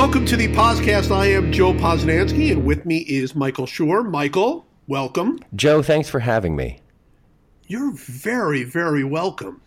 welcome 0.00 0.24
to 0.24 0.34
the 0.34 0.48
podcast. 0.48 1.14
I 1.14 1.26
am 1.26 1.52
Joe 1.52 1.74
Posnanski, 1.74 2.50
and 2.52 2.64
with 2.64 2.86
me 2.86 3.00
is 3.00 3.34
Michael 3.34 3.66
Schur. 3.66 4.10
Michael, 4.10 4.64
welcome. 4.86 5.38
Joe, 5.54 5.82
thanks 5.82 6.08
for 6.08 6.20
having 6.20 6.56
me. 6.56 6.80
You're 7.66 7.92
very, 7.92 8.64
very 8.64 9.04
welcome. 9.04 9.60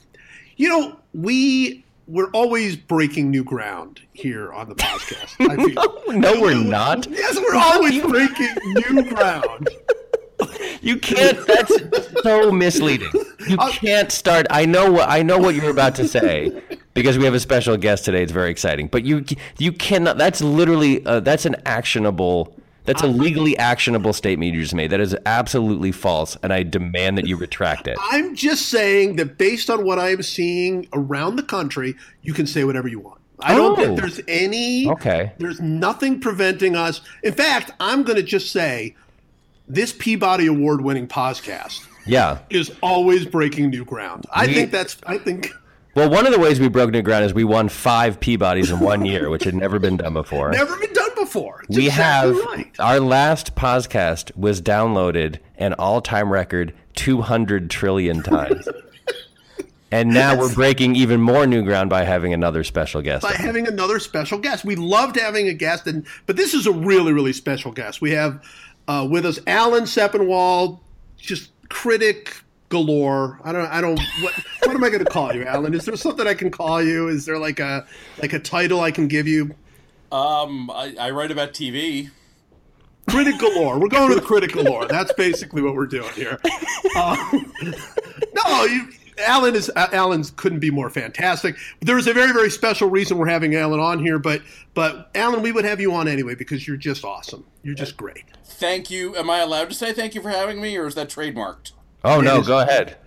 You 0.57 0.69
know, 0.69 0.99
we 1.13 1.85
we're 2.07 2.31
always 2.31 2.75
breaking 2.75 3.29
new 3.29 3.43
ground 3.43 4.01
here 4.13 4.51
on 4.51 4.69
the 4.69 4.75
podcast. 4.75 5.35
No, 6.09 6.33
no, 6.33 6.41
we're 6.41 6.55
not. 6.63 7.05
Yes, 7.11 7.37
we're 7.37 7.55
always 7.55 8.01
breaking 8.01 8.55
new 8.65 9.03
ground. 9.13 9.69
You 10.81 10.97
can't. 10.97 11.47
That's 11.47 12.23
so 12.23 12.51
misleading. 12.51 13.09
You 13.47 13.55
can't 13.57 14.11
start. 14.11 14.45
I 14.49 14.65
know 14.65 14.91
what 14.91 15.07
I 15.09 15.23
know 15.23 15.37
what 15.37 15.55
you're 15.55 15.71
about 15.71 15.95
to 15.95 16.07
say 16.09 16.61
because 16.93 17.17
we 17.17 17.23
have 17.23 17.33
a 17.33 17.39
special 17.39 17.77
guest 17.77 18.03
today. 18.03 18.21
It's 18.21 18.33
very 18.33 18.51
exciting. 18.51 18.87
But 18.87 19.05
you 19.05 19.23
you 19.57 19.71
cannot. 19.71 20.17
That's 20.17 20.41
literally 20.41 21.05
uh, 21.05 21.21
that's 21.21 21.45
an 21.45 21.55
actionable. 21.65 22.53
That's 22.83 23.01
a 23.01 23.07
legally 23.07 23.57
actionable 23.57 24.11
statement 24.11 24.53
you 24.53 24.59
just 24.59 24.75
made. 24.75 24.91
That 24.91 24.99
is 24.99 25.15
absolutely 25.25 25.93
false, 25.93 26.35
and 26.43 26.51
I 26.51 26.63
demand 26.63 27.17
that 27.17 27.25
you 27.25 27.37
retract 27.37 27.87
it. 27.87 27.97
I'm 28.11 28.35
just 28.35 28.67
saying 28.67 29.15
that 29.15 29.37
based 29.37 29.69
on 29.69 29.85
what 29.85 29.99
I 29.99 30.09
am 30.09 30.21
seeing 30.21 30.89
around 30.91 31.37
the 31.37 31.43
country, 31.43 31.95
you 32.23 32.33
can 32.33 32.45
say 32.45 32.65
whatever 32.65 32.89
you 32.89 32.99
want. 32.99 33.21
I 33.39 33.55
don't 33.55 33.75
think 33.77 33.91
oh. 33.91 33.95
there's 33.95 34.19
any. 34.27 34.89
Okay. 34.89 35.31
There's 35.37 35.61
nothing 35.61 36.19
preventing 36.19 36.75
us. 36.75 36.99
In 37.23 37.33
fact, 37.33 37.71
I'm 37.79 38.03
going 38.03 38.17
to 38.17 38.23
just 38.23 38.51
say 38.51 38.95
this 39.67 39.93
Peabody 39.93 40.47
Award 40.47 40.81
winning 40.81 41.07
podcast 41.07 41.85
yeah 42.05 42.39
is 42.49 42.71
always 42.81 43.25
breaking 43.25 43.69
new 43.69 43.85
ground. 43.85 44.25
I 44.31 44.47
we, 44.47 44.53
think 44.53 44.71
that's 44.71 44.97
I 45.05 45.17
think 45.17 45.51
well, 45.95 46.09
one 46.09 46.25
of 46.25 46.33
the 46.33 46.39
ways 46.39 46.59
we 46.59 46.69
broke 46.69 46.89
new 46.89 47.03
ground 47.03 47.23
is 47.23 47.35
we 47.35 47.43
won 47.43 47.69
five 47.69 48.19
Peabodys 48.19 48.71
in 48.71 48.79
one 48.79 49.05
year, 49.05 49.29
which 49.29 49.43
had 49.43 49.53
never 49.53 49.77
been 49.77 49.97
done 49.97 50.13
before. 50.13 50.51
Never 50.51 50.75
been 50.77 50.93
done 50.93 51.11
before. 51.15 51.63
It's 51.69 51.77
we 51.77 51.85
exactly 51.85 52.33
have 52.33 52.45
right. 52.45 52.79
our 52.79 52.99
last 52.99 53.53
podcast 53.53 54.35
was 54.35 54.59
downloaded 54.59 55.37
an 55.59 55.73
all-time 55.73 56.33
record 56.33 56.73
200 56.95 57.69
trillion 57.69 58.23
times. 58.23 58.67
and 59.91 60.09
now 60.09 60.35
we're 60.35 60.53
breaking 60.55 60.95
even 60.95 61.21
more 61.21 61.45
new 61.45 61.63
ground 61.63 61.91
by 61.91 62.03
having 62.03 62.33
another 62.33 62.63
special 62.63 63.03
guest. 63.03 63.21
By 63.21 63.33
having 63.33 63.67
another 63.67 63.99
special 63.99 64.39
guest. 64.39 64.65
We 64.65 64.75
loved 64.75 65.15
having 65.15 65.47
a 65.47 65.53
guest 65.53 65.85
and 65.85 66.07
but 66.25 66.37
this 66.37 66.55
is 66.55 66.65
a 66.65 66.71
really 66.71 67.13
really 67.13 67.33
special 67.33 67.71
guest. 67.71 68.01
We 68.01 68.11
have 68.11 68.43
uh, 68.87 69.07
with 69.09 69.25
us 69.25 69.39
Alan 69.47 69.83
Sepinwall, 69.83 70.79
just 71.17 71.51
critic, 71.69 72.43
galore. 72.73 73.39
I 73.43 73.51
don't. 73.51 73.67
I 73.67 73.79
don't. 73.79 73.99
What, 74.21 74.33
what 74.63 74.75
am 74.75 74.83
I 74.83 74.89
going 74.89 75.05
to 75.05 75.09
call 75.09 75.33
you, 75.33 75.45
Alan? 75.45 75.73
Is 75.73 75.85
there 75.85 75.95
something 75.95 76.27
I 76.27 76.33
can 76.33 76.51
call 76.51 76.81
you? 76.81 77.07
Is 77.07 77.25
there 77.25 77.37
like 77.37 77.59
a 77.59 77.85
like 78.21 78.33
a 78.33 78.39
title 78.39 78.81
I 78.81 78.91
can 78.91 79.07
give 79.07 79.27
you? 79.27 79.55
Um, 80.11 80.69
I, 80.71 80.95
I 80.99 81.11
write 81.11 81.31
about 81.31 81.53
TV. 81.53 82.09
Critic 83.09 83.37
galore. 83.39 83.79
We're 83.79 83.89
going 83.89 84.09
to 84.09 84.15
the 84.15 84.21
critic 84.21 84.53
galore. 84.53 84.87
That's 84.87 85.13
basically 85.13 85.61
what 85.61 85.75
we're 85.75 85.87
doing 85.87 86.11
here. 86.13 86.39
Uh, 86.95 87.15
no, 88.33 88.63
you, 88.63 88.87
Alan 89.19 89.55
is 89.55 89.71
Alan's 89.75 90.31
couldn't 90.31 90.59
be 90.59 90.71
more 90.71 90.89
fantastic. 90.89 91.55
There 91.81 91.97
is 91.97 92.07
a 92.07 92.13
very 92.13 92.31
very 92.33 92.49
special 92.49 92.89
reason 92.89 93.17
we're 93.17 93.27
having 93.27 93.55
Alan 93.55 93.79
on 93.79 93.99
here, 93.99 94.19
but 94.19 94.41
but 94.73 95.09
Alan, 95.15 95.41
we 95.41 95.51
would 95.51 95.65
have 95.65 95.79
you 95.79 95.93
on 95.93 96.07
anyway 96.07 96.35
because 96.35 96.67
you're 96.67 96.77
just 96.77 97.03
awesome. 97.03 97.45
You're 97.63 97.75
just 97.75 97.97
great. 97.97 98.25
Thank 98.43 98.89
you. 98.89 99.15
Am 99.15 99.29
I 99.29 99.39
allowed 99.39 99.69
to 99.69 99.75
say 99.75 99.93
thank 99.93 100.15
you 100.15 100.21
for 100.21 100.29
having 100.29 100.61
me, 100.61 100.77
or 100.77 100.87
is 100.87 100.95
that 100.95 101.09
trademarked? 101.09 101.71
Oh 102.03 102.21
no, 102.21 102.41
go 102.41 102.59
ahead. 102.59 102.97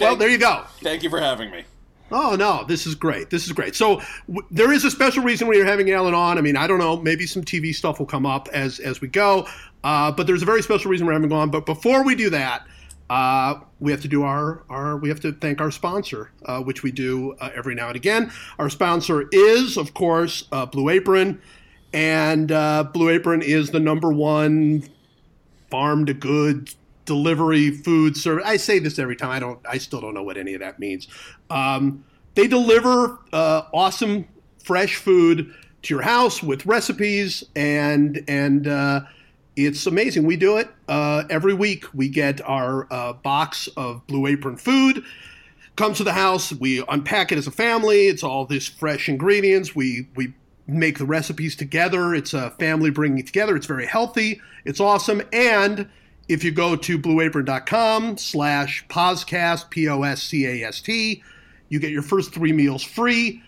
well, 0.00 0.16
there 0.16 0.28
you 0.28 0.38
go. 0.38 0.64
Thank 0.82 1.02
you 1.02 1.10
for 1.10 1.20
having 1.20 1.50
me. 1.50 1.64
Oh 2.10 2.36
no, 2.36 2.64
this 2.66 2.86
is 2.86 2.94
great. 2.94 3.28
This 3.30 3.46
is 3.46 3.52
great. 3.52 3.74
So 3.74 4.00
w- 4.28 4.46
there 4.50 4.72
is 4.72 4.84
a 4.84 4.90
special 4.90 5.22
reason 5.22 5.46
we 5.46 5.60
are 5.60 5.64
having 5.64 5.90
Alan 5.90 6.14
on. 6.14 6.38
I 6.38 6.40
mean, 6.40 6.56
I 6.56 6.66
don't 6.66 6.78
know. 6.78 6.96
Maybe 6.96 7.26
some 7.26 7.44
TV 7.44 7.74
stuff 7.74 7.98
will 7.98 8.06
come 8.06 8.24
up 8.24 8.48
as 8.52 8.78
as 8.80 9.00
we 9.00 9.08
go. 9.08 9.46
Uh, 9.84 10.10
but 10.10 10.26
there's 10.26 10.42
a 10.42 10.46
very 10.46 10.62
special 10.62 10.90
reason 10.90 11.06
we're 11.06 11.12
having 11.12 11.30
him 11.30 11.36
on. 11.36 11.50
But 11.50 11.66
before 11.66 12.02
we 12.04 12.14
do 12.14 12.30
that, 12.30 12.66
uh, 13.10 13.60
we 13.80 13.90
have 13.90 14.02
to 14.02 14.08
do 14.08 14.22
our 14.22 14.62
our 14.68 14.96
we 14.96 15.08
have 15.08 15.20
to 15.20 15.32
thank 15.32 15.60
our 15.60 15.70
sponsor, 15.70 16.30
uh, 16.44 16.60
which 16.60 16.82
we 16.82 16.92
do 16.92 17.32
uh, 17.40 17.50
every 17.54 17.74
now 17.74 17.88
and 17.88 17.96
again. 17.96 18.30
Our 18.58 18.68
sponsor 18.68 19.28
is, 19.32 19.76
of 19.76 19.94
course, 19.94 20.44
uh, 20.52 20.66
Blue 20.66 20.90
Apron, 20.90 21.40
and 21.92 22.52
uh, 22.52 22.84
Blue 22.84 23.08
Apron 23.08 23.42
is 23.42 23.70
the 23.70 23.80
number 23.80 24.12
one 24.12 24.84
farm 25.70 26.06
to 26.06 26.14
good 26.14 26.74
delivery 27.06 27.70
food 27.70 28.16
service. 28.16 28.44
I 28.46 28.58
say 28.58 28.78
this 28.78 28.98
every 28.98 29.16
time. 29.16 29.30
I 29.30 29.38
don't. 29.38 29.58
I 29.66 29.78
still 29.78 30.00
don't 30.00 30.14
know 30.14 30.22
what 30.22 30.36
any 30.36 30.54
of 30.54 30.60
that 30.60 30.78
means. 30.78 31.08
Um, 31.48 32.04
they 32.34 32.46
deliver 32.46 33.18
uh, 33.32 33.62
awesome 33.72 34.28
fresh 34.62 34.96
food 34.96 35.54
to 35.80 35.94
your 35.94 36.02
house 36.02 36.42
with 36.42 36.66
recipes 36.66 37.42
and 37.56 38.22
and 38.28 38.66
it's 39.66 39.86
amazing. 39.86 40.24
We 40.24 40.36
do 40.36 40.56
it 40.56 40.68
uh, 40.86 41.24
every 41.28 41.54
week. 41.54 41.92
We 41.92 42.08
get 42.08 42.40
our 42.42 42.86
uh, 42.92 43.14
box 43.14 43.68
of 43.76 44.06
Blue 44.06 44.26
Apron 44.26 44.56
food. 44.56 45.04
Comes 45.76 45.98
to 45.98 46.04
the 46.04 46.12
house. 46.12 46.52
We 46.52 46.84
unpack 46.88 47.32
it 47.32 47.38
as 47.38 47.46
a 47.46 47.50
family. 47.50 48.06
It's 48.06 48.22
all 48.22 48.46
this 48.46 48.68
fresh 48.68 49.08
ingredients. 49.08 49.74
We 49.74 50.08
we 50.14 50.32
make 50.68 50.98
the 50.98 51.06
recipes 51.06 51.56
together. 51.56 52.14
It's 52.14 52.34
a 52.34 52.50
family 52.52 52.90
bringing 52.90 53.18
it 53.18 53.26
together. 53.26 53.56
It's 53.56 53.66
very 53.66 53.86
healthy. 53.86 54.40
It's 54.64 54.80
awesome. 54.80 55.22
And 55.32 55.88
if 56.28 56.44
you 56.44 56.50
go 56.50 56.76
to 56.76 56.98
blueapron.com 56.98 58.18
slash 58.18 58.86
poscast, 58.88 59.70
P-O-S-C-A-S-T, 59.70 61.22
you 61.70 61.80
get 61.80 61.90
your 61.90 62.02
first 62.02 62.34
three 62.34 62.52
meals 62.52 62.82
free. 62.82 63.42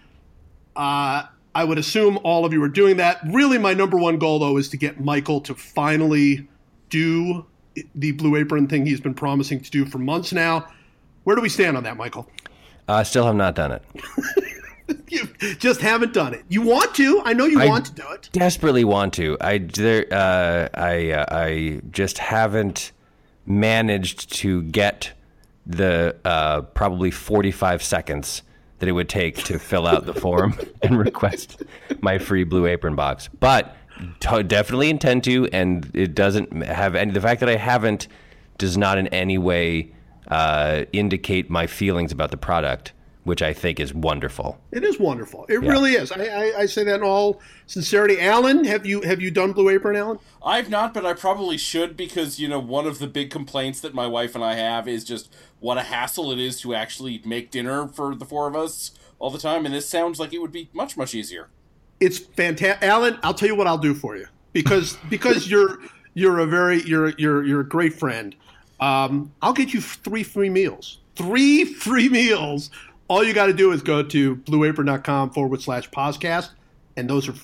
Uh, 0.75 1.25
I 1.55 1.65
would 1.65 1.79
assume 1.79 2.19
all 2.23 2.45
of 2.45 2.53
you 2.53 2.63
are 2.63 2.69
doing 2.69 2.97
that. 2.99 3.21
Really, 3.27 3.59
my 3.59 3.75
number 3.75 3.97
one 3.97 4.19
goal, 4.19 4.39
though, 4.39 4.57
is 4.57 4.69
to 4.71 4.77
get 4.77 5.01
Michael 5.01 5.41
to 5.43 5.55
finally 5.55 6.49
do 6.89 7.47
the 7.95 8.13
Blue 8.13 8.37
Apron 8.37 8.67
thing 8.69 8.87
he's 8.87 9.01
been 9.01 9.15
promising 9.15 9.61
to 9.61 9.71
do 9.71 9.85
for 9.85 9.99
months 9.99 10.33
now. 10.33 10.67
Where 11.25 11.37
do 11.37 11.43
we 11.43 11.49
stand 11.49 11.77
on 11.77 11.83
that, 11.85 11.97
Michael? 11.97 12.29
I 12.89 13.03
still 13.03 13.27
have 13.27 13.37
not 13.37 13.55
done 13.55 13.73
it. 13.73 13.83
you 15.09 15.27
just 15.59 15.81
haven't 15.81 16.13
done 16.13 16.35
it. 16.35 16.45
You 16.49 16.63
want 16.63 16.95
to? 16.97 17.23
I 17.25 17.33
know 17.33 17.47
you 17.47 17.61
I 17.61 17.67
want 17.67 17.87
to 17.87 17.93
do 17.93 18.09
it. 18.13 18.29
Desperately 18.33 18.85
want 18.85 19.15
to. 19.15 19.37
I 19.41 19.59
there. 19.59 20.07
Uh, 20.11 20.69
I 20.75 21.11
uh, 21.13 21.25
I 21.29 21.81
just 21.91 22.19
haven't 22.19 22.93
managed 23.47 24.33
to 24.39 24.63
get 24.63 25.13
the 25.67 26.17
uh, 26.25 26.63
probably 26.63 27.11
forty 27.11 27.53
five 27.53 27.83
seconds 27.83 28.43
that 28.81 28.89
it 28.89 28.93
would 28.93 29.09
take 29.09 29.37
to 29.45 29.59
fill 29.59 29.87
out 29.87 30.07
the 30.07 30.15
form 30.15 30.59
and 30.83 30.99
request 30.99 31.63
my 32.01 32.19
free 32.19 32.45
Blue 32.45 32.67
Apron 32.67 32.97
box. 32.97 33.29
But 33.29 33.77
t- 34.19 34.43
definitely 34.43 34.91
intend 34.91 35.25
to, 35.25 35.49
and 35.53 35.91
it 35.95 36.15
doesn't 36.15 36.63
have 36.65 36.95
any. 36.95 37.13
The 37.13 37.21
fact 37.21 37.41
that 37.41 37.49
I 37.49 37.57
haven't 37.57 38.09
does 38.59 38.77
not 38.77 38.99
in 38.99 39.07
any 39.09 39.39
way 39.39 39.93
uh, 40.29 40.85
indicate 40.93 41.49
my 41.51 41.67
feelings 41.67 42.13
about 42.13 42.31
the 42.31 42.37
product 42.37 42.93
which 43.25 43.43
I 43.43 43.53
think 43.53 43.79
is 43.79 43.93
wonderful. 43.93 44.59
It 44.73 44.83
is 44.83 44.99
wonderful. 44.99 45.45
It 45.49 45.63
yeah. 45.63 45.71
really 45.71 45.93
is. 45.93 46.11
I, 46.11 46.25
I, 46.25 46.59
I, 46.61 46.67
say 46.67 46.85
that 46.85 46.97
in 46.97 47.03
all 47.03 47.41
sincerity. 47.67 48.21
Alan, 48.21 48.65
have 48.65 48.87
you 48.87 49.03
have 49.03 49.21
you 49.21 49.31
done 49.31 49.53
Blue 49.53 49.69
Apron, 49.69 49.97
Alan? 49.97 50.19
I've 50.45 50.71
not, 50.71 50.95
but 50.95 51.05
I 51.05 51.13
probably 51.13 51.59
should 51.59 51.97
because 51.97 52.41
you 52.41 52.49
know 52.49 52.59
one 52.59 52.87
of 52.87 52.99
the 52.99 53.07
big 53.07 53.31
complaints 53.31 53.81
that 53.81 53.95
my 53.95 54.07
wife 54.07 54.35
and 54.35 54.43
I 54.43 54.55
have 54.55 54.89
is 54.89 55.05
just 55.05 55.33
what 55.61 55.77
a 55.77 55.83
hassle 55.83 56.33
it 56.33 56.39
is 56.39 56.61
to 56.63 56.75
actually 56.75 57.21
make 57.25 57.51
dinner 57.51 57.89
for 57.89 58.15
the 58.15 58.25
four 58.25 58.49
of 58.49 58.57
us 58.57 58.93
all 59.19 59.31
the 59.31 59.39
time, 59.39 59.67
and 59.67 59.75
this 59.75 59.89
sounds 59.89 60.19
like 60.19 60.33
it 60.33 60.41
would 60.41 60.53
be 60.53 60.71
much 60.73 60.97
much 60.97 61.15
easier. 61.15 61.49
It's 62.01 62.19
fantastic, 62.19 62.89
Alan. 62.89 63.19
I'll 63.23 63.35
tell 63.35 63.49
you 63.49 63.55
what 63.55 63.67
I'll 63.67 63.79
do 63.79 63.95
for 63.95 64.17
you 64.17 64.27
because 64.53 64.97
because 65.09 65.51
you're 65.51 65.79
you're 66.15 66.39
a 66.39 66.47
very 66.47 66.83
you're 66.83 67.11
you're 67.11 67.45
you're 67.45 67.61
a 67.61 67.69
great 67.69 67.93
friend. 67.93 68.35
Um, 68.81 69.33
I'll 69.43 69.53
get 69.53 69.75
you 69.75 69.81
three 69.81 70.23
free 70.23 70.49
meals. 70.49 71.01
Three 71.15 71.65
free 71.65 72.09
meals 72.09 72.71
all 73.11 73.25
you 73.25 73.35
got 73.35 73.47
to 73.47 73.53
do 73.53 73.73
is 73.73 73.83
go 73.83 74.05
to 74.05 74.37
blueapron.com 74.37 75.31
forward 75.31 75.61
slash 75.61 75.91
podcast. 75.91 76.51
And 77.01 77.09
those 77.09 77.31
are, 77.31 77.35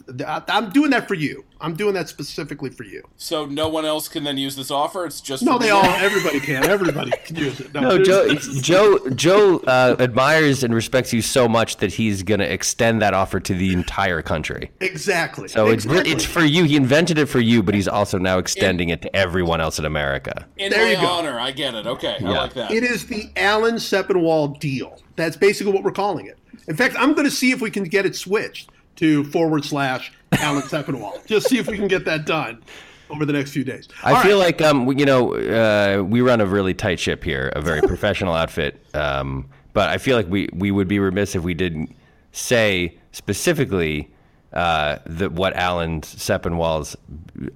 I'm 0.48 0.68
doing 0.68 0.90
that 0.90 1.08
for 1.08 1.14
you. 1.14 1.42
I'm 1.62 1.74
doing 1.74 1.94
that 1.94 2.10
specifically 2.10 2.68
for 2.68 2.84
you. 2.84 3.02
So 3.16 3.46
no 3.46 3.70
one 3.70 3.86
else 3.86 4.06
can 4.06 4.22
then 4.22 4.36
use 4.36 4.54
this 4.54 4.70
offer. 4.70 5.06
It's 5.06 5.22
just 5.22 5.42
no. 5.42 5.56
They 5.56 5.70
all, 5.70 5.82
everybody 5.82 6.40
can. 6.40 6.62
Everybody 6.64 7.10
can 7.24 7.36
use 7.36 7.58
it. 7.58 7.72
No, 7.72 7.80
no 7.80 8.04
Joe, 8.04 8.34
Joe, 8.60 8.98
Joe 9.14 9.56
uh, 9.66 9.96
admires 9.98 10.62
and 10.62 10.74
respects 10.74 11.10
you 11.14 11.22
so 11.22 11.48
much 11.48 11.78
that 11.78 11.90
he's 11.90 12.22
going 12.22 12.40
to 12.40 12.52
extend 12.52 13.00
that 13.00 13.14
offer 13.14 13.40
to 13.40 13.54
the 13.54 13.72
entire 13.72 14.20
country. 14.20 14.70
Exactly. 14.80 15.48
So 15.48 15.68
exactly. 15.68 16.12
it's 16.12 16.24
it's 16.24 16.30
for 16.30 16.44
you. 16.44 16.64
He 16.64 16.76
invented 16.76 17.16
it 17.16 17.26
for 17.26 17.40
you, 17.40 17.62
but 17.62 17.74
he's 17.74 17.88
also 17.88 18.18
now 18.18 18.36
extending 18.36 18.90
in, 18.90 18.98
it 18.98 19.02
to 19.02 19.16
everyone 19.16 19.62
else 19.62 19.78
in 19.78 19.86
America. 19.86 20.46
In 20.58 20.70
there 20.70 20.90
you 20.90 20.96
go. 20.96 21.06
honor, 21.06 21.40
I 21.40 21.50
get 21.50 21.74
it. 21.74 21.86
Okay, 21.86 22.18
yeah. 22.20 22.28
I 22.28 22.32
like 22.32 22.52
that. 22.52 22.70
It 22.72 22.84
is 22.84 23.06
the 23.06 23.30
Alan 23.36 23.76
Sepinwall 23.76 24.60
deal. 24.60 25.00
That's 25.16 25.38
basically 25.38 25.72
what 25.72 25.82
we're 25.82 25.92
calling 25.92 26.26
it. 26.26 26.36
In 26.68 26.76
fact, 26.76 26.96
I'm 26.98 27.14
going 27.14 27.24
to 27.24 27.30
see 27.30 27.52
if 27.52 27.62
we 27.62 27.70
can 27.70 27.84
get 27.84 28.04
it 28.04 28.14
switched 28.16 28.70
to 28.96 29.24
forward 29.24 29.64
slash 29.64 30.12
Alan 30.32 30.62
Sepinwall. 30.62 31.24
Just 31.26 31.48
see 31.48 31.58
if 31.58 31.68
we 31.68 31.76
can 31.76 31.88
get 31.88 32.04
that 32.04 32.26
done 32.26 32.62
over 33.10 33.24
the 33.24 33.32
next 33.32 33.52
few 33.52 33.64
days. 33.64 33.88
I 34.02 34.14
All 34.14 34.22
feel 34.22 34.38
right. 34.38 34.46
like 34.46 34.62
um, 34.62 34.98
you 34.98 35.06
know 35.06 35.34
uh, 35.34 36.02
we 36.02 36.20
run 36.20 36.40
a 36.40 36.46
really 36.46 36.74
tight 36.74 36.98
ship 36.98 37.24
here, 37.24 37.52
a 37.54 37.60
very 37.60 37.80
professional 37.86 38.34
outfit. 38.34 38.84
Um, 38.94 39.48
but 39.72 39.90
I 39.90 39.98
feel 39.98 40.16
like 40.16 40.28
we 40.28 40.48
we 40.52 40.70
would 40.70 40.88
be 40.88 40.98
remiss 40.98 41.34
if 41.34 41.42
we 41.42 41.54
didn't 41.54 41.94
say 42.32 42.96
specifically 43.12 44.10
uh, 44.52 44.98
the, 45.06 45.28
what 45.30 45.54
Alan 45.54 46.00
Sepinwall's 46.00 46.96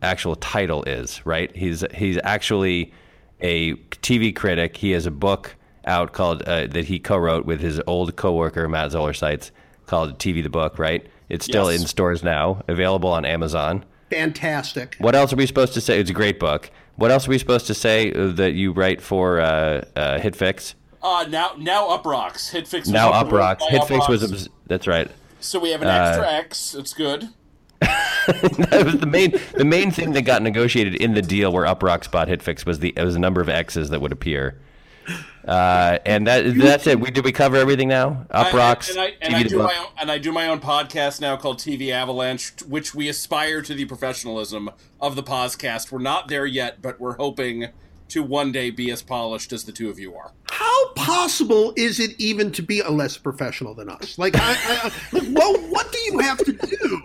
actual 0.02 0.36
title 0.36 0.82
is. 0.84 1.24
Right? 1.24 1.54
He's 1.56 1.84
he's 1.94 2.18
actually 2.22 2.92
a 3.40 3.74
TV 3.74 4.34
critic. 4.34 4.76
He 4.76 4.90
has 4.90 5.06
a 5.06 5.10
book 5.10 5.56
out 5.86 6.12
called 6.12 6.42
uh, 6.42 6.66
that 6.68 6.84
he 6.84 6.98
co-wrote 6.98 7.46
with 7.46 7.60
his 7.60 7.80
old 7.86 8.14
coworker 8.16 8.68
Matt 8.68 8.92
Zoller 8.92 9.14
Seitz 9.14 9.50
called 9.86 10.18
TV 10.18 10.42
the 10.42 10.50
Book. 10.50 10.78
Right? 10.78 11.06
It's 11.30 11.44
still 11.44 11.70
Yes. 11.72 11.80
in 11.80 11.86
stores 11.86 12.22
now, 12.22 12.62
available 12.68 13.10
on 13.10 13.24
Amazon. 13.24 13.84
Fantastic. 14.10 14.96
What 14.98 15.14
else 15.14 15.32
are 15.32 15.36
we 15.36 15.46
supposed 15.46 15.72
to 15.74 15.80
say? 15.80 16.00
It's 16.00 16.10
a 16.10 16.12
great 16.14 16.38
book. 16.40 16.70
What 16.96 17.10
else 17.10 17.26
are 17.26 17.30
we 17.30 17.38
supposed 17.38 17.66
to 17.68 17.74
say 17.74 18.12
uh, 18.12 18.26
that 18.32 18.52
you 18.52 18.72
write 18.72 19.00
for 19.00 19.40
uh, 19.40 19.84
uh, 19.96 20.18
HitFix? 20.18 20.74
Uh, 21.02 21.24
now 21.30 21.52
now 21.56 21.88
Uproxx. 21.96 22.50
Hitfix. 22.52 22.72
was 22.80 22.88
Now 22.90 23.12
Uproxx. 23.12 23.60
HitFix 23.70 24.08
was. 24.08 24.22
Obs- 24.24 24.48
That's 24.66 24.86
right. 24.86 25.08
So 25.40 25.58
we 25.58 25.70
have 25.70 25.80
an 25.80 25.88
Uh, 25.88 25.92
extra 25.92 26.30
X. 26.30 26.74
It's 26.74 26.92
good. 26.92 27.28
that 27.80 28.82
was 28.84 28.98
the 28.98 29.06
main 29.06 29.32
the 29.54 29.64
main 29.64 29.90
thing 29.90 30.12
that 30.12 30.22
got 30.22 30.42
negotiated 30.42 30.94
in 30.96 31.14
the 31.14 31.22
deal 31.22 31.50
where 31.52 31.64
Uproxx 31.64 32.10
bought 32.10 32.28
HitFix 32.28 32.66
was 32.66 32.80
the 32.80 32.92
it 32.96 33.02
was 33.04 33.14
a 33.14 33.18
number 33.18 33.40
of 33.40 33.48
X's 33.48 33.88
that 33.90 34.00
would 34.02 34.12
appear. 34.12 34.60
Uh, 35.44 35.98
and 36.04 36.26
that 36.26 36.54
that's 36.56 36.86
it. 36.86 37.00
We 37.00 37.10
did 37.10 37.24
we 37.24 37.32
cover 37.32 37.56
everything 37.56 37.88
now? 37.88 38.26
Uproxx. 38.30 38.90
and 38.90 39.00
I, 39.00 39.14
and 39.22 39.34
I 39.34 39.42
the 39.42 39.48
do 39.48 39.58
my 39.58 39.76
own, 39.76 39.86
and 39.98 40.10
I 40.10 40.18
do 40.18 40.32
my 40.32 40.48
own 40.48 40.60
podcast 40.60 41.20
now 41.20 41.36
called 41.36 41.58
TV 41.58 41.90
Avalanche, 41.90 42.52
which 42.68 42.94
we 42.94 43.08
aspire 43.08 43.62
to 43.62 43.74
the 43.74 43.86
professionalism 43.86 44.70
of 45.00 45.16
the 45.16 45.22
podcast. 45.22 45.90
We're 45.90 45.98
not 45.98 46.28
there 46.28 46.46
yet, 46.46 46.82
but 46.82 47.00
we're 47.00 47.16
hoping 47.16 47.68
to 48.10 48.22
one 48.22 48.52
day 48.52 48.70
be 48.70 48.90
as 48.90 49.02
polished 49.02 49.52
as 49.52 49.64
the 49.64 49.72
two 49.72 49.88
of 49.88 49.98
you 49.98 50.14
are. 50.14 50.32
How 50.50 50.92
possible 50.94 51.72
is 51.76 52.00
it 52.00 52.20
even 52.20 52.52
to 52.52 52.62
be 52.62 52.80
a 52.80 52.90
less 52.90 53.16
professional 53.16 53.74
than 53.74 53.88
us? 53.88 54.18
Like, 54.18 54.34
I, 54.36 54.56
I, 54.62 54.92
like, 55.12 55.28
what 55.28 55.62
what 55.70 55.92
do 55.92 55.98
you 56.00 56.18
have 56.18 56.38
to 56.38 56.52
do 56.52 57.02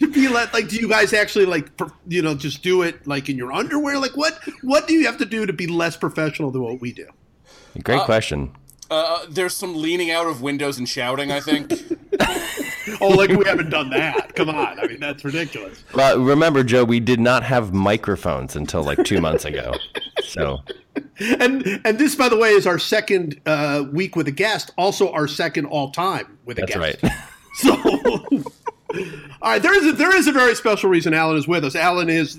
to 0.00 0.08
be 0.10 0.28
like? 0.28 0.52
Like, 0.52 0.68
do 0.68 0.76
you 0.76 0.88
guys 0.88 1.12
actually 1.12 1.46
like, 1.46 1.70
you 2.08 2.22
know, 2.22 2.34
just 2.34 2.62
do 2.62 2.82
it 2.82 3.06
like 3.06 3.28
in 3.28 3.36
your 3.36 3.52
underwear? 3.52 3.98
Like, 3.98 4.16
what 4.16 4.38
what 4.62 4.86
do 4.88 4.94
you 4.94 5.06
have 5.06 5.18
to 5.18 5.24
do 5.24 5.46
to 5.46 5.52
be 5.52 5.66
less 5.66 5.96
professional 5.96 6.50
than 6.50 6.62
what 6.62 6.80
we 6.80 6.92
do? 6.92 7.06
Great 7.82 8.02
question. 8.02 8.52
Uh, 8.90 9.24
there's 9.30 9.54
some 9.54 9.76
leaning 9.76 10.10
out 10.10 10.26
of 10.26 10.42
windows 10.42 10.78
and 10.78 10.88
shouting. 10.88 11.30
I 11.30 11.40
think. 11.40 11.72
Oh, 13.00 13.08
like 13.08 13.30
we 13.30 13.44
haven't 13.46 13.70
done 13.70 13.90
that. 13.90 14.34
Come 14.34 14.48
on, 14.48 14.80
I 14.80 14.86
mean 14.86 14.98
that's 14.98 15.24
ridiculous. 15.24 15.84
Well, 15.94 16.18
remember, 16.18 16.64
Joe, 16.64 16.82
we 16.82 16.98
did 16.98 17.20
not 17.20 17.44
have 17.44 17.72
microphones 17.72 18.56
until 18.56 18.82
like 18.82 19.04
two 19.04 19.20
months 19.20 19.44
ago. 19.44 19.74
So 20.24 20.58
And 21.20 21.80
and 21.84 21.98
this, 21.98 22.16
by 22.16 22.28
the 22.28 22.36
way, 22.36 22.50
is 22.50 22.66
our 22.66 22.78
second 22.78 23.40
uh, 23.46 23.84
week 23.92 24.16
with 24.16 24.26
a 24.28 24.32
guest. 24.32 24.72
Also, 24.76 25.12
our 25.12 25.28
second 25.28 25.66
all 25.66 25.90
time 25.90 26.38
with 26.46 26.58
a 26.58 26.62
that's 26.62 26.74
guest. 26.74 27.02
right. 27.02 27.12
So, 27.54 28.26
all 29.42 29.50
right, 29.52 29.62
there 29.62 29.74
is 29.74 29.86
a, 29.86 29.92
there 29.92 30.16
is 30.16 30.26
a 30.26 30.32
very 30.32 30.54
special 30.54 30.90
reason 30.90 31.14
Alan 31.14 31.36
is 31.36 31.46
with 31.46 31.64
us. 31.64 31.76
Alan 31.76 32.08
is. 32.08 32.38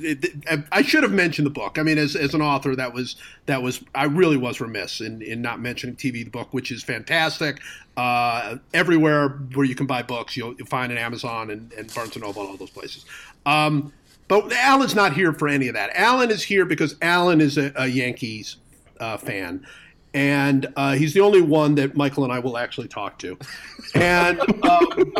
I 0.72 0.82
should 0.82 1.04
have 1.04 1.12
mentioned 1.12 1.46
the 1.46 1.52
book. 1.52 1.78
I 1.78 1.84
mean, 1.84 1.98
as, 1.98 2.16
as 2.16 2.34
an 2.34 2.42
author, 2.42 2.76
that 2.76 2.94
was 2.94 3.16
that 3.46 3.62
was 3.62 3.84
I 3.96 4.06
really 4.06 4.38
was 4.38 4.60
remiss 4.60 5.02
in, 5.02 5.22
in 5.22 5.42
not 5.42 5.60
mentioning 5.60 5.96
TV 5.96 6.24
the 6.24 6.30
book, 6.30 6.54
which 6.54 6.72
is 6.72 6.84
fantastic. 6.84 7.60
Uh, 7.98 8.58
everywhere 8.74 9.30
where 9.54 9.66
you 9.66 9.76
can 9.76 9.86
buy 9.86 10.02
books, 10.02 10.36
you'll, 10.36 10.54
you'll 10.56 10.68
find 10.68 10.92
it 10.92 10.98
Amazon 10.98 11.50
and, 11.52 11.72
and 11.74 11.94
Barnes 11.94 12.16
and 12.16 12.24
Noble 12.24 12.42
and 12.42 12.52
all 12.52 12.58
those 12.58 12.70
places. 12.70 13.06
Um, 13.46 13.94
but 14.28 14.52
Alan's 14.54 14.96
not 14.96 15.14
here 15.14 15.34
for 15.34 15.48
any 15.48 15.68
of 15.68 15.74
that. 15.74 15.92
Alan 15.94 16.32
is 16.32 16.42
here 16.44 16.66
because 16.66 16.96
Alan 17.02 17.42
is 17.42 17.58
a, 17.58 17.74
a 17.76 17.88
Yankees 17.88 18.56
uh, 19.00 19.18
fan. 19.18 19.66
And 20.14 20.68
uh, 20.76 20.94
he's 20.94 21.14
the 21.14 21.22
only 21.22 21.42
one 21.42 21.76
that 21.76 21.96
Michael 21.96 22.24
and 22.24 22.34
I 22.34 22.40
will 22.40 22.58
actually 22.58 22.88
talk 22.88 23.20
to. 23.20 23.38
And 23.96 24.40
um, 24.64 25.14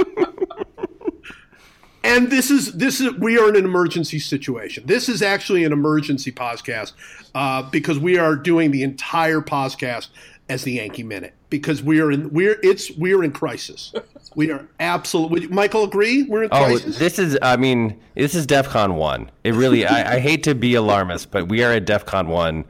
and 2.04 2.30
this 2.32 2.50
is 2.52 2.74
this 2.74 3.00
is 3.02 3.14
we 3.16 3.38
are 3.38 3.50
in 3.50 3.56
an 3.56 3.66
emergency 3.66 4.20
situation. 4.20 4.84
This 4.86 5.10
is 5.10 5.22
actually 5.22 5.64
an 5.64 5.72
emergency 5.72 6.32
podcast 6.32 6.94
uh, 7.36 7.64
because 7.64 8.00
we 8.00 8.18
are 8.18 8.36
doing 8.36 8.72
the 8.72 8.84
entire 8.84 9.42
podcast 9.42 10.08
as 10.50 10.64
the 10.64 10.74
Yankee 10.74 11.04
Minute 11.04 11.34
because 11.50 11.82
we 11.82 12.00
are 12.02 12.12
in 12.12 12.30
we're 12.32 12.58
it's 12.64 12.92
we 12.98 13.14
are 13.14 13.24
in 13.24 13.32
crisis. 13.32 13.94
We 14.34 14.50
are 14.50 14.66
absolutely. 14.80 15.48
Michael, 15.48 15.84
agree? 15.84 16.24
We're 16.24 16.44
in 16.44 16.50
Oh, 16.54 16.66
crisis. 16.66 16.98
this 16.98 17.20
is, 17.20 17.38
I 17.42 17.58
mean, 17.58 18.00
this 18.16 18.34
is 18.34 18.48
DefCon 18.48 18.94
1. 18.96 19.30
It 19.44 19.54
really, 19.54 19.86
I, 19.86 20.14
I 20.16 20.20
hate 20.20 20.44
to 20.44 20.56
be 20.56 20.74
alarmist, 20.76 21.32
but 21.32 21.50
we 21.50 21.64
are 21.66 21.74
at 21.74 21.86
DefCon 21.86 22.28
1. 22.28 22.64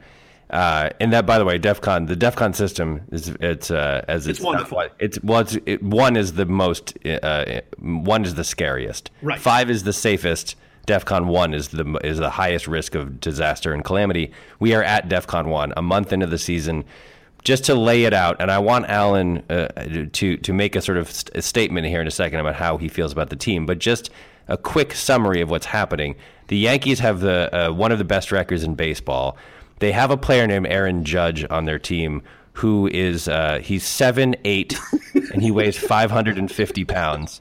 Uh, 0.52 0.90
and 1.00 1.12
that, 1.14 1.24
by 1.24 1.38
the 1.38 1.44
way, 1.46 1.56
DEF 1.56 1.80
CON, 1.80 2.06
the 2.06 2.16
DEF 2.16 2.36
CON 2.36 2.52
system 2.52 3.00
is, 3.10 3.28
it's, 3.40 3.70
uh, 3.70 4.04
as 4.06 4.26
it's, 4.26 4.38
wonderful. 4.40 4.82
It's, 4.98 5.18
well, 5.22 5.40
it's, 5.40 5.56
it, 5.64 5.82
one 5.82 6.14
is 6.14 6.34
the 6.34 6.44
most, 6.44 6.94
uh, 7.06 7.62
one 7.78 8.24
is 8.24 8.34
the 8.34 8.44
scariest. 8.44 9.10
Right. 9.22 9.40
Five 9.40 9.70
is 9.70 9.84
the 9.84 9.94
safest. 9.94 10.56
DEF 10.84 11.04
CON 11.04 11.28
1 11.28 11.54
is 11.54 11.68
the, 11.68 12.00
is 12.02 12.18
the 12.18 12.30
highest 12.30 12.66
risk 12.66 12.96
of 12.96 13.20
disaster 13.20 13.72
and 13.72 13.84
calamity. 13.84 14.32
We 14.58 14.74
are 14.74 14.82
at 14.82 15.08
DEF 15.08 15.28
CON 15.28 15.48
1, 15.48 15.74
a 15.76 15.82
month 15.82 16.12
into 16.12 16.26
the 16.26 16.38
season 16.38 16.84
just 17.44 17.64
to 17.64 17.74
lay 17.74 18.04
it 18.04 18.12
out, 18.12 18.36
and 18.40 18.50
I 18.50 18.58
want 18.58 18.86
Alan 18.86 19.42
uh, 19.50 19.68
to 20.12 20.36
to 20.36 20.52
make 20.52 20.76
a 20.76 20.80
sort 20.80 20.98
of 20.98 21.10
st- 21.10 21.36
a 21.36 21.42
statement 21.42 21.86
here 21.86 22.00
in 22.00 22.06
a 22.06 22.10
second 22.10 22.40
about 22.40 22.54
how 22.54 22.76
he 22.76 22.88
feels 22.88 23.12
about 23.12 23.30
the 23.30 23.36
team. 23.36 23.66
But 23.66 23.78
just 23.78 24.10
a 24.48 24.56
quick 24.56 24.94
summary 24.94 25.40
of 25.40 25.50
what's 25.50 25.66
happening. 25.66 26.14
The 26.48 26.56
Yankees 26.56 27.00
have 27.00 27.20
the 27.20 27.50
uh, 27.52 27.72
one 27.72 27.90
of 27.92 27.98
the 27.98 28.04
best 28.04 28.30
records 28.32 28.62
in 28.62 28.74
baseball. 28.74 29.36
They 29.82 29.90
have 29.90 30.12
a 30.12 30.16
player 30.16 30.46
named 30.46 30.68
Aaron 30.68 31.02
Judge 31.04 31.44
on 31.50 31.64
their 31.64 31.80
team 31.80 32.22
who 32.52 32.86
is 32.86 33.26
uh, 33.26 33.58
he's 33.60 33.84
seven 33.84 34.36
eight 34.44 34.78
and 35.32 35.42
he 35.42 35.50
weighs 35.50 35.76
five 35.76 36.08
hundred 36.08 36.38
and 36.38 36.48
fifty 36.48 36.84
pounds. 36.84 37.40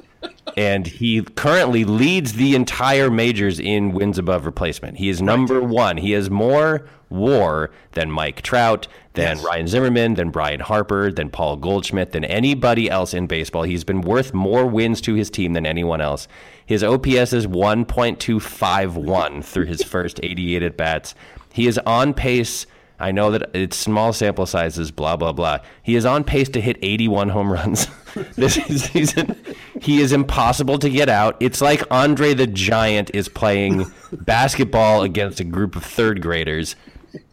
And 0.57 0.87
he 0.87 1.21
currently 1.21 1.85
leads 1.85 2.33
the 2.33 2.55
entire 2.55 3.11
majors 3.11 3.59
in 3.59 3.91
wins 3.91 4.17
above 4.17 4.47
replacement. 4.47 4.97
He 4.97 5.07
is 5.07 5.21
number 5.21 5.61
one. 5.61 5.97
He 5.97 6.13
has 6.13 6.31
more 6.31 6.87
WAR 7.11 7.69
than 7.91 8.09
Mike 8.09 8.41
Trout, 8.41 8.87
than 9.13 9.41
Ryan 9.41 9.67
Zimmerman, 9.67 10.13
than 10.15 10.29
Bryce 10.29 10.61
Harper, 10.61 11.11
than 11.11 11.29
Paul 11.29 11.57
Goldschmidt, 11.57 12.11
than 12.11 12.23
anybody 12.23 12.89
else 12.89 13.13
in 13.13 13.27
baseball. 13.27 13.63
He's 13.63 13.83
been 13.83 14.01
worth 14.01 14.33
more 14.33 14.65
wins 14.65 15.01
to 15.01 15.13
his 15.15 15.29
team 15.29 15.53
than 15.53 15.65
anyone 15.65 15.99
else. 16.01 16.27
His 16.65 16.83
OPS 16.83 17.33
is 17.33 17.47
1.251 17.47 19.43
through 19.43 19.65
his 19.65 19.83
first 19.83 20.19
88 20.23 20.63
at 20.63 20.77
bats. 20.77 21.13
He 21.51 21.67
is 21.67 21.77
on 21.79 22.13
pace. 22.13 22.65
I 22.99 23.11
know 23.11 23.31
that 23.31 23.49
it's 23.55 23.75
small 23.75 24.13
sample 24.13 24.45
sizes, 24.45 24.91
blah 24.91 25.17
blah 25.17 25.33
blah. 25.33 25.57
He 25.81 25.95
is 25.95 26.05
on 26.05 26.23
pace 26.23 26.49
to 26.49 26.61
hit 26.61 26.77
81 26.81 27.29
home 27.29 27.51
runs 27.51 27.87
this 28.35 28.53
season. 28.91 29.35
He 29.81 29.99
is 30.01 30.13
impossible 30.13 30.77
to 30.79 30.89
get 30.89 31.09
out. 31.09 31.35
It's 31.39 31.61
like 31.61 31.83
Andre 31.89 32.35
the 32.35 32.45
Giant 32.47 33.09
is 33.13 33.27
playing 33.27 33.91
basketball 34.11 35.01
against 35.01 35.39
a 35.39 35.43
group 35.43 35.75
of 35.75 35.83
third 35.83 36.21
graders. 36.21 36.75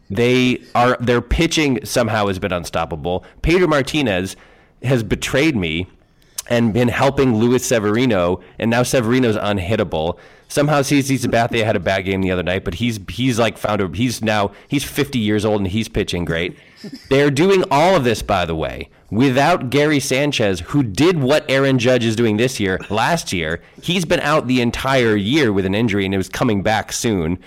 They 0.09 0.63
are 0.73 0.97
their 0.99 1.21
pitching 1.21 1.85
somehow 1.85 2.27
has 2.27 2.39
been 2.39 2.51
unstoppable. 2.51 3.23
Pedro 3.41 3.67
Martinez 3.67 4.35
has 4.81 5.03
betrayed 5.03 5.55
me 5.55 5.87
and 6.49 6.73
been 6.73 6.87
helping 6.87 7.35
Luis 7.35 7.63
Severino, 7.63 8.41
and 8.57 8.71
now 8.71 8.81
Severino's 8.81 9.37
unhittable. 9.37 10.17
Somehow 10.47 10.81
CC 10.81 11.19
Sabathia 11.19 11.63
had 11.63 11.75
a 11.75 11.79
bad 11.79 12.05
game 12.05 12.23
the 12.23 12.31
other 12.31 12.41
night, 12.41 12.65
but 12.65 12.73
he's 12.73 12.99
he's 13.07 13.37
like 13.37 13.57
found 13.57 13.81
a 13.81 13.87
he's 13.95 14.23
now 14.23 14.51
he's 14.67 14.83
50 14.83 15.19
years 15.19 15.45
old 15.45 15.61
and 15.61 15.69
he's 15.69 15.87
pitching 15.87 16.25
great. 16.25 16.57
They're 17.09 17.29
doing 17.29 17.63
all 17.69 17.95
of 17.95 18.03
this, 18.03 18.23
by 18.23 18.45
the 18.45 18.55
way, 18.55 18.89
without 19.11 19.69
Gary 19.69 19.99
Sanchez, 19.99 20.61
who 20.61 20.81
did 20.81 21.21
what 21.21 21.45
Aaron 21.49 21.77
Judge 21.77 22.03
is 22.03 22.15
doing 22.15 22.37
this 22.37 22.59
year. 22.59 22.79
Last 22.89 23.31
year, 23.31 23.61
he's 23.83 24.05
been 24.05 24.21
out 24.21 24.47
the 24.47 24.61
entire 24.61 25.15
year 25.15 25.53
with 25.53 25.65
an 25.65 25.75
injury 25.75 26.05
and 26.05 26.15
it 26.15 26.17
was 26.17 26.29
coming 26.29 26.63
back 26.63 26.91
soon. 26.91 27.37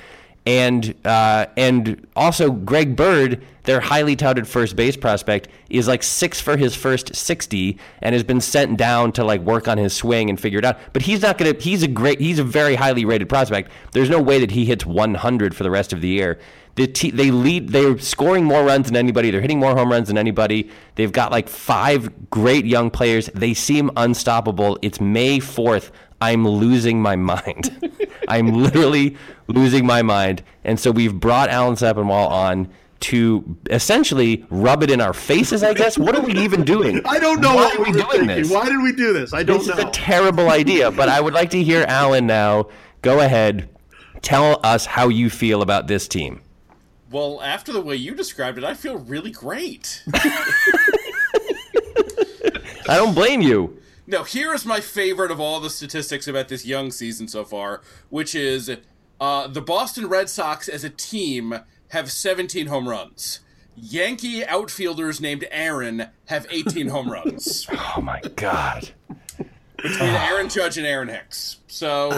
And 0.45 0.95
uh, 1.05 1.47
and 1.57 2.05
also 2.17 2.51
Greg 2.51 2.97
Bird, 2.97 3.45
their 3.63 3.79
highly 3.79 4.17
touted 4.17 4.49
first 4.49 4.75
base 4.75 4.97
prospect, 4.97 5.47
is 5.71 5.87
like 5.87 6.03
six 6.03 6.41
for 6.41 6.57
his 6.57 6.75
first 6.75 7.15
sixty, 7.15 7.79
and 8.01 8.13
has 8.13 8.25
been 8.25 8.41
sent 8.41 8.77
down 8.77 9.13
to 9.13 9.25
like 9.25 9.41
work 9.43 9.69
on 9.69 9.79
his 9.79 9.93
swing 9.95 10.29
and 10.29 10.41
figure 10.41 10.59
it 10.59 10.65
out. 10.65 10.79
But 10.93 11.03
he's 11.03 11.23
not 11.23 11.39
gonna. 11.39 11.55
He's 11.55 11.85
a 11.85 11.89
great. 11.89 12.21
He's 12.21 12.41
a 12.41 12.45
very 12.45 12.75
highly 12.75 13.05
rated 13.05 13.29
prospect. 13.29 13.71
There's 13.93 14.11
no 14.11 14.21
way 14.21 14.41
that 14.41 14.51
he 14.51 14.65
hits 14.65 14.85
100 14.85 15.55
for 15.55 15.63
the 15.63 15.71
rest 15.71 15.93
of 15.93 16.01
the 16.01 16.09
year. 16.09 16.41
The 16.75 16.89
te- 16.89 17.11
they 17.11 17.31
lead. 17.31 17.69
They're 17.69 17.99
scoring 17.99 18.45
more 18.45 18.65
runs 18.65 18.87
than 18.87 18.97
anybody. 18.97 19.31
They're 19.31 19.43
hitting 19.43 19.61
more 19.61 19.77
home 19.77 19.93
runs 19.93 20.09
than 20.09 20.19
anybody. 20.19 20.71
They've 20.97 21.13
got 21.13 21.31
like 21.31 21.49
five 21.49 22.31
great 22.31 22.65
young 22.65 22.91
players. 22.91 23.31
They 23.35 23.55
seem 23.55 23.91
unstoppable. 23.97 24.79
It's 24.83 25.01
May 25.01 25.39
4th. 25.39 25.91
I'm 26.23 26.47
losing 26.47 27.02
my 27.02 27.17
mind. 27.17 27.91
I'm 28.29 28.52
literally 28.62 29.17
losing 29.49 29.85
my 29.85 30.02
mind. 30.02 30.43
And 30.62 30.79
so 30.79 30.93
we've 30.93 31.19
brought 31.19 31.49
Alan 31.50 31.75
Sepinwall 31.75 32.31
on 32.31 32.69
to 33.00 33.57
essentially 33.71 34.47
rub 34.49 34.85
it 34.85 34.91
in 34.93 35.00
our 35.00 35.12
faces, 35.12 35.64
I 35.64 35.75
guess. 35.75 35.99
What 35.99 36.14
are 36.14 36.21
we 36.23 36.35
even 36.35 36.62
doing? 36.62 37.02
I 37.07 37.19
don't 37.19 37.41
know 37.41 37.57
Why 37.57 37.64
what 37.64 37.76
are 37.76 37.83
we 37.83 37.91
doing 37.93 38.07
thinking. 38.11 38.26
this? 38.29 38.50
Why 38.52 38.67
did 38.67 38.81
we 38.81 38.93
do 38.93 39.12
this? 39.12 39.33
I 39.35 39.43
don't 39.43 39.59
This 39.59 39.67
know. 39.67 39.75
is 39.75 39.81
a 39.85 39.91
terrible 39.91 40.49
idea, 40.50 40.93
but 40.93 41.09
I 41.09 41.21
would 41.21 41.35
like 41.35 41.50
to 41.50 41.62
hear 41.62 41.85
Alan 41.88 42.29
now. 42.29 42.69
Go 43.02 43.19
ahead. 43.19 43.69
Tell 44.23 44.61
us 44.62 44.87
how 44.87 45.09
you 45.09 45.29
feel 45.29 45.62
about 45.62 45.88
this 45.88 46.07
team. 46.07 46.41
Well, 47.11 47.43
after 47.43 47.73
the 47.73 47.81
way 47.81 47.97
you 47.97 48.14
described 48.14 48.57
it, 48.59 48.64
I 48.64 48.75
feel 48.75 48.99
really 48.99 49.33
great. 49.33 50.05
I 52.88 52.97
don't 52.97 53.14
blame 53.14 53.43
you. 53.43 53.76
No, 54.06 54.25
here 54.25 54.52
is 54.52 54.66
my 54.66 54.80
favorite 54.80 55.30
of 55.30 55.40
all 55.40 55.61
the 55.61 55.71
statistics 55.71 56.26
about 56.26 56.49
this 56.49 56.66
young 56.66 56.90
season 56.90 57.28
so 57.28 57.44
far, 57.44 57.82
which 58.11 58.35
is 58.35 58.71
uh, 59.21 59.47
the 59.47 59.61
Boston 59.62 60.09
Red 60.09 60.28
Sox 60.28 60.68
as 60.68 60.82
a 60.85 60.90
team 60.90 61.54
have 61.88 62.11
17 62.11 62.66
home 62.66 62.88
runs. 62.88 63.40
Yankee 63.76 64.44
outfielders 64.44 65.21
named 65.21 65.47
Aaron 65.50 66.09
have 66.26 66.47
18 66.50 66.88
home 66.88 67.11
runs 67.12 67.66
Oh 67.71 68.00
my 68.02 68.21
god. 68.37 68.90
between 69.76 70.11
Aaron 70.11 70.49
Judge 70.49 70.76
and 70.78 70.87
Aaron 70.87 71.09
Hicks. 71.09 71.59
So 71.68 72.11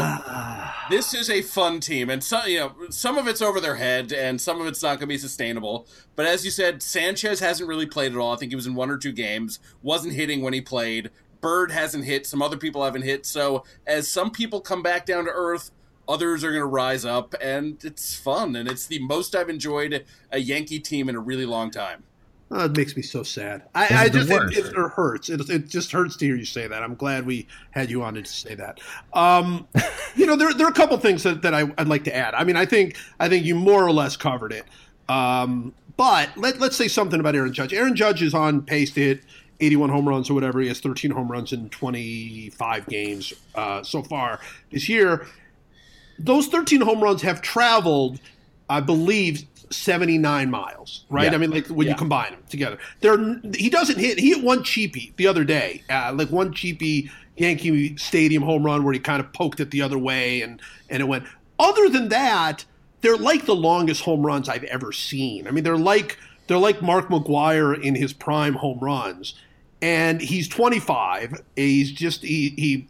this 0.90 1.14
is 1.14 1.30
a 1.30 1.42
fun 1.42 1.78
team, 1.78 2.10
and 2.10 2.24
some 2.24 2.48
you 2.48 2.58
know 2.58 2.72
some 2.90 3.16
of 3.16 3.28
it's 3.28 3.40
over 3.40 3.60
their 3.60 3.76
head, 3.76 4.12
and 4.12 4.40
some 4.40 4.60
of 4.60 4.66
it's 4.66 4.82
not 4.82 4.90
going 4.98 5.00
to 5.00 5.06
be 5.06 5.16
sustainable. 5.16 5.86
But 6.16 6.26
as 6.26 6.44
you 6.44 6.50
said, 6.50 6.82
Sanchez 6.82 7.38
hasn't 7.38 7.68
really 7.68 7.86
played 7.86 8.12
at 8.12 8.18
all. 8.18 8.34
I 8.34 8.36
think 8.36 8.50
he 8.50 8.56
was 8.56 8.66
in 8.66 8.74
one 8.74 8.90
or 8.90 8.98
two 8.98 9.12
games, 9.12 9.60
wasn't 9.80 10.14
hitting 10.14 10.42
when 10.42 10.54
he 10.54 10.60
played. 10.60 11.10
Bird 11.44 11.72
hasn't 11.72 12.06
hit. 12.06 12.26
Some 12.26 12.40
other 12.40 12.56
people 12.56 12.82
haven't 12.82 13.02
hit. 13.02 13.26
So 13.26 13.64
as 13.86 14.08
some 14.08 14.30
people 14.30 14.62
come 14.62 14.82
back 14.82 15.04
down 15.04 15.26
to 15.26 15.30
earth, 15.30 15.70
others 16.08 16.42
are 16.42 16.48
going 16.48 16.62
to 16.62 16.66
rise 16.66 17.04
up, 17.04 17.34
and 17.38 17.76
it's 17.84 18.16
fun. 18.16 18.56
And 18.56 18.66
it's 18.66 18.86
the 18.86 18.98
most 19.00 19.36
I've 19.36 19.50
enjoyed 19.50 20.06
a 20.32 20.38
Yankee 20.38 20.80
team 20.80 21.06
in 21.10 21.14
a 21.14 21.20
really 21.20 21.44
long 21.44 21.70
time. 21.70 22.02
Oh, 22.50 22.64
it 22.64 22.74
makes 22.74 22.96
me 22.96 23.02
so 23.02 23.22
sad. 23.22 23.64
I, 23.74 24.04
I 24.04 24.08
just 24.08 24.30
it, 24.30 24.56
it, 24.56 24.66
it 24.66 24.74
hurts. 24.74 25.28
It, 25.28 25.50
it 25.50 25.68
just 25.68 25.92
hurts 25.92 26.16
to 26.16 26.24
hear 26.24 26.36
you 26.36 26.46
say 26.46 26.66
that. 26.66 26.82
I'm 26.82 26.94
glad 26.94 27.26
we 27.26 27.46
had 27.72 27.90
you 27.90 28.02
on 28.02 28.14
to 28.14 28.24
say 28.24 28.54
that. 28.54 28.80
Um, 29.12 29.68
you 30.16 30.24
know, 30.24 30.36
there, 30.36 30.54
there 30.54 30.66
are 30.66 30.70
a 30.70 30.74
couple 30.74 30.96
things 30.96 31.24
that, 31.24 31.42
that 31.42 31.52
I, 31.52 31.70
I'd 31.76 31.88
like 31.88 32.04
to 32.04 32.16
add. 32.16 32.32
I 32.32 32.44
mean, 32.44 32.56
I 32.56 32.64
think 32.64 32.96
I 33.20 33.28
think 33.28 33.44
you 33.44 33.54
more 33.54 33.84
or 33.84 33.92
less 33.92 34.16
covered 34.16 34.52
it. 34.52 34.64
Um, 35.10 35.74
but 35.98 36.36
let, 36.38 36.58
let's 36.58 36.76
say 36.76 36.88
something 36.88 37.20
about 37.20 37.34
Aaron 37.34 37.52
Judge. 37.52 37.74
Aaron 37.74 37.94
Judge 37.94 38.22
is 38.22 38.32
on 38.32 38.62
pace 38.62 38.90
to 38.92 39.00
hit 39.00 39.24
81 39.61 39.90
home 39.90 40.08
runs 40.08 40.30
or 40.30 40.34
whatever. 40.34 40.61
He 40.61 40.68
has 40.68 40.80
13 40.80 41.11
home 41.11 41.30
runs 41.30 41.52
in 41.52 41.68
25 41.70 42.87
games 42.87 43.32
uh, 43.54 43.82
so 43.82 44.02
far 44.02 44.40
this 44.70 44.88
year. 44.88 45.26
Those 46.18 46.46
13 46.49 46.80
home 46.80 47.02
runs 47.02 47.23
have 47.23 47.42
traveled, 47.42 48.20
I 48.68 48.80
believe, 48.80 49.44
79 49.70 50.50
miles, 50.50 51.04
right? 51.08 51.30
Yeah. 51.30 51.34
I 51.34 51.38
mean, 51.38 51.50
like 51.50 51.66
when 51.68 51.88
you 51.88 51.94
combine 51.94 52.32
them 52.32 52.42
together. 52.49 52.78
They're, 53.00 53.40
he 53.54 53.70
doesn't 53.70 53.99
hit, 53.99 54.18
he 54.18 54.30
hit 54.30 54.44
one 54.44 54.61
cheapie 54.61 55.14
the 55.16 55.26
other 55.26 55.44
day, 55.44 55.82
uh, 55.90 56.12
like 56.14 56.30
one 56.30 56.52
cheapie 56.52 57.11
Yankee 57.37 57.96
Stadium 57.96 58.42
home 58.42 58.64
run 58.64 58.84
where 58.84 58.92
he 58.92 59.00
kind 59.00 59.20
of 59.20 59.32
poked 59.32 59.61
it 59.61 59.70
the 59.70 59.82
other 59.82 59.99
way 59.99 60.42
and, 60.42 60.61
and 60.88 61.00
it 61.00 61.06
went. 61.06 61.25
Other 61.58 61.88
than 61.88 62.08
that, 62.08 62.64
they're 63.00 63.16
like 63.16 63.44
the 63.46 63.54
longest 63.54 64.02
home 64.02 64.25
runs 64.25 64.49
I've 64.49 64.64
ever 64.64 64.92
seen. 64.92 65.46
I 65.46 65.50
mean, 65.50 65.64
they're 65.64 65.76
like 65.76 66.18
they're 66.46 66.58
like 66.58 66.82
Mark 66.82 67.08
McGwire 67.08 67.78
in 67.80 67.94
his 67.94 68.12
prime 68.12 68.54
home 68.54 68.78
runs, 68.80 69.34
and 69.84 70.18
he's 70.18 70.48
25. 70.48 71.42
He's 71.56 71.92
just 71.92 72.22
he 72.22 72.54
he. 72.56 72.88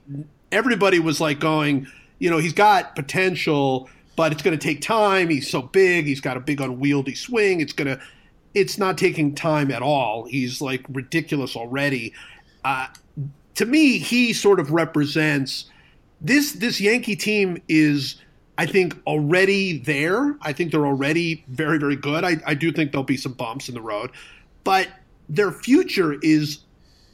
Everybody 0.52 1.00
was 1.00 1.20
like 1.20 1.40
going, 1.40 1.88
you 2.20 2.30
know, 2.30 2.38
he's 2.38 2.52
got 2.52 2.94
potential, 2.94 3.90
but 4.14 4.30
it's 4.30 4.42
going 4.42 4.56
to 4.56 4.64
take 4.64 4.80
time. 4.80 5.28
He's 5.28 5.50
so 5.50 5.60
big. 5.60 6.06
He's 6.06 6.20
got 6.20 6.36
a 6.36 6.40
big 6.40 6.60
unwieldy 6.60 7.16
swing. 7.16 7.60
It's 7.60 7.72
gonna. 7.72 7.98
It's 8.54 8.78
not 8.78 8.96
taking 8.96 9.34
time 9.34 9.72
at 9.72 9.82
all. 9.82 10.26
He's 10.26 10.60
like 10.60 10.86
ridiculous 10.88 11.56
already. 11.56 12.14
Uh, 12.64 12.86
to 13.56 13.66
me, 13.66 13.98
he 13.98 14.32
sort 14.32 14.60
of 14.60 14.70
represents 14.70 15.64
this 16.20 16.52
this 16.52 16.80
Yankee 16.80 17.16
team 17.16 17.60
is 17.66 18.22
I 18.56 18.66
think 18.66 18.96
already 19.04 19.78
there. 19.78 20.36
I 20.42 20.52
think 20.52 20.70
they're 20.70 20.86
already 20.86 21.44
very 21.48 21.78
very 21.78 21.96
good. 21.96 22.22
I, 22.22 22.36
I 22.46 22.54
do 22.54 22.70
think 22.70 22.92
there'll 22.92 23.02
be 23.02 23.16
some 23.16 23.32
bumps 23.32 23.68
in 23.68 23.74
the 23.74 23.82
road, 23.82 24.12
but 24.62 24.86
their 25.28 25.50
future 25.50 26.20
is 26.22 26.60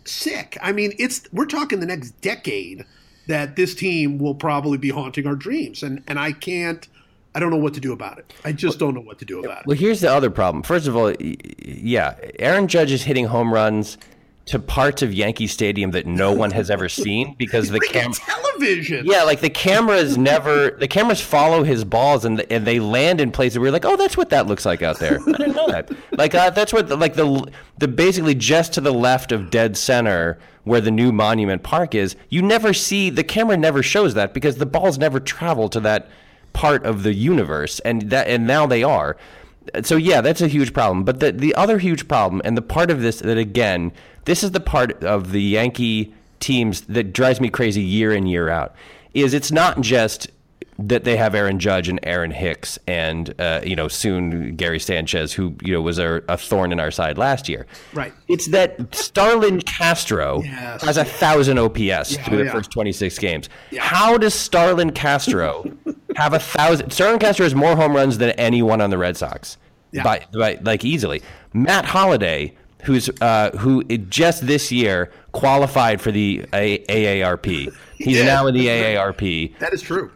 sick. 0.05 0.57
I 0.63 0.73
mean, 0.73 0.93
it's 0.99 1.23
we're 1.33 1.47
talking 1.47 1.81
the 1.81 1.87
next 1.87 2.13
decade 2.21 2.85
that 3.27 3.57
this 3.57 3.75
team 3.75 4.19
will 4.19 4.35
probably 4.35 4.79
be 4.79 4.91
haunting 4.91 5.27
our 5.27 5.37
dreams, 5.37 5.83
and 5.83 6.03
and 6.07 6.19
I 6.19 6.33
can't. 6.33 6.87
I 7.33 7.39
don't 7.39 7.51
know 7.51 7.59
what 7.59 7.75
to 7.75 7.81
do 7.81 7.93
about 7.93 8.19
it. 8.19 8.33
I 8.45 8.51
just 8.51 8.81
don't 8.81 8.93
know 8.93 9.01
what 9.01 9.21
to 9.21 9.25
do 9.25 9.39
about 9.45 9.61
it. 9.61 9.67
Well, 9.67 9.77
here's 9.77 10.01
the 10.01 10.13
other 10.13 10.31
problem. 10.31 10.65
First 10.65 10.89
of 10.89 10.97
all, 10.97 11.13
yeah, 11.21 12.17
Aaron 12.41 12.67
Judge 12.67 12.91
is 12.91 13.05
hitting 13.05 13.27
home 13.27 13.55
runs 13.55 13.99
to 14.47 14.59
parts 14.59 15.03
of 15.03 15.13
Yankee 15.15 15.47
Stadium 15.47 15.93
that 15.93 16.07
no 16.07 16.33
one 16.33 16.51
has 16.51 16.71
ever 16.71 16.89
seen 16.89 17.35
because 17.39 17.69
the 17.69 17.79
Freaking 17.79 17.93
cam. 17.93 18.13
television. 18.13 19.07
Yeah, 19.07 19.23
like 19.23 19.41
the 19.41 19.51
cameras 19.51 20.19
never. 20.19 20.71
The 20.73 20.89
cameras 20.89 21.21
follow 21.21 21.63
his 21.63 21.85
balls 21.85 22.25
and 22.25 22.41
and 22.51 22.67
they 22.67 22.81
land 22.81 23.21
in 23.21 23.31
places 23.31 23.59
where 23.59 23.67
you're 23.67 23.73
like, 23.73 23.85
oh, 23.85 23.97
that's 23.97 24.17
what 24.17 24.31
that 24.31 24.47
looks 24.47 24.67
like 24.67 24.83
out 24.83 24.99
there. 24.99 25.21
I 25.21 25.33
didn't 25.33 25.55
know 25.55 25.69
that. 25.69 25.91
Like 26.13 26.35
uh, 26.35 26.51
that's 26.51 26.73
what 26.73 26.89
the, 26.89 26.97
like 26.97 27.15
the 27.15 27.51
the 27.79 27.89
basically 27.89 28.35
just 28.35 28.73
to 28.75 28.81
the 28.81 28.93
left 28.93 29.33
of 29.33 29.51
dead 29.51 29.77
center 29.77 30.39
where 30.65 30.81
the 30.81 30.91
new 30.91 31.13
Monument 31.13 31.63
Park 31.63 31.95
is. 31.95 32.15
You 32.29 32.43
never 32.43 32.75
see 32.75 33.09
the 33.09 33.25
camera 33.25 33.57
never 33.57 33.83
shows 33.83 34.13
that 34.15 34.35
because 34.35 34.57
the 34.57 34.67
balls 34.67 34.99
never 34.99 35.19
travel 35.21 35.69
to 35.71 35.81
that 35.81 36.09
part 36.53 36.85
of 36.85 37.05
the 37.05 37.15
universe, 37.15 37.79
and 37.81 38.11
that 38.11 38.27
and 38.27 38.47
now 38.47 38.67
they 38.67 38.83
are. 38.83 39.17
So 39.83 39.97
yeah, 39.97 40.21
that's 40.21 40.41
a 40.41 40.49
huge 40.49 40.73
problem. 40.73 41.05
But 41.05 41.21
the 41.21 41.33
the 41.33 41.55
other 41.55 41.79
huge 41.79 42.09
problem, 42.09 42.43
and 42.45 42.57
the 42.57 42.63
part 42.63 42.91
of 42.91 43.01
this 43.03 43.21
that 43.21 43.39
again, 43.39 43.93
this 44.25 44.43
is 44.43 44.53
the 44.53 44.61
part 44.61 45.03
of 45.05 45.33
the 45.33 45.43
Yankee 45.43 46.15
teams 46.41 46.83
that 46.83 47.13
drives 47.13 47.41
me 47.41 47.49
crazy 47.51 47.83
year 47.83 48.13
in 48.13 48.27
year 48.27 48.49
out, 48.49 48.75
is 49.15 49.35
it's 49.35 49.53
not 49.53 49.81
just 49.81 50.31
that 50.83 51.05
they 51.05 51.17
have 51.17 51.35
Aaron 51.35 51.59
Judge 51.59 51.89
and 51.89 52.01
Aaron 52.03 52.31
Hicks 52.31 52.79
and 52.87 53.35
uh, 53.41 53.61
you 53.65 53.77
know 53.77 53.89
soon 53.89 54.57
Gary 54.57 54.79
Sanchez, 54.81 55.33
who 55.33 55.55
you 55.63 55.73
know 55.75 55.83
was 55.83 55.99
a, 55.99 56.23
a 56.29 56.37
thorn 56.37 56.73
in 56.73 56.81
our 56.81 56.91
side 56.91 57.19
last 57.19 57.49
year. 57.49 57.67
Right. 57.93 58.13
It's 58.29 58.47
that 58.49 58.95
Starlin 58.95 59.61
Castro 59.63 60.43
Yes. 60.43 60.83
has 60.83 60.97
a 60.97 61.05
thousand 61.05 61.59
OPS 61.59 62.17
through 62.19 62.39
the 62.39 62.45
yeah. 62.45 62.53
first 62.53 62.71
26 62.71 63.19
games. 63.19 63.49
How 63.79 64.17
does 64.19 64.35
Starlin 64.35 64.91
Castro 64.93 65.65
have 66.17 66.33
a 66.33 66.39
thousand? 66.39 66.91
Starlin 66.93 67.19
Castro 67.19 67.45
has 67.45 67.55
more 67.55 67.77
home 67.77 67.95
runs 67.95 68.19
than 68.19 68.31
anyone 68.31 68.81
on 68.81 68.91
the 68.91 68.99
Red 68.99 69.17
Sox, 69.17 69.57
Yeah. 69.93 70.03
by, 70.03 70.25
by 70.33 70.59
like 70.63 70.85
easily. 70.85 71.23
Matt 71.53 71.85
Holliday, 71.85 72.55
who's 72.85 73.11
uh, 73.21 73.51
who 73.59 73.85
just 73.85 74.47
this 74.47 74.73
year 74.73 75.11
qualified 75.33 76.01
for 76.01 76.11
the 76.11 76.45
a- 76.55 76.79
AARP. 76.87 77.73
He's 77.97 78.17
did. 78.17 78.27
now 78.27 78.47
in 78.47 78.55
the 78.55 78.67
AARP. 78.69 79.59
That 79.59 79.73
is 79.75 79.83
true. 79.83 80.11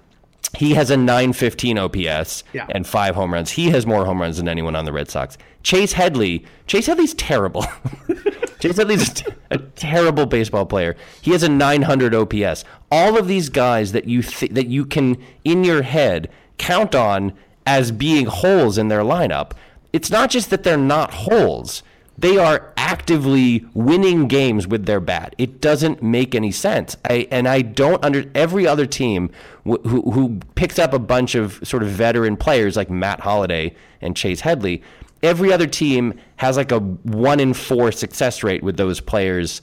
He 0.56 0.74
has 0.74 0.90
a 0.90 0.96
915 0.96 1.78
OPS 1.78 2.44
Yeah. 2.52 2.66
and 2.68 2.86
five 2.86 3.14
home 3.14 3.32
runs. 3.32 3.50
He 3.52 3.70
has 3.70 3.86
more 3.86 4.04
home 4.04 4.20
runs 4.20 4.36
than 4.36 4.48
anyone 4.48 4.76
on 4.76 4.84
the 4.84 4.92
Red 4.92 5.10
Sox. 5.10 5.36
Chase 5.62 5.92
Headley, 5.94 6.44
Chase 6.66 6.86
Headley's 6.86 7.14
terrible. 7.14 7.64
Chase 8.60 8.76
Headley's 8.76 9.08
a, 9.10 9.14
t- 9.14 9.32
a 9.50 9.58
terrible 9.58 10.26
baseball 10.26 10.64
player. 10.66 10.96
He 11.22 11.32
has 11.32 11.42
a 11.42 11.48
900 11.48 12.14
OPS. 12.14 12.64
All 12.90 13.18
of 13.18 13.26
these 13.26 13.48
guys 13.48 13.92
that 13.92 14.04
you 14.06 14.22
th- 14.22 14.52
that 14.52 14.68
you 14.68 14.84
can 14.86 15.16
in 15.44 15.64
your 15.64 15.82
head 15.82 16.30
count 16.58 16.94
on 16.94 17.32
as 17.66 17.90
being 17.90 18.26
holes 18.26 18.78
in 18.78 18.88
their 18.88 19.00
lineup. 19.02 19.52
It's 19.92 20.10
not 20.10 20.30
just 20.30 20.50
that 20.50 20.62
they're 20.62 20.76
not 20.76 21.12
holes. 21.14 21.82
They 22.16 22.38
are 22.38 22.72
actively 22.76 23.66
winning 23.74 24.28
games 24.28 24.66
with 24.66 24.86
their 24.86 25.00
bat. 25.00 25.34
It 25.38 25.60
doesn't 25.60 26.02
make 26.02 26.34
any 26.34 26.52
sense. 26.52 26.96
I, 27.04 27.26
and 27.30 27.48
I 27.48 27.62
don't 27.62 28.04
under 28.04 28.30
every 28.34 28.66
other 28.66 28.86
team 28.86 29.30
wh- 29.64 29.82
who, 29.84 30.10
who 30.12 30.40
picks 30.54 30.78
up 30.78 30.92
a 30.92 30.98
bunch 30.98 31.34
of 31.34 31.60
sort 31.66 31.82
of 31.82 31.88
veteran 31.88 32.36
players 32.36 32.76
like 32.76 32.88
Matt 32.90 33.20
Holliday 33.20 33.74
and 34.00 34.16
Chase 34.16 34.40
Headley. 34.40 34.82
Every 35.22 35.52
other 35.52 35.66
team 35.66 36.14
has 36.36 36.56
like 36.56 36.70
a 36.70 36.78
one 36.78 37.40
in 37.40 37.54
four 37.54 37.90
success 37.90 38.42
rate 38.42 38.62
with 38.62 38.76
those 38.76 39.00
players 39.00 39.62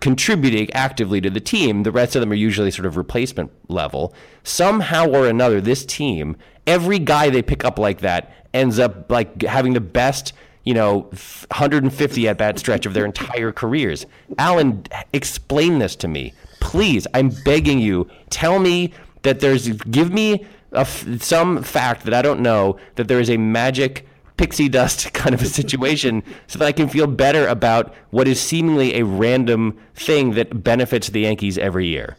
contributing 0.00 0.72
actively 0.72 1.20
to 1.20 1.30
the 1.30 1.40
team. 1.40 1.82
The 1.82 1.92
rest 1.92 2.16
of 2.16 2.20
them 2.20 2.32
are 2.32 2.36
usually 2.36 2.70
sort 2.70 2.86
of 2.86 2.96
replacement 2.96 3.50
level. 3.68 4.14
Somehow 4.42 5.08
or 5.08 5.28
another, 5.28 5.60
this 5.60 5.84
team, 5.84 6.36
every 6.66 6.98
guy 6.98 7.30
they 7.30 7.42
pick 7.42 7.64
up 7.64 7.78
like 7.78 8.00
that 8.00 8.32
ends 8.52 8.78
up 8.78 9.10
like 9.10 9.42
having 9.42 9.74
the 9.74 9.80
best, 9.80 10.32
you 10.64 10.74
know, 10.74 11.02
150 11.02 12.28
at 12.28 12.38
bat 12.38 12.58
stretch 12.58 12.86
of 12.86 12.94
their 12.94 13.04
entire 13.04 13.52
careers. 13.52 14.06
Alan, 14.38 14.84
explain 15.12 15.78
this 15.78 15.96
to 15.96 16.08
me, 16.08 16.34
please. 16.60 17.06
I'm 17.14 17.30
begging 17.44 17.78
you. 17.78 18.08
Tell 18.30 18.58
me 18.58 18.92
that 19.22 19.40
there's. 19.40 19.68
Give 19.68 20.12
me 20.12 20.46
a 20.72 20.84
some 21.20 21.62
fact 21.62 22.04
that 22.04 22.14
I 22.14 22.22
don't 22.22 22.40
know 22.40 22.78
that 22.94 23.08
there 23.08 23.20
is 23.20 23.30
a 23.30 23.36
magic 23.36 24.06
pixie 24.36 24.68
dust 24.68 25.12
kind 25.12 25.34
of 25.34 25.42
a 25.42 25.46
situation 25.46 26.22
so 26.46 26.58
that 26.58 26.66
I 26.66 26.72
can 26.72 26.88
feel 26.88 27.06
better 27.06 27.46
about 27.46 27.94
what 28.10 28.26
is 28.26 28.40
seemingly 28.40 28.98
a 28.98 29.04
random 29.04 29.78
thing 29.94 30.32
that 30.32 30.62
benefits 30.62 31.08
the 31.08 31.20
Yankees 31.20 31.58
every 31.58 31.86
year. 31.86 32.16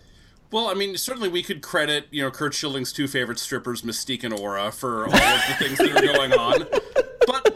Well, 0.52 0.68
I 0.68 0.74
mean, 0.74 0.98
certainly 0.98 1.30
we 1.30 1.44
could 1.44 1.62
credit, 1.62 2.08
you 2.12 2.22
know, 2.22 2.30
Curt 2.30 2.54
Schilling's 2.54 2.92
two 2.92 3.08
favorite 3.08 3.40
strippers, 3.40 3.84
Mystique 3.84 4.24
and 4.26 4.34
Aura, 4.34 4.72
for 4.72 5.06
all 5.06 5.14
of 5.14 5.42
the 5.48 5.56
things 5.58 5.78
that 5.78 5.92
are 5.92 6.14
going 6.14 6.34
on. 6.34 6.68
But, 7.28 7.56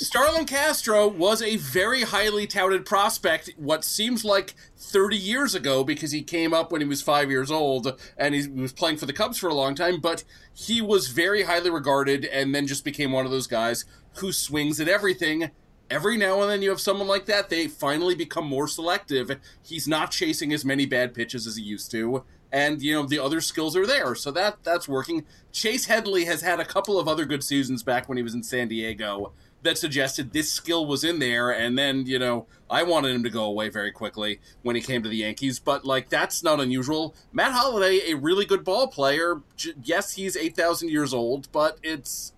Starlin 0.00 0.46
Castro 0.46 1.08
was 1.08 1.42
a 1.42 1.56
very 1.56 2.02
highly 2.02 2.46
touted 2.46 2.86
prospect, 2.86 3.50
what 3.56 3.82
seems 3.82 4.24
like 4.24 4.54
30 4.76 5.16
years 5.16 5.56
ago, 5.56 5.82
because 5.82 6.12
he 6.12 6.22
came 6.22 6.54
up 6.54 6.70
when 6.70 6.80
he 6.80 6.86
was 6.86 7.02
five 7.02 7.32
years 7.32 7.50
old 7.50 8.00
and 8.16 8.32
he 8.32 8.46
was 8.46 8.72
playing 8.72 8.96
for 8.96 9.06
the 9.06 9.12
Cubs 9.12 9.38
for 9.38 9.48
a 9.48 9.54
long 9.54 9.74
time, 9.74 10.00
but 10.00 10.22
he 10.54 10.80
was 10.80 11.08
very 11.08 11.42
highly 11.42 11.68
regarded 11.68 12.24
and 12.26 12.54
then 12.54 12.68
just 12.68 12.84
became 12.84 13.10
one 13.10 13.24
of 13.24 13.32
those 13.32 13.48
guys 13.48 13.86
who 14.18 14.30
swings 14.30 14.78
at 14.78 14.86
everything 14.86 15.50
every 15.90 16.16
now 16.16 16.42
and 16.42 16.50
then 16.50 16.62
you 16.62 16.70
have 16.70 16.80
someone 16.80 17.08
like 17.08 17.26
that. 17.26 17.48
They 17.48 17.66
finally 17.66 18.14
become 18.14 18.46
more 18.46 18.68
selective. 18.68 19.36
He's 19.64 19.88
not 19.88 20.12
chasing 20.12 20.52
as 20.52 20.64
many 20.64 20.86
bad 20.86 21.12
pitches 21.12 21.44
as 21.44 21.56
he 21.56 21.64
used 21.64 21.90
to, 21.90 22.22
and 22.52 22.80
you 22.80 22.94
know 22.94 23.04
the 23.04 23.18
other 23.18 23.40
skills 23.40 23.76
are 23.76 23.86
there, 23.86 24.14
so 24.14 24.30
that 24.30 24.58
that's 24.62 24.88
working. 24.88 25.24
Chase 25.50 25.86
Headley 25.86 26.26
has 26.26 26.42
had 26.42 26.60
a 26.60 26.64
couple 26.64 27.00
of 27.00 27.08
other 27.08 27.24
good 27.24 27.42
seasons 27.42 27.82
back 27.82 28.08
when 28.08 28.16
he 28.16 28.22
was 28.22 28.34
in 28.34 28.44
San 28.44 28.68
Diego 28.68 29.32
that 29.62 29.76
suggested 29.78 30.32
this 30.32 30.52
skill 30.52 30.86
was 30.86 31.02
in 31.04 31.18
there, 31.18 31.50
and 31.50 31.76
then 31.78 32.06
you 32.06 32.18
know 32.18 32.46
I 32.70 32.82
wanted 32.82 33.14
him 33.14 33.22
to 33.24 33.30
go 33.30 33.44
away 33.44 33.68
very 33.68 33.90
quickly 33.90 34.40
when 34.62 34.76
he 34.76 34.82
came 34.82 35.02
to 35.02 35.08
the 35.08 35.16
Yankees, 35.16 35.58
but 35.58 35.84
like 35.84 36.08
that's 36.08 36.42
not 36.42 36.60
unusual. 36.60 37.14
Matt 37.32 37.52
Holliday, 37.52 38.10
a 38.12 38.14
really 38.16 38.44
good 38.44 38.64
ball 38.64 38.86
player. 38.88 39.42
J- 39.56 39.74
yes, 39.82 40.12
he's 40.14 40.36
eight 40.36 40.54
thousand 40.56 40.90
years 40.90 41.12
old, 41.12 41.50
but 41.52 41.78
it's. 41.82 42.32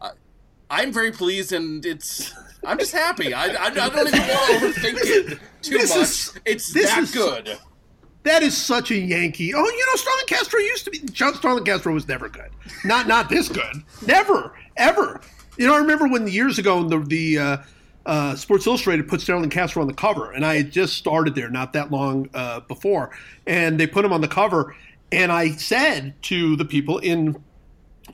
Uh, 0.00 0.10
I'm 0.70 0.92
very 0.92 1.12
pleased, 1.12 1.52
and 1.52 1.84
it's. 1.84 2.32
I'm 2.66 2.78
just 2.78 2.92
happy. 2.92 3.34
I, 3.34 3.46
I, 3.48 3.64
I 3.66 3.70
don't 3.70 4.08
even 4.08 4.20
want 4.20 4.48
to 4.48 4.80
overthink 4.80 4.98
it 5.02 5.38
too 5.60 5.76
This 5.78 5.90
much. 5.94 6.02
is- 6.02 6.40
it's 6.46 6.72
this 6.72 6.86
that 6.90 7.02
is- 7.02 7.12
good. 7.12 7.58
That 8.22 8.42
is 8.42 8.56
such 8.56 8.90
a 8.90 8.96
Yankee. 8.96 9.52
Oh, 9.52 9.62
you 9.62 9.86
know, 9.86 9.96
Starlin 9.96 10.24
Castro 10.26 10.58
used 10.58 10.86
to 10.86 10.90
be. 10.90 11.00
John 11.00 11.34
Starlin 11.34 11.62
Castro 11.62 11.92
was 11.92 12.08
never 12.08 12.30
good. 12.30 12.48
Not 12.82 13.06
not 13.06 13.28
this 13.28 13.50
good. 13.50 13.82
Never 14.06 14.54
ever. 14.78 15.20
You 15.56 15.66
know, 15.66 15.74
I 15.74 15.78
remember 15.78 16.08
when 16.08 16.26
years 16.26 16.58
ago 16.58 16.82
the 16.82 16.98
the 16.98 17.38
uh, 17.38 17.56
uh, 18.06 18.36
Sports 18.36 18.66
Illustrated 18.66 19.08
put 19.08 19.20
Starlin 19.20 19.50
Castro 19.50 19.82
on 19.82 19.88
the 19.88 19.94
cover, 19.94 20.32
and 20.32 20.44
I 20.44 20.56
had 20.56 20.70
just 20.70 20.94
started 20.94 21.34
there 21.34 21.48
not 21.48 21.72
that 21.74 21.90
long 21.90 22.28
uh, 22.34 22.60
before, 22.60 23.10
and 23.46 23.78
they 23.78 23.86
put 23.86 24.04
him 24.04 24.12
on 24.12 24.20
the 24.20 24.28
cover, 24.28 24.74
and 25.12 25.30
I 25.30 25.52
said 25.52 26.14
to 26.22 26.56
the 26.56 26.64
people 26.64 26.98
in 26.98 27.42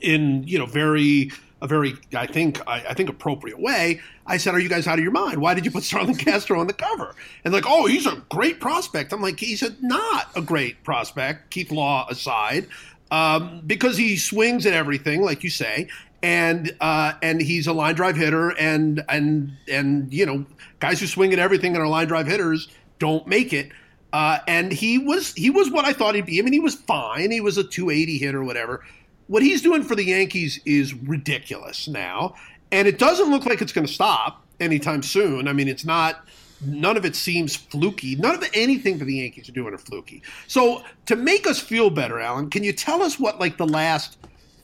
in 0.01 0.43
you 0.47 0.57
know 0.59 0.65
very 0.65 1.31
a 1.61 1.67
very 1.67 1.95
I 2.15 2.25
think 2.25 2.65
I, 2.67 2.83
I 2.89 2.93
think 2.93 3.09
appropriate 3.09 3.59
way. 3.59 4.01
I 4.25 4.37
said, 4.37 4.53
"Are 4.53 4.59
you 4.59 4.69
guys 4.69 4.87
out 4.87 4.97
of 4.97 5.03
your 5.03 5.11
mind? 5.11 5.41
Why 5.41 5.53
did 5.53 5.65
you 5.65 5.71
put 5.71 5.83
Starlin 5.83 6.15
Castro 6.15 6.59
on 6.59 6.67
the 6.67 6.73
cover?" 6.73 7.15
And 7.43 7.53
like, 7.53 7.65
"Oh, 7.67 7.85
he's 7.85 8.05
a 8.05 8.23
great 8.29 8.59
prospect." 8.59 9.13
I'm 9.13 9.21
like, 9.21 9.39
"He's 9.39 9.63
a, 9.63 9.75
not 9.81 10.27
a 10.35 10.41
great 10.41 10.83
prospect, 10.83 11.49
Keith 11.51 11.71
Law 11.71 12.07
aside, 12.09 12.67
um, 13.09 13.61
because 13.65 13.97
he 13.97 14.17
swings 14.17 14.65
at 14.65 14.73
everything, 14.73 15.21
like 15.21 15.43
you 15.43 15.49
say." 15.49 15.87
And 16.23 16.75
uh, 16.79 17.13
and 17.23 17.41
he's 17.41 17.65
a 17.65 17.73
line 17.73 17.95
drive 17.95 18.15
hitter, 18.15 18.51
and 18.51 19.03
and 19.09 19.53
and 19.67 20.13
you 20.13 20.25
know, 20.25 20.45
guys 20.79 20.99
who 20.99 21.07
swing 21.07 21.33
at 21.33 21.39
everything 21.39 21.73
and 21.75 21.83
are 21.83 21.87
line 21.87 22.07
drive 22.07 22.27
hitters 22.27 22.67
don't 22.99 23.25
make 23.25 23.53
it. 23.53 23.71
Uh, 24.13 24.39
and 24.47 24.71
he 24.71 24.97
was 24.97 25.33
he 25.33 25.49
was 25.49 25.69
what 25.71 25.85
I 25.85 25.93
thought 25.93 26.15
he'd 26.15 26.25
be. 26.25 26.39
I 26.39 26.41
mean, 26.43 26.53
he 26.53 26.59
was 26.59 26.75
fine. 26.75 27.31
He 27.31 27.41
was 27.41 27.57
a 27.57 27.63
280 27.63 28.17
hit 28.17 28.35
or 28.35 28.43
whatever. 28.43 28.85
What 29.27 29.41
he's 29.41 29.61
doing 29.61 29.83
for 29.83 29.95
the 29.95 30.03
Yankees 30.03 30.59
is 30.65 30.93
ridiculous 30.93 31.87
now, 31.87 32.35
and 32.71 32.87
it 32.87 32.99
doesn't 32.99 33.31
look 33.31 33.45
like 33.45 33.61
it's 33.61 33.71
going 33.71 33.87
to 33.87 33.93
stop 33.93 34.45
anytime 34.59 35.01
soon. 35.01 35.47
I 35.47 35.53
mean, 35.53 35.67
it's 35.67 35.85
not. 35.85 36.25
None 36.63 36.95
of 36.95 37.05
it 37.05 37.15
seems 37.15 37.55
fluky. 37.55 38.15
None 38.15 38.35
of 38.35 38.43
anything 38.53 38.99
that 38.99 39.05
the 39.05 39.15
Yankees 39.15 39.49
are 39.49 39.53
doing 39.53 39.73
are 39.73 39.79
fluky. 39.79 40.21
So 40.45 40.83
to 41.07 41.15
make 41.15 41.47
us 41.47 41.59
feel 41.59 41.89
better, 41.89 42.19
Alan, 42.19 42.51
can 42.51 42.63
you 42.63 42.71
tell 42.71 43.01
us 43.01 43.19
what 43.19 43.39
like 43.39 43.57
the 43.57 43.65
last 43.65 44.17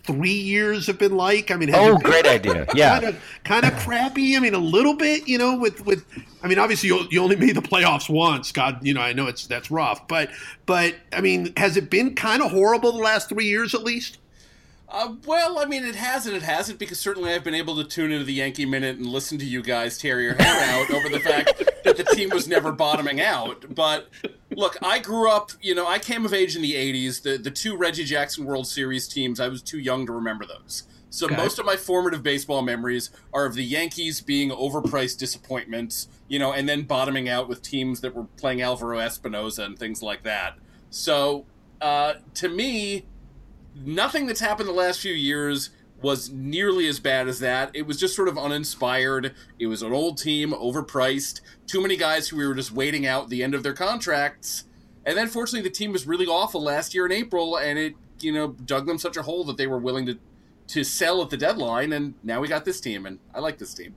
three 0.08 0.32
years 0.32 0.88
have 0.88 0.98
been 0.98 1.16
like? 1.16 1.52
I 1.52 1.56
mean, 1.58 1.70
has 1.70 1.78
Oh, 1.78 1.98
been 1.98 2.10
great 2.12 2.26
idea. 2.38 2.66
Yeah. 2.74 3.00
kind 3.00 3.06
of 3.06 3.24
kind 3.44 3.66
of 3.66 3.74
crappy. 3.78 4.36
I 4.36 4.40
mean, 4.40 4.56
a 4.56 4.60
little 4.60 4.96
bit, 4.96 5.28
you 5.28 5.38
know, 5.38 5.58
with 5.58 5.86
with. 5.86 6.04
I 6.42 6.48
mean, 6.48 6.58
obviously 6.60 6.90
you, 6.90 7.06
you 7.12 7.22
only 7.22 7.36
made 7.36 7.56
the 7.56 7.62
playoffs 7.62 8.10
once. 8.10 8.52
God, 8.52 8.80
you 8.86 8.94
know, 8.94 9.02
I 9.02 9.14
know 9.14 9.28
it's 9.28 9.46
that's 9.46 9.70
rough, 9.70 10.08
but 10.08 10.32
but 10.66 10.96
I 11.14 11.22
mean, 11.22 11.54
has 11.58 11.78
it 11.78 11.90
been 11.90 12.16
kind 12.16 12.42
of 12.42 12.52
horrible 12.52 12.92
the 12.94 13.00
last 13.04 13.30
three 13.30 13.46
years 13.46 13.76
at 13.76 13.84
least? 13.84 14.18
Uh, 14.90 15.16
well, 15.26 15.60
I 15.60 15.66
mean, 15.66 15.84
it 15.84 15.96
has 15.96 16.26
and 16.28 16.34
it 16.36 16.44
hasn't 16.44 16.80
because 16.80 16.98
certainly 16.98 17.34
I've 17.34 17.44
been 17.44 17.54
able 17.54 17.76
to 17.76 17.84
tune 17.84 18.10
into 18.10 18.24
the 18.24 18.32
Yankee 18.34 18.66
Minute 18.66 18.96
and 18.96 19.06
listen 19.06 19.38
to 19.40 19.46
you 19.46 19.62
guys 19.62 19.98
tear 19.98 20.22
your 20.22 20.36
hair 20.36 20.80
out 20.80 20.90
over 20.92 21.10
the 21.10 21.20
fact 21.20 21.62
that 21.84 21.98
the 21.98 22.06
team 22.06 22.30
was 22.30 22.48
never 22.48 22.72
bottoming 22.72 23.20
out. 23.20 23.66
But 23.76 24.08
look, 24.58 24.76
I 24.82 24.98
grew 24.98 25.30
up, 25.30 25.52
you 25.62 25.76
know, 25.76 25.88
I 25.88 26.00
came 26.00 26.26
of 26.26 26.34
age 26.34 26.56
in 26.56 26.64
the 26.64 26.74
80s. 26.74 27.22
The, 27.22 27.38
the 27.38 27.52
two 27.52 27.78
Reggie 27.78 28.04
Jackson 28.04 28.44
World 28.44 28.68
Series 28.68 29.08
teams, 29.08 29.40
I 29.40 29.48
was 29.48 29.62
too 29.62 29.78
young 29.78 30.06
to 30.08 30.12
remember 30.12 30.46
those. 30.46 30.84
So 31.12 31.28
Okay. 31.28 31.36
most 31.38 31.60
of 31.60 31.66
my 31.66 31.76
formative 31.76 32.24
baseball 32.24 32.64
memories 32.64 33.12
are 33.32 33.46
of 33.46 33.54
the 33.54 33.64
Yankees 33.64 34.20
being 34.20 34.50
overpriced 34.50 35.20
disappointments, 35.20 36.08
you 36.28 36.40
know, 36.40 36.52
and 36.52 36.68
then 36.68 36.84
bottoming 36.84 37.30
out 37.30 37.48
with 37.48 37.62
teams 37.62 38.02
that 38.02 38.16
were 38.16 38.26
playing 38.36 38.62
Alvaro 38.64 38.98
Espinoza 38.98 39.64
and 39.64 39.78
things 39.78 40.02
like 40.02 40.24
that. 40.24 40.56
So, 40.90 41.46
uh, 41.80 42.16
to 42.34 42.50
me, 42.50 43.06
nothing 43.76 44.26
that's 44.26 44.40
happened 44.40 44.68
the 44.68 44.74
last 44.74 45.00
few 45.00 45.14
years 45.14 45.70
was 46.02 46.30
nearly 46.30 46.88
as 46.88 47.00
bad 47.00 47.28
as 47.28 47.40
that. 47.40 47.72
It 47.74 47.88
was 47.88 48.00
just 48.00 48.16
sort 48.16 48.28
of 48.28 48.38
uninspired. 48.38 49.34
It 49.60 49.68
was 49.68 49.82
an 49.82 49.94
old 49.94 50.18
team, 50.18 50.52
overpriced, 50.52 51.42
too 51.66 51.82
many 51.82 51.98
guys 51.98 52.30
who 52.30 52.38
we 52.38 52.48
were 52.48 52.54
just 52.54 52.72
waiting 52.72 53.06
out 53.06 53.30
the 53.30 53.44
end 53.44 53.56
of 53.56 53.64
their 53.64 53.74
contracts. 53.74 54.66
And 55.06 55.18
then 55.18 55.28
fortunately 55.28 55.68
the 55.68 55.74
team 55.74 55.92
was 55.92 56.06
really 56.06 56.28
awful 56.28 56.62
last 56.62 56.94
year 56.94 57.06
in 57.06 57.12
April 57.12 57.58
and 57.58 57.80
it, 57.80 57.94
you 58.20 58.32
know, 58.32 58.50
dug 58.50 58.86
them 58.86 58.98
such 58.98 59.18
a 59.18 59.24
hole 59.24 59.44
that 59.46 59.58
they 59.58 59.68
were 59.68 59.80
willing 59.80 60.06
to 60.06 60.20
to 60.68 60.84
sell 60.84 61.22
at 61.22 61.30
the 61.30 61.38
deadline 61.38 61.94
and 61.94 62.14
now 62.24 62.42
we 62.42 62.48
got 62.50 62.66
this 62.66 62.82
team 62.82 63.06
and 63.06 63.20
I 63.34 63.40
like 63.40 63.58
this 63.58 63.74
team. 63.74 63.96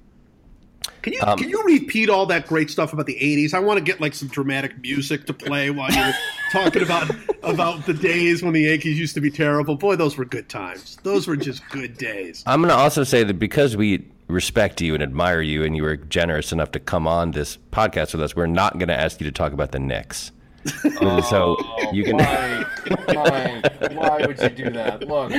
Can 1.03 1.13
you 1.13 1.21
Um, 1.23 1.39
can 1.39 1.49
you 1.49 1.63
repeat 1.65 2.11
all 2.11 2.27
that 2.27 2.47
great 2.47 2.71
stuff 2.71 2.93
about 2.93 3.07
the 3.07 3.17
'80s? 3.21 3.55
I 3.55 3.61
want 3.61 3.79
to 3.79 3.85
get 3.85 4.01
like 4.01 4.15
some 4.15 4.29
dramatic 4.29 4.81
music 4.81 5.27
to 5.27 5.33
play 5.33 5.71
while 5.71 5.91
you're 5.91 6.13
talking 6.53 6.83
about 6.83 7.11
about 7.43 7.87
the 7.87 7.95
days 7.95 8.43
when 8.43 8.53
the 8.53 8.63
Yankees 8.63 8.99
used 8.99 9.15
to 9.15 9.21
be 9.21 9.31
terrible. 9.31 9.77
Boy, 9.77 9.97
those 9.97 10.17
were 10.17 10.25
good 10.25 10.49
times. 10.49 10.99
Those 11.03 11.27
were 11.27 11.37
just 11.37 11.67
good 11.71 11.97
days. 11.97 12.43
I'm 12.47 12.61
going 12.61 12.71
to 12.71 12.77
also 12.77 13.05
say 13.05 13.25
that 13.25 13.39
because 13.39 13.77
we 13.77 14.07
respect 14.29 14.81
you 14.81 14.95
and 14.95 15.03
admire 15.03 15.41
you, 15.41 15.65
and 15.65 15.77
you 15.77 15.83
were 15.83 15.97
generous 15.97 16.53
enough 16.53 16.71
to 16.73 16.81
come 16.81 17.07
on 17.07 17.33
this 17.33 17.59
podcast 17.73 18.13
with 18.13 18.23
us, 18.23 18.37
we're 18.37 18.47
not 18.47 18.75
going 18.79 18.89
to 18.89 18.99
ask 18.99 19.21
you 19.21 19.25
to 19.25 19.33
talk 19.33 19.53
about 19.53 19.73
the 19.73 19.79
Knicks. 19.79 20.33
so 21.31 21.57
you 21.93 22.05
can. 22.05 22.19
Why, 22.19 22.65
why, 23.07 23.63
why 23.93 24.27
would 24.27 24.39
you 24.39 24.51
do 24.51 24.71
that? 24.71 25.09
Look, 25.09 25.31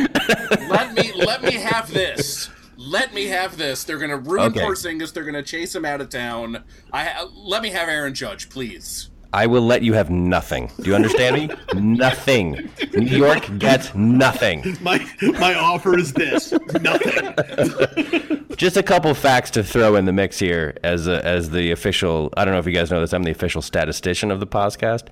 let 0.69 0.93
me 0.95 1.11
let 1.13 1.43
me 1.43 1.53
have 1.53 1.93
this. 1.93 2.49
Let 2.87 3.13
me 3.13 3.27
have 3.27 3.57
this. 3.57 3.83
They're 3.83 3.99
gonna 3.99 4.17
ruin 4.17 4.47
Okay. 4.51 4.61
Porzingis. 4.61 5.13
They're 5.13 5.23
gonna 5.23 5.43
chase 5.43 5.75
him 5.75 5.85
out 5.85 6.01
of 6.01 6.09
town. 6.09 6.63
I 6.91 7.05
ha- 7.05 7.27
let 7.35 7.61
me 7.61 7.69
have 7.69 7.87
Aaron 7.87 8.13
Judge, 8.13 8.49
please. 8.49 9.09
I 9.33 9.45
will 9.45 9.61
let 9.61 9.81
you 9.81 9.93
have 9.93 10.09
nothing. 10.09 10.69
Do 10.81 10.89
you 10.89 10.95
understand 10.95 11.35
me? 11.35 11.49
nothing. 11.79 12.69
New 12.93 13.17
York 13.17 13.47
gets 13.59 13.93
nothing. 13.95 14.77
My 14.81 15.05
my 15.21 15.53
offer 15.55 15.97
is 15.97 16.11
this: 16.13 16.51
nothing. 16.81 18.45
Just 18.57 18.75
a 18.77 18.83
couple 18.83 19.13
facts 19.13 19.51
to 19.51 19.63
throw 19.63 19.95
in 19.95 20.05
the 20.05 20.11
mix 20.11 20.37
here 20.39 20.75
as 20.83 21.07
a, 21.07 21.23
as 21.25 21.49
the 21.51 21.71
official. 21.71 22.33
I 22.35 22.43
don't 22.45 22.53
know 22.53 22.59
if 22.59 22.65
you 22.65 22.73
guys 22.73 22.91
know 22.91 22.99
this. 22.99 23.13
I'm 23.13 23.23
the 23.23 23.31
official 23.31 23.61
statistician 23.61 24.31
of 24.31 24.39
the 24.39 24.47
podcast. 24.47 25.05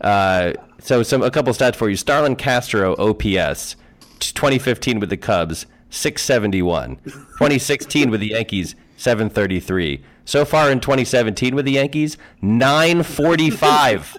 Uh, 0.00 0.52
so 0.80 1.02
some 1.02 1.22
a 1.22 1.30
couple 1.30 1.52
stats 1.52 1.74
for 1.76 1.88
you. 1.90 1.96
Starlin 1.96 2.36
Castro 2.36 2.94
OPS, 2.96 3.76
2015 4.20 5.00
with 5.00 5.10
the 5.10 5.16
Cubs, 5.18 5.66
671. 5.90 6.96
2016 7.04 8.10
with 8.10 8.20
the 8.20 8.28
Yankees, 8.28 8.74
733. 8.96 10.02
So 10.24 10.44
far 10.44 10.70
in 10.70 10.80
2017 10.80 11.54
with 11.54 11.64
the 11.64 11.72
Yankees, 11.72 12.16
945. 12.42 14.18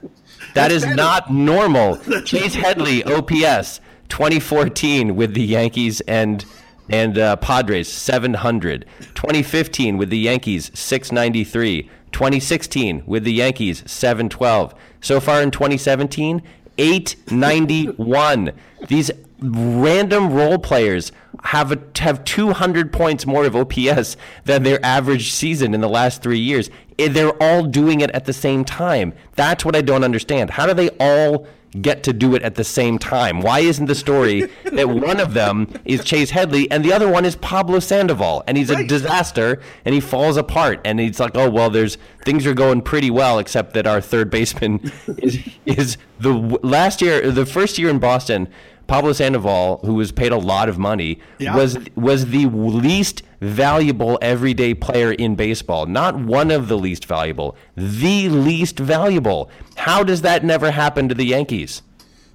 That 0.54 0.72
is 0.72 0.86
not 0.86 1.32
normal. 1.32 1.98
Chase 2.24 2.56
Headley 2.56 3.04
OPS 3.04 3.82
2014 4.10 5.16
with 5.16 5.34
the 5.34 5.44
Yankees 5.44 6.02
and 6.02 6.46
and 6.90 7.18
uh, 7.18 7.36
Padres 7.36 7.92
700. 7.92 8.86
2015 9.14 9.98
with 9.98 10.10
the 10.10 10.18
Yankees 10.18 10.72
693. 10.74 11.90
2016 12.14 13.04
with 13.06 13.26
the 13.26 13.34
Yankees 13.34 13.84
712. 13.86 14.74
So 15.02 15.20
far 15.20 15.42
in 15.42 15.52
2017 15.52 16.42
891. 16.78 18.52
These 18.88 19.12
random 19.42 20.34
role 20.34 20.58
players 20.58 21.12
have 21.44 21.72
a, 21.72 21.80
have 22.00 22.24
200 22.24 22.92
points 22.92 23.26
more 23.26 23.46
of 23.46 23.56
OPS 23.56 24.18
than 24.46 24.64
their 24.64 24.84
average 24.84 25.32
season 25.32 25.74
in 25.74 25.82
the 25.82 25.90
last 25.90 26.22
three 26.24 26.40
years. 26.40 26.70
Eh, 26.98 27.08
They're 27.10 27.42
all 27.42 27.64
doing 27.64 28.02
it 28.02 28.10
at 28.12 28.26
the 28.26 28.34
same 28.34 28.66
time. 28.66 29.14
That's 29.36 29.64
what 29.64 29.76
I 29.76 29.82
don't 29.82 30.04
understand. 30.04 30.52
How 30.52 30.66
do 30.66 30.74
they 30.74 30.90
all 31.00 31.46
get 31.82 32.02
to 32.02 32.14
do 32.14 32.34
it 32.34 32.42
at 32.42 32.56
the 32.56 32.64
same 32.64 32.98
time? 32.98 33.42
Why 33.42 33.60
isn't 33.60 33.86
the 33.86 33.94
story 33.94 34.42
that 34.64 34.90
one 34.90 35.20
of 35.20 35.36
them 35.36 35.72
is 35.86 36.04
Chase 36.04 36.32
Headley 36.32 36.70
and 36.72 36.84
the 36.84 36.92
other 36.92 37.08
one 37.08 37.24
is 37.24 37.36
Pablo 37.36 37.80
Sandoval 37.80 38.44
and 38.48 38.58
he's 38.58 38.72
a 38.72 38.84
disaster 38.88 39.62
and 39.86 39.94
he 39.94 40.02
falls 40.02 40.38
apart 40.38 40.82
and 40.86 41.00
he's 41.00 41.20
like, 41.20 41.36
oh 41.36 41.50
well, 41.50 41.70
there's 41.70 42.00
things 42.26 42.48
are 42.48 42.56
going 42.56 42.82
pretty 42.82 43.12
well 43.12 43.38
except 43.38 43.74
that 43.76 43.86
our 43.86 44.02
third 44.02 44.32
baseman 44.32 44.92
is 45.20 45.38
is 45.68 45.98
the 46.20 46.32
last 46.64 47.00
year, 47.02 47.30
the 47.30 47.46
first 47.46 47.78
year 47.78 47.90
in 47.90 48.00
Boston. 48.00 48.48
Pablo 48.88 49.12
Sandoval, 49.14 49.80
who 49.86 49.96
was 49.96 50.12
paid 50.12 50.32
a 50.32 50.38
lot 50.38 50.70
of 50.70 50.78
money, 50.78 51.20
Yeah. 51.40 51.56
was 51.56 51.78
was 51.96 52.28
the 52.28 52.46
least 52.48 53.22
valuable 53.42 54.18
everyday 54.22 54.74
player 54.74 55.12
in 55.12 55.36
baseball. 55.36 55.86
Not 55.86 56.18
one 56.18 56.50
of 56.52 56.68
the 56.68 56.78
least 56.78 57.06
valuable, 57.06 57.56
the 57.76 58.30
least 58.30 58.80
valuable. 58.80 59.50
How 59.76 60.04
does 60.04 60.22
that 60.22 60.44
never 60.44 60.72
happen 60.72 61.08
to 61.10 61.16
the 61.16 61.26
Yankees? 61.26 61.82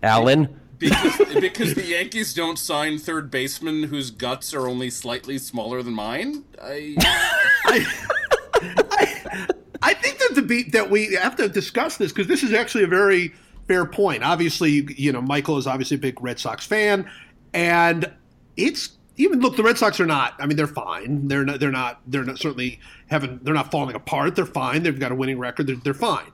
Alan? 0.03 0.49
Because, 0.79 1.17
because 1.41 1.75
the 1.75 1.85
Yankees 1.85 2.35
don't 2.35 2.59
sign 2.59 2.99
third 2.99 3.31
basemen 3.31 3.85
whose 3.85 4.11
guts 4.11 4.53
are 4.53 4.67
only 4.69 4.91
slightly 4.91 5.39
smaller 5.39 5.81
than 5.81 5.95
mine. 5.95 6.45
I 6.61 6.97
I, 7.65 9.47
I 9.81 9.95
think 9.95 10.19
that 10.19 10.35
the 10.35 10.43
beat 10.43 10.73
that 10.73 10.91
we 10.91 11.15
have 11.15 11.37
to 11.37 11.49
discuss 11.49 11.97
this 11.97 12.13
because 12.13 12.27
this 12.27 12.43
is 12.43 12.53
actually 12.53 12.85
a 12.85 12.89
very 12.89 13.33
fair 13.69 13.85
point. 13.85 14.23
Obviously, 14.23 14.87
you 14.97 15.13
know, 15.13 15.23
Michael 15.23 15.59
is 15.59 15.67
obviously 15.67 15.97
a 15.97 16.01
big 16.01 16.23
Red 16.23 16.39
Sox 16.39 16.67
fan, 16.67 17.11
and 17.53 18.11
it's 18.57 18.91
even 19.17 19.41
look 19.41 19.57
the 19.57 19.63
Red 19.63 19.79
Sox 19.79 20.01
are 20.01 20.07
not. 20.07 20.35
I 20.39 20.47
mean, 20.47 20.57
they're 20.57 20.67
fine. 20.67 21.29
They're 21.29 21.45
not. 21.45 21.61
They're 21.61 21.71
not. 21.71 22.01
They're 22.07 22.25
not 22.25 22.39
certainly 22.39 22.81
having. 23.09 23.41
They're 23.43 23.55
not 23.55 23.71
falling 23.71 23.95
apart. 23.95 24.37
They're 24.37 24.47
fine. 24.47 24.83
They've 24.83 24.99
got 24.99 25.13
a 25.13 25.15
winning 25.15 25.39
record. 25.39 25.67
They're, 25.67 25.77
they're 25.77 25.95
fine. 25.95 26.31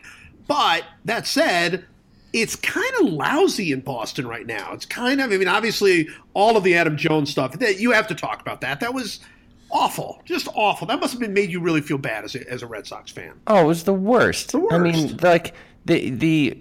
But 0.47 0.85
that 1.05 1.27
said, 1.27 1.85
it's 2.33 2.57
kind 2.57 2.93
of 3.01 3.13
lousy 3.13 3.73
in 3.73 3.81
Boston 3.81 4.27
right 4.27 4.47
now. 4.47 4.73
It's 4.73 4.87
kind 4.87 5.21
of. 5.21 5.33
I 5.33 5.37
mean, 5.37 5.49
obviously, 5.49 6.09
all 6.35 6.57
of 6.57 6.65
the 6.65 6.75
Adam 6.77 6.97
Jones 6.97 7.31
stuff. 7.31 7.59
That 7.59 7.79
you 7.79 7.93
have 7.93 8.07
to 8.09 8.15
talk 8.15 8.41
about 8.41 8.61
that. 8.63 8.81
That 8.81 8.95
was 8.95 9.21
awful, 9.71 10.21
just 10.25 10.49
awful. 10.55 10.87
That 10.87 11.01
must 11.01 11.13
have 11.13 11.21
been 11.21 11.35
made 11.35 11.51
you 11.51 11.61
really 11.61 11.81
feel 11.81 11.99
bad 11.99 12.25
as 12.25 12.35
a, 12.35 12.49
as 12.51 12.63
a 12.63 12.67
Red 12.67 12.87
Sox 12.87 13.11
fan. 13.11 13.35
Oh, 13.47 13.65
it 13.65 13.67
was 13.67 13.85
the 13.85 13.93
worst. 13.93 14.53
The 14.53 14.61
worst. 14.61 14.75
I 14.75 14.79
mean, 14.79 15.17
like 15.19 15.55
the 15.85 16.11
the 16.11 16.59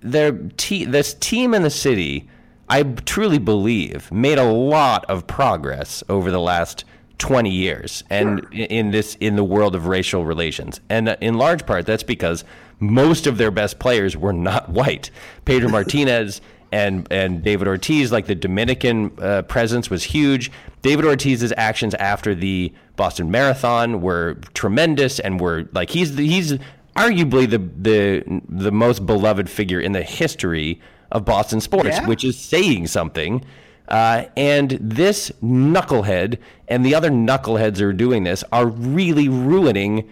their 0.00 0.32
te- 0.56 0.84
this 0.84 1.14
team 1.14 1.54
in 1.54 1.62
the 1.62 1.70
city, 1.70 2.28
I 2.68 2.82
truly 2.82 3.38
believe 3.38 4.10
made 4.12 4.38
a 4.38 4.44
lot 4.50 5.04
of 5.06 5.26
progress 5.26 6.02
over 6.08 6.30
the 6.30 6.40
last 6.40 6.84
20 7.18 7.50
years 7.50 8.02
and 8.08 8.40
Sure. 8.40 8.48
in 8.52 8.66
in 8.66 8.90
this 8.92 9.16
in 9.20 9.36
the 9.36 9.44
world 9.44 9.74
of 9.74 9.86
racial 9.86 10.24
relations. 10.24 10.80
And 10.88 11.08
uh, 11.10 11.16
in 11.20 11.34
large 11.34 11.66
part 11.66 11.84
that's 11.86 12.02
because 12.02 12.44
most 12.78 13.26
of 13.26 13.36
their 13.36 13.50
best 13.50 13.78
players 13.78 14.16
were 14.16 14.32
not 14.32 14.68
white. 14.78 15.10
Pedro 15.44 15.68
Martinez 15.76 16.40
and 16.72 17.06
and 17.10 17.42
David 17.42 17.66
Ortiz, 17.68 18.10
like 18.12 18.26
the 18.26 18.34
Dominican 18.34 19.10
uh, 19.20 19.42
presence 19.42 19.90
was 19.90 20.04
huge. 20.04 20.50
David 20.82 21.04
Ortiz's 21.04 21.52
actions 21.58 21.94
after 21.94 22.34
the 22.34 22.72
Boston 22.96 23.30
Marathon 23.30 24.00
were 24.00 24.34
tremendous, 24.54 25.18
and 25.18 25.40
were 25.40 25.68
like 25.72 25.90
he's 25.90 26.14
the, 26.16 26.26
he's 26.26 26.54
arguably 26.96 27.48
the 27.48 27.58
the 27.58 28.40
the 28.48 28.72
most 28.72 29.06
beloved 29.06 29.48
figure 29.48 29.80
in 29.80 29.92
the 29.92 30.02
history 30.02 30.80
of 31.10 31.24
Boston 31.24 31.60
sports, 31.60 31.88
Yeah. 31.88 32.06
which 32.06 32.24
is 32.24 32.38
saying 32.38 32.86
something. 32.86 33.44
Uh, 33.88 34.26
and 34.36 34.78
this 34.80 35.32
knucklehead 35.42 36.38
and 36.68 36.86
the 36.86 36.94
other 36.94 37.10
knuckleheads 37.10 37.78
who 37.78 37.88
are 37.88 37.92
doing 37.92 38.22
this 38.22 38.44
are 38.52 38.66
really 38.66 39.28
ruining 39.28 40.08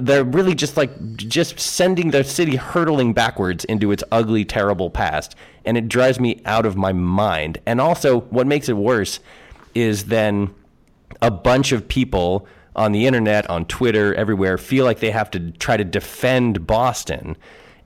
they're 0.00 0.22
really 0.24 0.54
just 0.54 0.76
like 0.76 0.90
just 1.16 1.58
sending 1.58 2.10
the 2.12 2.22
city 2.22 2.54
hurtling 2.56 3.12
backwards 3.12 3.64
into 3.64 3.90
its 3.90 4.04
ugly 4.12 4.44
terrible 4.44 4.90
past 4.90 5.34
and 5.64 5.76
it 5.76 5.88
drives 5.88 6.20
me 6.20 6.40
out 6.44 6.64
of 6.66 6.76
my 6.76 6.92
mind 6.92 7.58
and 7.66 7.80
also 7.80 8.20
what 8.22 8.46
makes 8.46 8.68
it 8.68 8.76
worse 8.76 9.18
is 9.74 10.04
then 10.04 10.52
a 11.20 11.30
bunch 11.32 11.72
of 11.72 11.88
people 11.88 12.46
on 12.74 12.92
the 12.92 13.06
internet 13.06 13.48
on 13.50 13.64
twitter 13.64 14.14
everywhere 14.14 14.58
feel 14.58 14.84
like 14.84 15.00
they 15.00 15.10
have 15.10 15.30
to 15.30 15.50
try 15.52 15.76
to 15.76 15.84
defend 15.84 16.66
boston 16.66 17.36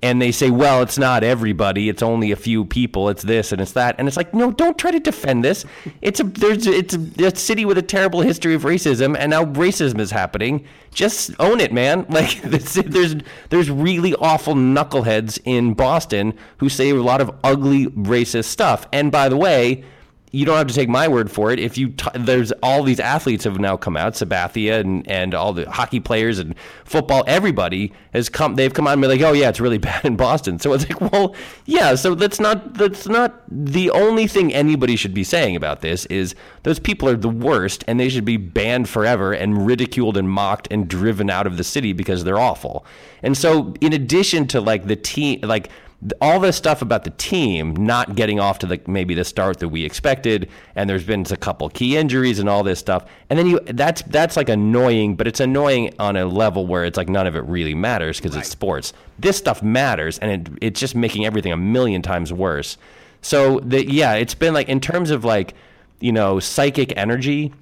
and 0.02 0.20
they 0.20 0.30
say, 0.30 0.50
well, 0.50 0.82
it's 0.82 0.98
not 0.98 1.24
everybody. 1.24 1.88
It's 1.88 2.02
only 2.02 2.30
a 2.30 2.36
few 2.36 2.64
people. 2.64 3.08
It's 3.08 3.22
this 3.22 3.52
and 3.52 3.60
it's 3.60 3.72
that. 3.72 3.96
And 3.98 4.06
it's 4.06 4.16
like, 4.16 4.34
no, 4.34 4.50
don't 4.52 4.78
try 4.78 4.90
to 4.90 5.00
defend 5.00 5.42
this. 5.42 5.64
It's 6.02 6.20
a 6.20 6.24
there's 6.24 6.66
it's 6.66 6.94
a, 6.94 7.26
a 7.26 7.34
city 7.34 7.64
with 7.64 7.78
a 7.78 7.82
terrible 7.82 8.20
history 8.20 8.54
of 8.54 8.62
racism, 8.62 9.16
and 9.18 9.30
now 9.30 9.44
racism 9.44 9.98
is 9.98 10.10
happening. 10.10 10.66
Just 10.92 11.30
own 11.40 11.60
it, 11.60 11.72
man. 11.72 12.06
Like 12.16 12.40
there's 12.42 13.16
there's 13.50 13.70
really 13.70 14.14
awful 14.14 14.54
knuckleheads 14.54 15.38
in 15.44 15.74
Boston 15.74 16.32
who 16.58 16.70
say 16.70 16.90
a 16.90 16.94
lot 16.94 17.20
of 17.20 17.30
ugly 17.44 17.88
racist 17.88 18.46
stuff. 18.46 18.86
And 18.90 19.12
by 19.12 19.28
the 19.28 19.36
way, 19.36 19.84
you 20.32 20.44
don't 20.44 20.56
have 20.56 20.66
to 20.66 20.74
take 20.74 20.88
my 20.88 21.08
word 21.08 21.30
for 21.30 21.52
it. 21.52 21.58
If 21.58 21.78
you 21.78 21.90
t- 21.90 22.10
there's 22.14 22.52
all 22.62 22.82
these 22.82 23.00
athletes 23.00 23.44
have 23.44 23.58
now 23.58 23.76
come 23.76 23.96
out, 23.96 24.14
Sabathia 24.14 24.80
and 24.80 25.08
and 25.08 25.34
all 25.34 25.52
the 25.52 25.70
hockey 25.70 26.00
players 26.00 26.38
and 26.38 26.54
football, 26.84 27.24
everybody 27.26 27.92
has 28.12 28.28
come. 28.28 28.56
They've 28.56 28.72
come 28.72 28.86
out 28.86 28.94
and 28.94 29.02
be 29.02 29.08
like, 29.08 29.20
oh 29.20 29.32
yeah, 29.32 29.48
it's 29.48 29.60
really 29.60 29.78
bad 29.86 30.04
in 30.04 30.16
Boston. 30.16 30.58
So 30.58 30.72
it's 30.72 30.88
like, 30.88 31.00
well, 31.00 31.34
yeah. 31.64 31.94
So 31.94 32.14
that's 32.14 32.40
not 32.40 32.74
that's 32.74 33.06
not 33.06 33.42
the 33.48 33.90
only 33.90 34.26
thing 34.26 34.52
anybody 34.52 34.96
should 34.96 35.14
be 35.14 35.24
saying 35.24 35.56
about 35.56 35.80
this. 35.80 36.06
Is 36.06 36.34
those 36.64 36.78
people 36.78 37.08
are 37.08 37.16
the 37.16 37.28
worst 37.28 37.84
and 37.86 38.00
they 38.00 38.08
should 38.08 38.24
be 38.24 38.36
banned 38.36 38.88
forever 38.88 39.32
and 39.32 39.66
ridiculed 39.66 40.16
and 40.16 40.28
mocked 40.28 40.68
and 40.70 40.88
driven 40.88 41.30
out 41.30 41.46
of 41.46 41.56
the 41.56 41.64
city 41.64 41.92
because 41.92 42.24
they're 42.24 42.38
awful. 42.38 42.84
And 43.22 43.36
so 43.36 43.74
in 43.80 43.92
addition 43.92 44.46
to 44.48 44.60
like 44.60 44.86
the 44.86 44.96
team, 44.96 45.40
like 45.42 45.70
all 46.20 46.38
this 46.38 46.56
stuff 46.56 46.82
about 46.82 47.04
the 47.04 47.10
team 47.10 47.74
not 47.74 48.16
getting 48.16 48.38
off 48.38 48.58
to 48.60 48.66
the 48.66 48.80
maybe 48.86 49.14
the 49.14 49.24
start 49.24 49.60
that 49.60 49.68
we 49.68 49.84
expected, 49.84 50.48
and 50.74 50.88
there's 50.88 51.04
been 51.04 51.24
a 51.30 51.36
couple 51.36 51.68
key 51.70 51.96
injuries 51.96 52.38
and 52.38 52.48
all 52.48 52.62
this 52.62 52.78
stuff, 52.78 53.06
and 53.30 53.38
then 53.38 53.46
you 53.46 53.60
that's 53.60 54.02
that's 54.02 54.36
like 54.36 54.48
annoying, 54.48 55.16
but 55.16 55.26
it's 55.26 55.40
annoying 55.40 55.94
on 55.98 56.16
a 56.16 56.26
level 56.26 56.66
where 56.66 56.84
it's 56.84 56.96
like 56.96 57.08
none 57.08 57.26
of 57.26 57.34
it 57.34 57.44
really 57.44 57.74
matters 57.74 58.18
because 58.18 58.36
it's 58.36 58.48
sports. 58.48 58.92
This 59.18 59.36
stuff 59.36 59.62
matters, 59.62 60.18
and 60.18 60.48
it, 60.48 60.58
it's 60.60 60.80
just 60.80 60.94
making 60.94 61.24
everything 61.24 61.52
a 61.52 61.56
million 61.56 62.02
times 62.02 62.32
worse. 62.32 62.76
So 63.22 63.60
the 63.60 63.90
yeah, 63.90 64.14
it's 64.14 64.34
been 64.34 64.54
like 64.54 64.68
in 64.68 64.80
terms 64.80 65.10
of 65.10 65.24
like 65.24 65.54
you 66.00 66.12
know 66.12 66.38
psychic 66.38 66.96
energy 66.96 67.52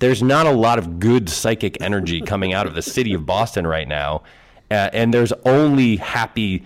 there's 0.00 0.22
not 0.22 0.46
a 0.46 0.52
lot 0.52 0.78
of 0.78 1.00
good 1.00 1.28
psychic 1.28 1.80
energy 1.80 2.20
coming 2.20 2.52
out 2.52 2.66
of 2.66 2.74
the 2.74 2.82
city 2.82 3.14
of 3.14 3.26
Boston 3.26 3.66
right 3.66 3.88
now. 3.88 4.22
Uh, 4.70 4.90
and 4.92 5.12
there's 5.12 5.32
only 5.44 5.96
happy, 5.96 6.64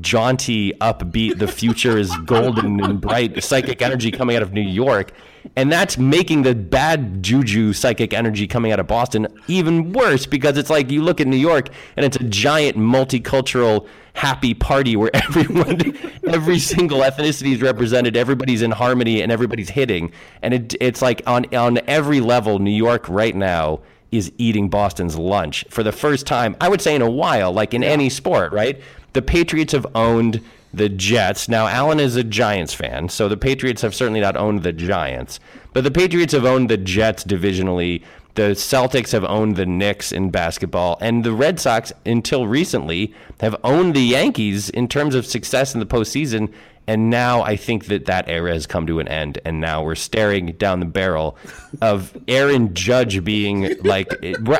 jaunty, 0.00 0.72
upbeat, 0.80 1.38
the 1.38 1.48
future 1.48 1.98
is 1.98 2.14
golden 2.18 2.82
and 2.82 3.00
bright 3.00 3.42
psychic 3.42 3.82
energy 3.82 4.10
coming 4.10 4.36
out 4.36 4.42
of 4.42 4.52
New 4.52 4.60
York. 4.60 5.12
And 5.56 5.72
that's 5.72 5.98
making 5.98 6.42
the 6.42 6.54
bad 6.54 7.22
juju 7.22 7.72
psychic 7.72 8.14
energy 8.14 8.46
coming 8.46 8.70
out 8.70 8.78
of 8.78 8.86
Boston 8.86 9.26
even 9.48 9.92
worse 9.92 10.24
because 10.24 10.56
it's 10.56 10.70
like 10.70 10.90
you 10.90 11.02
look 11.02 11.20
at 11.20 11.26
New 11.26 11.36
York 11.36 11.68
and 11.96 12.06
it's 12.06 12.16
a 12.16 12.24
giant 12.24 12.76
multicultural 12.76 13.88
happy 14.14 14.54
party 14.54 14.94
where 14.94 15.10
everyone 15.14 15.96
every 16.28 16.58
single 16.58 17.00
ethnicity 17.00 17.54
is 17.54 17.62
represented 17.62 18.16
everybody's 18.16 18.62
in 18.62 18.70
harmony 18.70 19.20
and 19.20 19.32
everybody's 19.32 19.70
hitting. 19.70 20.12
And 20.42 20.54
it, 20.54 20.74
it's 20.80 21.02
like 21.02 21.22
on 21.26 21.52
on 21.54 21.80
every 21.88 22.20
level 22.20 22.58
new 22.58 22.70
york 22.70 23.08
right 23.08 23.34
now 23.34 23.80
is 24.10 24.30
eating 24.38 24.68
boston's 24.68 25.16
lunch 25.16 25.64
for 25.70 25.82
the 25.82 25.92
first 25.92 26.26
time 26.26 26.54
i 26.60 26.68
would 26.68 26.80
say 26.80 26.94
in 26.94 27.02
a 27.02 27.10
while 27.10 27.52
like 27.52 27.72
in 27.72 27.82
any 27.82 28.08
sport 28.08 28.52
right 28.52 28.80
the 29.12 29.22
patriots 29.22 29.72
have 29.72 29.86
owned 29.94 30.40
the 30.74 30.88
jets. 30.88 31.48
Now 31.48 31.66
alan 31.66 32.00
is 32.00 32.16
a 32.16 32.24
giants 32.24 32.72
fan 32.72 33.08
so 33.08 33.28
the 33.28 33.36
patriots 33.36 33.82
have 33.82 33.94
certainly 33.94 34.20
not 34.20 34.36
owned 34.36 34.62
the 34.62 34.72
giants. 34.72 35.38
But 35.72 35.84
the 35.84 35.90
patriots 35.90 36.32
have 36.32 36.44
owned 36.44 36.70
the 36.70 36.76
jets 36.76 37.24
divisionally. 37.24 38.02
The 38.34 38.52
Celtics 38.52 39.12
have 39.12 39.24
owned 39.24 39.56
the 39.56 39.66
Knicks 39.66 40.10
in 40.10 40.30
basketball, 40.30 40.96
and 41.02 41.22
the 41.22 41.34
Red 41.34 41.60
Sox, 41.60 41.92
until 42.06 42.46
recently, 42.46 43.12
have 43.40 43.54
owned 43.62 43.94
the 43.94 44.00
Yankees 44.00 44.70
in 44.70 44.88
terms 44.88 45.14
of 45.14 45.26
success 45.26 45.74
in 45.74 45.80
the 45.80 45.86
postseason. 45.86 46.50
And 46.86 47.10
now 47.10 47.42
I 47.42 47.56
think 47.56 47.86
that 47.86 48.06
that 48.06 48.28
era 48.28 48.52
has 48.52 48.66
come 48.66 48.86
to 48.88 48.98
an 48.98 49.08
end, 49.08 49.38
and 49.44 49.60
now 49.60 49.84
we're 49.84 49.94
staring 49.94 50.52
down 50.52 50.80
the 50.80 50.86
barrel 50.86 51.36
of 51.80 52.16
Aaron 52.26 52.74
Judge 52.74 53.22
being 53.24 53.76
like, 53.82 54.12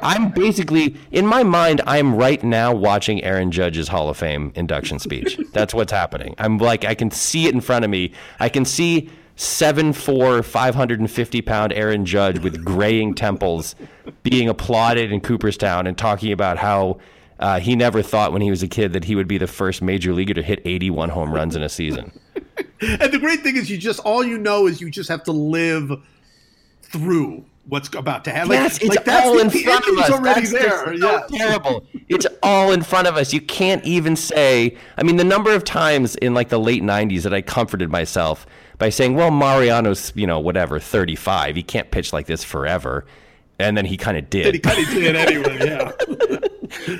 I'm 0.02 0.30
basically 0.30 0.96
in 1.11 1.26
my 1.26 1.42
mind, 1.42 1.80
I'm 1.87 2.14
right 2.14 2.42
now 2.42 2.72
watching 2.74 3.22
Aaron 3.24 3.50
Judge's 3.50 3.88
Hall 3.88 4.08
of 4.08 4.16
Fame 4.16 4.52
induction 4.54 4.98
speech. 4.98 5.38
That's 5.52 5.74
what's 5.74 5.92
happening. 5.92 6.35
I'm 6.38 6.58
like, 6.58 6.85
I 6.85 6.94
can 6.94 7.11
see 7.11 7.46
it 7.46 7.54
in 7.54 7.61
front 7.61 7.85
of 7.85 7.90
me. 7.90 8.12
I 8.38 8.48
can 8.48 8.64
see 8.64 9.11
seven 9.37 9.92
four, 9.92 10.42
550 10.42 11.42
pound 11.42 11.72
Aaron 11.72 12.04
Judge 12.06 12.38
with 12.38 12.64
graying 12.64 13.14
temples 13.14 13.74
being 14.22 14.48
applauded 14.48 15.11
in 15.11 15.20
Cooperstown 15.20 15.87
and 15.87 15.98
talking 15.98 16.32
about 16.32 16.58
how 16.58 16.98
uh, 17.42 17.59
he 17.59 17.74
never 17.74 18.02
thought 18.02 18.33
when 18.33 18.40
he 18.40 18.50
was 18.50 18.62
a 18.62 18.68
kid 18.68 18.92
that 18.92 19.05
he 19.05 19.16
would 19.16 19.26
be 19.26 19.37
the 19.37 19.48
first 19.48 19.83
major 19.83 20.12
leaguer 20.12 20.33
to 20.33 20.42
hit 20.42 20.62
81 20.64 21.09
home 21.11 21.35
runs 21.35 21.57
in 21.57 21.62
a 21.62 21.68
season. 21.68 22.18
And 22.81 23.12
the 23.12 23.18
great 23.18 23.42
thing 23.42 23.57
is, 23.57 23.70
you 23.70 23.78
just 23.78 24.00
all 24.00 24.24
you 24.24 24.37
know 24.37 24.66
is 24.66 24.81
you 24.81 24.90
just 24.90 25.09
have 25.09 25.22
to 25.24 25.33
live 25.33 26.02
through 26.83 27.44
what's 27.68 27.88
about 27.94 28.24
to 28.24 28.33
happen. 28.33 28.48
Like, 28.48 28.66
it's 28.66 28.83
like 28.83 29.05
that's 29.05 29.24
all 29.24 29.35
the, 29.35 29.40
in 29.40 29.48
the 29.48 29.62
front 29.62 29.87
of 29.87 29.98
us. 29.98 30.11
already 30.11 30.40
That's 30.40 30.52
there. 30.52 30.98
so 30.98 31.11
yes. 31.11 31.31
terrible. 31.31 31.87
It's 32.09 32.26
all 32.42 32.72
in 32.72 32.83
front 32.83 33.07
of 33.07 33.16
us. 33.16 33.33
You 33.33 33.40
can't 33.40 33.85
even 33.85 34.16
say. 34.16 34.76
I 34.98 35.05
mean, 35.05 35.16
the 35.16 35.24
number 35.24 35.55
of 35.55 35.62
times 35.62 36.16
in 36.16 36.35
like 36.35 36.48
the 36.48 36.59
late 36.59 36.83
'90s 36.83 37.22
that 37.22 37.33
I 37.33 37.40
comforted 37.40 37.88
myself 37.88 38.46
by 38.78 38.88
saying, 38.88 39.14
"Well, 39.14 39.31
Mariano's, 39.31 40.12
you 40.16 40.26
know, 40.26 40.40
whatever, 40.40 40.81
35. 40.81 41.55
He 41.55 41.62
can't 41.62 41.90
pitch 41.92 42.12
like 42.12 42.26
this 42.26 42.42
forever," 42.42 43.05
and 43.62 43.77
then 43.77 43.85
he 43.87 43.96
kind 43.96 44.16
of 44.16 44.29
did. 44.31 44.46
And 44.46 44.55
he 44.55 44.61
kind 44.61 44.79
of 44.87 44.92
did 44.94 45.16
anyway. 45.16 45.59
Yeah. 45.66 45.92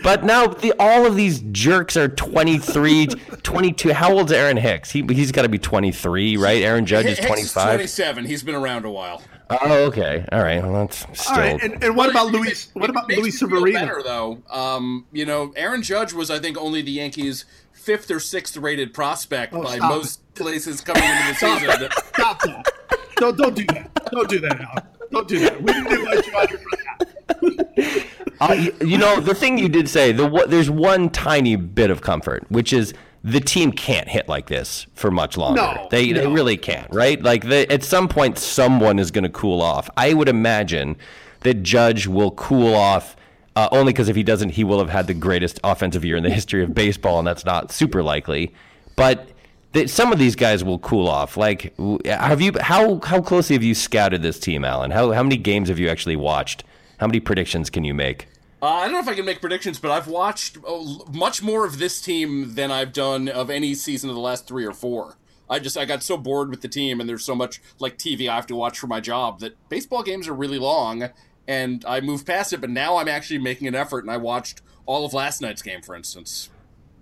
But 0.03 0.22
now 0.22 0.48
the, 0.48 0.75
all 0.79 1.07
of 1.07 1.16
these 1.16 1.40
jerks 1.51 1.96
are 1.96 2.07
23, 2.09 3.07
22. 3.42 3.92
How 3.94 4.12
old's 4.12 4.31
Aaron 4.31 4.59
Hicks? 4.59 4.90
He, 4.90 5.03
he's 5.03 5.33
got 5.33 5.42
to 5.42 5.48
be 5.48 5.59
23, 5.59 6.37
right? 6.37 6.62
Aaron 6.62 6.85
Judge 6.85 7.07
is 7.07 7.18
25. 7.18 7.40
Is 7.40 7.53
27. 7.53 8.27
He's 8.27 8.42
been 8.42 8.55
around 8.55 8.85
a 8.85 8.90
while. 8.90 9.22
Oh, 9.48 9.85
okay. 9.85 10.27
All 10.31 10.42
right. 10.42 10.62
Well, 10.62 10.72
that's 10.75 10.98
still. 11.18 11.35
All 11.35 11.40
right. 11.40 11.62
And, 11.62 11.83
and 11.83 11.96
what 11.96 12.11
about 12.11 12.29
Luis? 12.33 12.68
What 12.75 12.90
about 12.90 13.09
Luis 13.09 13.25
me 13.25 13.31
Severino? 13.31 13.81
Better 13.81 14.03
though. 14.05 14.42
Um, 14.51 15.07
you 15.12 15.25
know, 15.25 15.53
Aaron 15.57 15.83
Judge 15.83 16.12
was, 16.12 16.31
I 16.31 16.38
think, 16.38 16.59
only 16.59 16.83
the 16.83 16.92
Yankees' 16.92 17.44
fifth 17.72 18.11
or 18.11 18.20
sixth 18.20 18.57
rated 18.57 18.92
prospect 18.94 19.53
by 19.53 19.59
Oh, 19.59 19.64
stop 19.77 19.90
most 19.90 20.35
places 20.35 20.81
coming 20.83 21.03
into 21.03 21.29
the 21.29 21.35
Stop 21.35 21.61
season. 21.61 21.81
that. 21.81 22.05
Stop 22.14 22.40
that. 22.42 22.72
Don't 23.16 23.37
don't 23.38 23.55
do 23.57 23.64
that. 23.66 23.90
Don't 24.11 24.29
do 24.29 24.38
that, 24.40 24.61
Al. 24.61 25.01
Don't 25.12 25.29
do 25.29 25.38
that. 25.40 25.62
We 25.62 25.72
didn't 25.72 25.92
invite 25.92 26.27
you 26.27 26.37
out 26.37 26.48
here 26.48 26.59
for 26.59 26.77
that. 26.77 28.07
Uh, 28.40 28.55
you 28.85 28.98
know, 28.98 29.20
the 29.20 29.37
thing 29.37 29.57
you 29.57 29.68
did 29.68 29.88
say, 29.88 30.11
the 30.11 30.46
there's 30.48 30.68
one 30.68 31.09
tiny 31.09 31.55
bit 31.55 31.90
of 31.90 32.01
comfort, 32.01 32.44
which 32.48 32.72
is 32.72 32.92
the 33.22 33.38
team 33.38 33.70
can't 33.70 34.09
hit 34.09 34.29
like 34.29 34.48
this 34.48 34.88
for 34.94 35.12
much 35.12 35.37
longer. 35.37 35.61
No, 35.61 35.87
they 35.92 36.11
no. 36.11 36.22
they 36.22 36.27
really 36.27 36.57
can't, 36.57 36.92
right? 36.92 37.22
Like 37.22 37.44
they, 37.44 37.68
at 37.68 37.85
some 37.85 38.09
point, 38.09 38.38
someone 38.38 38.98
is 38.98 39.12
going 39.12 39.22
to 39.22 39.31
cool 39.31 39.62
off. 39.62 39.88
I 39.96 40.12
would 40.12 40.29
imagine 40.29 40.96
that 41.40 41.62
Judge 41.62 42.09
will 42.09 42.33
cool 42.33 42.75
off. 42.75 43.14
Uh, 43.55 43.68
only 43.70 43.92
because 43.92 44.09
if 44.09 44.16
he 44.16 44.25
doesn't, 44.25 44.48
he 44.48 44.64
will 44.64 44.81
have 44.81 44.90
had 44.90 45.07
the 45.07 45.14
greatest 45.14 45.61
offensive 45.62 46.05
year 46.05 46.16
in 46.16 46.25
the 46.25 46.31
history 46.31 46.64
of 46.64 46.75
baseball, 46.75 47.18
and 47.18 47.29
that's 47.29 47.44
not 47.44 47.70
super 47.70 48.03
likely. 48.03 48.53
But 48.96 49.29
th- 49.72 49.88
some 49.88 50.12
of 50.12 50.18
these 50.18 50.37
guys 50.37 50.64
will 50.64 50.78
cool 50.78 51.08
off. 51.08 51.37
Like, 51.37 51.74
have 52.06 52.40
you? 52.40 52.52
How 52.61 53.00
how 53.00 53.20
closely 53.20 53.54
have 53.54 53.62
you 53.62 53.74
scouted 53.74 54.22
this 54.22 54.38
team, 54.38 54.64
Alan? 54.64 54.90
How 54.90 55.12
how 55.12 55.22
many 55.22 55.37
games 55.37 55.68
have 55.68 55.78
you 55.78 55.88
actually 55.88 56.16
watched? 56.16 56.64
How 56.98 57.06
many 57.06 57.20
predictions 57.20 57.70
can 57.70 57.85
you 57.85 57.94
make? 57.94 58.28
Uh, 58.62 58.66
I 58.66 58.85
don't 58.85 58.92
know 58.92 59.00
if 59.00 59.08
I 59.08 59.14
can 59.14 59.24
make 59.24 59.40
predictions, 59.40 59.80
but 59.80 59.90
I've 59.90 60.06
watched 60.06 60.56
uh, 60.64 60.85
much 61.12 61.42
more 61.42 61.66
of 61.66 61.78
this 61.78 62.00
team 62.00 62.54
than 62.54 62.70
I've 62.70 62.92
done 62.92 63.28
of 63.28 63.50
any 63.50 63.74
season 63.74 64.08
of 64.08 64.14
the 64.14 64.22
last 64.22 64.46
three 64.46 64.64
or 64.64 64.72
four. 64.72 65.16
I 65.50 65.58
just 65.58 65.76
I 65.76 65.85
got 65.85 66.02
so 66.02 66.16
bored 66.16 66.48
with 66.48 66.62
the 66.62 66.68
team, 66.68 67.00
and 67.00 67.08
there's 67.08 67.24
so 67.24 67.35
much 67.35 67.61
like 67.80 67.98
TV 67.98 68.28
I 68.28 68.37
have 68.37 68.46
to 68.46 68.56
watch 68.56 68.78
for 68.78 68.87
my 68.87 69.00
job 69.00 69.40
that 69.40 69.56
baseball 69.68 70.02
games 70.02 70.28
are 70.28 70.32
really 70.32 70.61
long, 70.61 71.11
and 71.48 71.85
I 71.87 72.00
moved 72.00 72.24
past 72.24 72.52
it. 72.52 72.61
But 72.61 72.70
now 72.70 72.96
I'm 72.96 73.08
actually 73.08 73.38
making 73.38 73.66
an 73.66 73.74
effort, 73.74 74.04
and 74.04 74.11
I 74.11 74.16
watched 74.16 74.62
all 74.87 75.04
of 75.04 75.12
last 75.12 75.42
night's 75.42 75.62
game, 75.62 75.82
for 75.82 75.96
instance. 75.96 76.48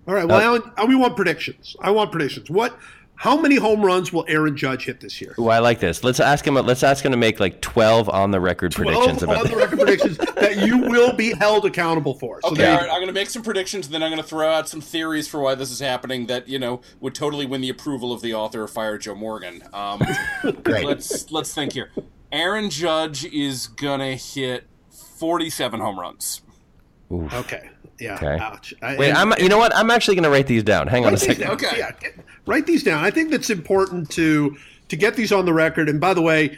All 0.07 0.13
right. 0.13 0.27
Well, 0.27 0.41
Alan, 0.41 0.71
uh, 0.77 0.85
we 0.87 0.95
want 0.95 1.15
predictions. 1.15 1.75
I 1.81 1.91
want 1.91 2.11
predictions. 2.11 2.49
What? 2.49 2.77
How 3.15 3.39
many 3.39 3.57
home 3.57 3.85
runs 3.85 4.11
will 4.11 4.25
Aaron 4.27 4.57
Judge 4.57 4.85
hit 4.85 4.99
this 4.99 5.21
year? 5.21 5.35
Ooh, 5.37 5.49
I 5.49 5.59
like 5.59 5.79
this. 5.79 6.03
Let's 6.03 6.19
ask 6.19 6.45
him. 6.45 6.55
Let's 6.55 6.81
ask 6.81 7.05
him 7.05 7.11
to 7.11 7.17
make 7.17 7.39
like 7.39 7.61
twelve 7.61 8.09
on 8.09 8.31
the 8.31 8.39
record 8.39 8.73
predictions 8.73 9.21
about 9.21 9.45
on 9.45 9.51
the 9.51 9.57
record 9.57 9.77
predictions 9.77 10.17
that 10.17 10.65
you 10.65 10.79
will 10.79 11.13
be 11.13 11.35
held 11.35 11.67
accountable 11.67 12.15
for. 12.15 12.39
So 12.41 12.53
Okay, 12.53 12.65
all 12.67 12.79
right, 12.79 12.89
I'm 12.89 12.95
going 12.95 13.05
to 13.07 13.13
make 13.13 13.29
some 13.29 13.43
predictions, 13.43 13.85
and 13.85 13.93
then 13.93 14.01
I'm 14.01 14.09
going 14.09 14.23
to 14.23 14.27
throw 14.27 14.49
out 14.49 14.67
some 14.67 14.81
theories 14.81 15.27
for 15.27 15.39
why 15.39 15.53
this 15.53 15.69
is 15.69 15.79
happening 15.79 16.25
that 16.27 16.47
you 16.47 16.57
know 16.57 16.81
would 16.99 17.13
totally 17.13 17.45
win 17.45 17.61
the 17.61 17.69
approval 17.69 18.11
of 18.11 18.23
the 18.23 18.33
author 18.33 18.63
of 18.63 18.71
Fire 18.71 18.97
Joe 18.97 19.13
Morgan. 19.13 19.61
Um, 19.71 20.01
Great. 20.63 20.83
let's 20.83 21.31
let's 21.31 21.53
think 21.53 21.73
here. 21.73 21.91
Aaron 22.31 22.71
Judge 22.71 23.23
is 23.25 23.67
gonna 23.67 24.15
hit 24.15 24.63
47 24.89 25.79
home 25.79 25.99
runs. 25.99 26.41
Okay. 27.11 27.69
Yeah. 28.01 28.15
Okay. 28.15 28.37
Ouch. 28.39 28.73
I- 28.81 28.97
Wait, 28.97 29.09
and- 29.09 29.17
I'm. 29.17 29.33
You 29.39 29.47
know 29.49 29.57
what? 29.57 29.75
I'm 29.75 29.91
actually 29.91 30.15
going 30.15 30.23
to 30.23 30.29
write 30.29 30.47
these 30.47 30.63
down. 30.63 30.87
Hang 30.87 31.05
on 31.05 31.13
a 31.13 31.17
second. 31.17 31.43
down. 31.43 31.51
Okay. 31.53 31.77
Yeah, 31.77 31.91
get- 31.99 32.15
write 32.45 32.65
these 32.65 32.83
down. 32.83 33.03
I 33.03 33.11
think 33.11 33.29
that's 33.31 33.49
important 33.49 34.09
to 34.11 34.57
to 34.89 34.95
get 34.97 35.15
these 35.15 35.31
on 35.31 35.45
the 35.45 35.53
record. 35.53 35.87
And 35.87 35.99
by 36.01 36.13
the 36.13 36.21
way, 36.21 36.57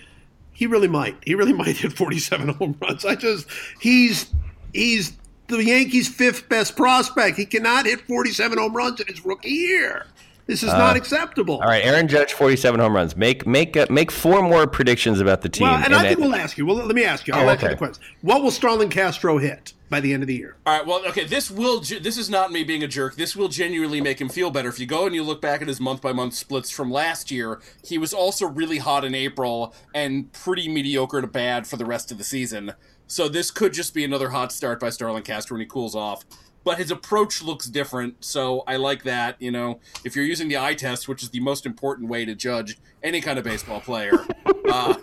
he 0.53 0.65
really 0.67 0.87
might. 0.87 1.17
He 1.25 1.35
really 1.35 1.53
might 1.61 1.75
hit 1.77 1.93
47 1.93 2.49
home 2.49 2.77
runs. 2.81 3.03
I 3.05 3.15
just 3.15 3.47
he's 3.81 4.31
he's 4.73 5.13
the 5.47 5.63
Yankees' 5.63 6.07
fifth 6.07 6.47
best 6.49 6.75
prospect. 6.77 7.37
He 7.37 7.45
cannot 7.45 7.85
hit 7.85 8.01
47 8.07 8.57
home 8.57 8.73
runs 8.75 8.99
in 9.01 9.07
his 9.07 9.23
rookie 9.25 9.49
year. 9.49 10.07
This 10.45 10.61
is 10.61 10.69
not 10.69 10.97
acceptable. 10.97 11.55
Uh, 11.55 11.63
All 11.63 11.69
right, 11.69 11.85
Aaron 11.85 12.07
Judge, 12.07 12.33
47 12.33 12.79
home 12.79 12.93
runs. 12.93 13.15
Make 13.15 13.47
make 13.47 13.77
uh, 13.77 13.87
make 13.89 14.11
four 14.11 14.41
more 14.41 14.67
predictions 14.67 15.21
about 15.21 15.41
the 15.41 15.47
team. 15.49 15.67
Well, 15.67 15.75
and, 15.83 15.95
I 15.95 16.01
think 16.01 16.13
it- 16.13 16.19
we'll 16.19 16.35
ask 16.35 16.57
you. 16.57 16.65
Well, 16.65 16.75
let 16.77 16.93
me 16.95 17.05
ask 17.05 17.27
you. 17.27 17.33
I'll 17.33 17.47
Oh, 17.47 17.49
ask 17.51 17.61
you 17.61 17.67
okay. 17.67 17.75
the 17.75 17.77
question. 17.77 18.03
What 18.21 18.43
will 18.43 18.51
Starlin 18.51 18.89
Castro 18.89 19.37
hit 19.37 19.71
by 19.89 20.01
the 20.01 20.11
end 20.13 20.21
of 20.21 20.27
the 20.27 20.35
year? 20.35 20.57
All 20.65 20.77
right, 20.77 20.85
well, 20.85 21.05
okay, 21.07 21.23
this 21.23 21.49
will 21.49 21.79
this 21.79 22.17
is 22.17 22.29
not 22.29 22.51
me 22.51 22.65
being 22.65 22.83
a 22.83 22.87
jerk. 22.87 23.15
This 23.15 23.35
will 23.37 23.47
genuinely 23.47 24.01
make 24.01 24.19
him 24.19 24.27
feel 24.27 24.51
better. 24.51 24.67
If 24.67 24.79
you 24.79 24.85
go 24.85 25.05
and 25.05 25.15
you 25.15 25.23
look 25.23 25.41
back 25.41 25.61
at 25.61 25.67
his 25.69 25.79
month 25.79 26.01
by 26.01 26.11
month 26.11 26.33
splits 26.33 26.69
from 26.69 26.91
last 26.91 27.31
year, 27.31 27.61
he 27.85 27.97
was 27.97 28.13
also 28.13 28.45
really 28.45 28.79
hot 28.79 29.05
in 29.05 29.15
April 29.15 29.73
and 29.95 30.31
pretty 30.33 30.67
mediocre 30.67 31.21
to 31.21 31.27
bad 31.27 31.67
for 31.67 31.77
the 31.77 31.85
rest 31.85 32.11
of 32.11 32.17
the 32.17 32.23
season. 32.25 32.73
So 33.07 33.29
this 33.29 33.49
could 33.51 33.73
just 33.73 33.93
be 33.93 34.03
another 34.03 34.29
hot 34.31 34.51
start 34.51 34.79
by 34.79 34.89
Starlin 34.89 35.23
Castro 35.23 35.55
when 35.55 35.61
he 35.61 35.67
cools 35.67 35.95
off. 35.95 36.25
But 36.63 36.77
his 36.77 36.91
approach 36.91 37.41
looks 37.41 37.67
different, 37.67 38.23
so 38.23 38.63
I 38.67 38.77
like 38.77 39.03
that. 39.03 39.41
You 39.41 39.51
know, 39.51 39.79
if 40.05 40.15
you're 40.15 40.25
using 40.25 40.47
the 40.47 40.57
eye 40.57 40.75
test, 40.75 41.07
which 41.07 41.21
is 41.23 41.29
the 41.29 41.39
most 41.39 41.65
important 41.65 42.09
way 42.09 42.25
to 42.25 42.35
judge 42.35 42.77
any 43.01 43.19
kind 43.21 43.37
of 43.37 43.43
baseball 43.43 43.81
player, 43.81 44.13
uh, 44.69 44.95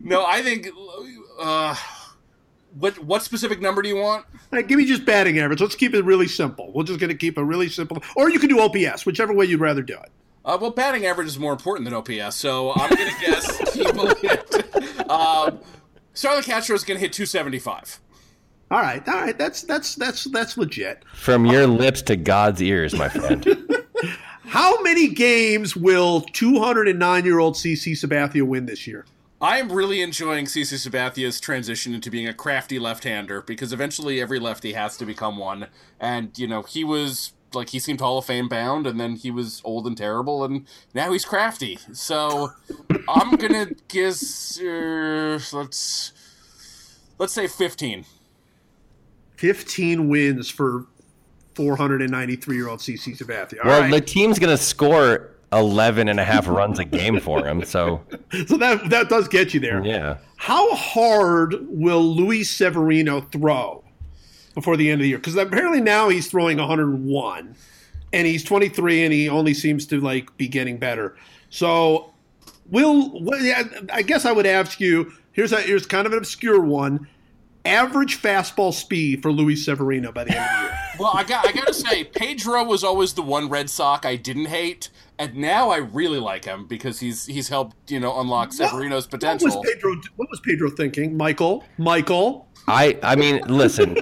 no, 0.00 0.24
I 0.26 0.42
think. 0.42 0.68
Uh, 1.40 1.76
what 2.78 2.98
what 2.98 3.22
specific 3.22 3.60
number 3.60 3.82
do 3.82 3.88
you 3.88 3.96
want? 3.96 4.26
Right, 4.50 4.66
give 4.66 4.78
me 4.78 4.84
just 4.84 5.04
batting 5.04 5.38
average. 5.38 5.60
Let's 5.60 5.76
keep 5.76 5.94
it 5.94 6.04
really 6.04 6.26
simple. 6.26 6.72
We're 6.72 6.84
just 6.84 6.98
going 7.00 7.10
to 7.10 7.16
keep 7.16 7.38
it 7.38 7.42
really 7.42 7.68
simple. 7.68 8.02
Or 8.16 8.30
you 8.30 8.38
can 8.38 8.48
do 8.48 8.60
OPS, 8.60 9.06
whichever 9.06 9.32
way 9.32 9.46
you'd 9.46 9.60
rather 9.60 9.82
do 9.82 9.94
it. 9.94 10.10
Uh, 10.44 10.58
well, 10.60 10.70
batting 10.70 11.06
average 11.06 11.28
is 11.28 11.38
more 11.38 11.52
important 11.52 11.88
than 11.88 11.94
OPS, 11.94 12.36
so 12.36 12.72
I'm 12.74 12.90
going 12.94 13.10
to 13.10 13.20
guess 13.20 13.74
he 13.74 13.82
will 13.82 14.14
hit. 14.16 14.64
Um, 15.08 15.60
Starlin 16.14 16.42
Castro 16.42 16.74
is 16.74 16.82
going 16.82 16.96
to 16.96 17.00
hit 17.00 17.12
275. 17.12 18.00
All 18.70 18.80
right, 18.80 19.06
all 19.08 19.14
right. 19.14 19.36
That's 19.36 19.62
that's 19.62 19.94
that's 19.94 20.24
that's 20.24 20.56
legit. 20.56 21.04
from 21.14 21.46
your 21.46 21.66
lips 21.66 22.02
to 22.02 22.16
God's 22.16 22.62
ears, 22.62 22.94
my 22.94 23.08
friend. 23.08 23.46
How 24.46 24.80
many 24.82 25.08
games 25.08 25.74
will 25.74 26.20
209 26.20 27.24
year 27.24 27.38
old 27.38 27.54
CC 27.54 27.92
Sabathia 27.92 28.42
win 28.42 28.66
this 28.66 28.86
year? 28.86 29.04
I 29.40 29.58
am 29.58 29.70
really 29.70 30.00
enjoying 30.00 30.46
CC 30.46 30.78
Sabathia's 30.78 31.40
transition 31.40 31.92
into 31.92 32.10
being 32.10 32.28
a 32.28 32.32
crafty 32.32 32.78
left-hander 32.78 33.42
because 33.42 33.72
eventually 33.72 34.20
every 34.20 34.38
lefty 34.38 34.72
has 34.72 34.96
to 34.96 35.04
become 35.04 35.36
one. 35.36 35.66
And 36.00 36.38
you 36.38 36.46
know, 36.46 36.62
he 36.62 36.84
was 36.84 37.32
like 37.52 37.70
he 37.70 37.78
seemed 37.78 38.00
Hall 38.00 38.18
of 38.18 38.24
Fame 38.24 38.48
bound, 38.48 38.86
and 38.86 38.98
then 38.98 39.16
he 39.16 39.30
was 39.30 39.60
old 39.64 39.86
and 39.86 39.96
terrible, 39.96 40.44
and 40.44 40.66
now 40.94 41.12
he's 41.12 41.24
crafty. 41.24 41.78
So 41.92 42.52
I'm 43.08 43.36
gonna 43.36 43.66
guess 43.88 44.58
uh, 44.60 45.38
let's 45.52 46.12
let's 47.18 47.32
say 47.32 47.46
15. 47.46 48.04
15 49.44 50.08
wins 50.08 50.48
for 50.48 50.86
493 51.54 52.56
year 52.56 52.68
old 52.68 52.80
CC 52.80 53.14
Sabathia. 53.14 53.62
All 53.62 53.70
well, 53.70 53.80
right. 53.82 53.90
the 53.90 54.00
team's 54.00 54.38
going 54.38 54.56
to 54.56 54.62
score 54.62 55.32
11 55.52 56.08
and 56.08 56.18
a 56.18 56.24
half 56.24 56.48
runs 56.48 56.78
a 56.78 56.84
game 56.86 57.20
for 57.20 57.46
him. 57.46 57.62
So, 57.62 58.00
so 58.46 58.56
that 58.56 58.88
that 58.88 59.10
does 59.10 59.28
get 59.28 59.52
you 59.52 59.60
there. 59.60 59.84
yeah. 59.84 60.16
How 60.36 60.74
hard 60.74 61.56
will 61.68 62.00
Luis 62.00 62.50
Severino 62.50 63.20
throw 63.20 63.84
before 64.54 64.78
the 64.78 64.90
end 64.90 65.02
of 65.02 65.02
the 65.02 65.10
year? 65.10 65.18
Because 65.18 65.36
apparently 65.36 65.82
now 65.82 66.08
he's 66.08 66.26
throwing 66.30 66.56
101, 66.56 67.54
and 68.14 68.26
he's 68.26 68.44
23, 68.44 69.04
and 69.04 69.12
he 69.12 69.28
only 69.28 69.52
seems 69.52 69.84
to 69.88 70.00
like 70.00 70.34
be 70.38 70.48
getting 70.48 70.78
better. 70.78 71.18
So, 71.50 72.14
will 72.70 73.30
I 73.92 74.00
guess 74.00 74.24
I 74.24 74.32
would 74.32 74.46
ask 74.46 74.80
you. 74.80 75.12
Here's 75.32 75.52
a 75.52 75.60
here's 75.60 75.84
kind 75.84 76.06
of 76.06 76.14
an 76.14 76.18
obscure 76.18 76.62
one. 76.62 77.08
Average 77.64 78.20
fastball 78.20 78.74
speed 78.74 79.22
for 79.22 79.32
Luis 79.32 79.64
Severino 79.64 80.12
by 80.12 80.24
the 80.24 80.36
end 80.36 80.40
of 80.40 80.56
the 80.56 80.62
year. 80.62 80.78
Well, 80.96 81.10
I 81.12 81.24
got 81.24 81.44
I 81.44 81.50
gotta 81.50 81.74
say, 81.74 82.04
Pedro 82.04 82.62
was 82.62 82.84
always 82.84 83.14
the 83.14 83.22
one 83.22 83.48
Red 83.48 83.68
Sox 83.68 84.06
I 84.06 84.14
didn't 84.14 84.44
hate, 84.44 84.90
and 85.18 85.34
now 85.34 85.70
I 85.70 85.78
really 85.78 86.20
like 86.20 86.44
him 86.44 86.68
because 86.68 87.00
he's 87.00 87.26
he's 87.26 87.48
helped 87.48 87.90
you 87.90 87.98
know 87.98 88.20
unlock 88.20 88.52
Severino's 88.52 89.08
potential. 89.08 89.48
What 89.48 89.58
was 89.58 89.74
Pedro? 89.74 89.96
What 90.14 90.30
was 90.30 90.38
Pedro 90.38 90.70
thinking? 90.70 91.16
Michael, 91.16 91.64
Michael. 91.78 92.48
I 92.68 92.96
I 93.02 93.16
mean, 93.16 93.40
listen. 93.48 93.96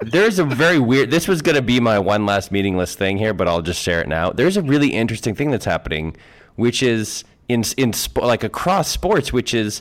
There's 0.00 0.40
a 0.40 0.44
very 0.44 0.80
weird. 0.80 1.12
This 1.12 1.28
was 1.28 1.42
going 1.42 1.54
to 1.54 1.62
be 1.62 1.78
my 1.78 1.96
one 2.00 2.26
last 2.26 2.50
meaningless 2.50 2.96
thing 2.96 3.18
here, 3.18 3.32
but 3.32 3.46
I'll 3.46 3.62
just 3.62 3.80
share 3.80 4.00
it 4.00 4.08
now. 4.08 4.30
There's 4.30 4.56
a 4.56 4.62
really 4.62 4.88
interesting 4.88 5.36
thing 5.36 5.52
that's 5.52 5.64
happening, 5.64 6.16
which 6.56 6.82
is 6.82 7.22
in 7.48 7.62
in 7.76 7.92
sp- 7.94 8.18
like 8.22 8.42
across 8.42 8.88
sports, 8.88 9.32
which 9.32 9.54
is 9.54 9.80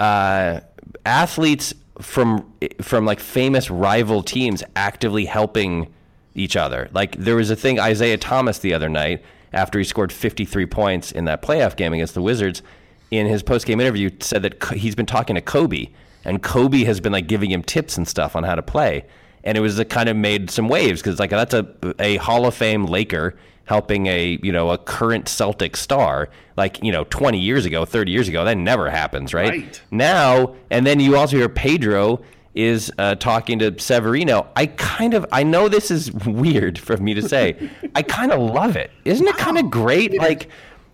uh, 0.00 0.60
athletes 1.04 1.74
from 2.00 2.52
from 2.80 3.04
like 3.04 3.20
famous 3.20 3.70
rival 3.70 4.22
teams 4.22 4.62
actively 4.76 5.24
helping 5.24 5.92
each 6.34 6.56
other. 6.56 6.88
Like 6.92 7.16
there 7.16 7.36
was 7.36 7.50
a 7.50 7.56
thing 7.56 7.80
Isaiah 7.80 8.18
Thomas 8.18 8.58
the 8.58 8.74
other 8.74 8.88
night 8.88 9.22
after 9.52 9.78
he 9.78 9.84
scored 9.84 10.12
53 10.12 10.66
points 10.66 11.10
in 11.10 11.24
that 11.24 11.42
playoff 11.42 11.76
game 11.76 11.92
against 11.92 12.14
the 12.14 12.22
Wizards 12.22 12.62
in 13.10 13.26
his 13.26 13.42
post-game 13.42 13.80
interview 13.80 14.10
said 14.20 14.42
that 14.42 14.62
he's 14.74 14.94
been 14.94 15.06
talking 15.06 15.34
to 15.34 15.40
Kobe 15.40 15.88
and 16.24 16.42
Kobe 16.42 16.84
has 16.84 17.00
been 17.00 17.12
like 17.12 17.26
giving 17.26 17.50
him 17.50 17.62
tips 17.62 17.96
and 17.96 18.06
stuff 18.06 18.36
on 18.36 18.44
how 18.44 18.54
to 18.54 18.62
play. 18.62 19.06
And 19.44 19.56
it 19.56 19.60
was 19.60 19.78
a 19.78 19.84
kind 19.84 20.08
of 20.08 20.16
made 20.16 20.50
some 20.50 20.68
waves 20.68 21.00
because 21.00 21.18
like 21.18 21.30
that's 21.30 21.54
a 21.54 21.66
a 21.98 22.16
Hall 22.16 22.46
of 22.46 22.54
Fame 22.54 22.84
Laker 22.86 23.36
helping 23.68 24.06
a 24.06 24.38
you 24.42 24.50
know 24.50 24.70
a 24.70 24.78
current 24.78 25.28
Celtic 25.28 25.76
star 25.76 26.28
like 26.56 26.82
you 26.82 26.90
know 26.90 27.04
20 27.04 27.38
years 27.38 27.66
ago 27.66 27.84
30 27.84 28.10
years 28.10 28.26
ago 28.28 28.44
that 28.44 28.56
never 28.56 28.88
happens 28.90 29.32
right, 29.34 29.50
Right. 29.50 29.82
now 29.90 30.54
and 30.70 30.86
then 30.86 31.00
you 31.00 31.16
also 31.16 31.36
hear 31.36 31.48
Pedro 31.48 32.20
is 32.54 32.90
uh, 32.98 33.14
talking 33.14 33.60
to 33.60 33.78
Severino. 33.78 34.48
I 34.56 34.66
kind 34.66 35.14
of 35.14 35.24
I 35.30 35.44
know 35.44 35.68
this 35.68 35.90
is 35.92 36.10
weird 36.12 36.76
for 36.78 36.96
me 36.96 37.14
to 37.14 37.22
say. 37.22 37.70
I 37.94 38.02
kind 38.02 38.32
of 38.32 38.40
love 38.40 38.74
it. 38.74 38.90
Isn't 39.04 39.28
it 39.28 39.36
kind 39.36 39.58
of 39.58 39.70
great? 39.70 40.18
Like 40.18 40.48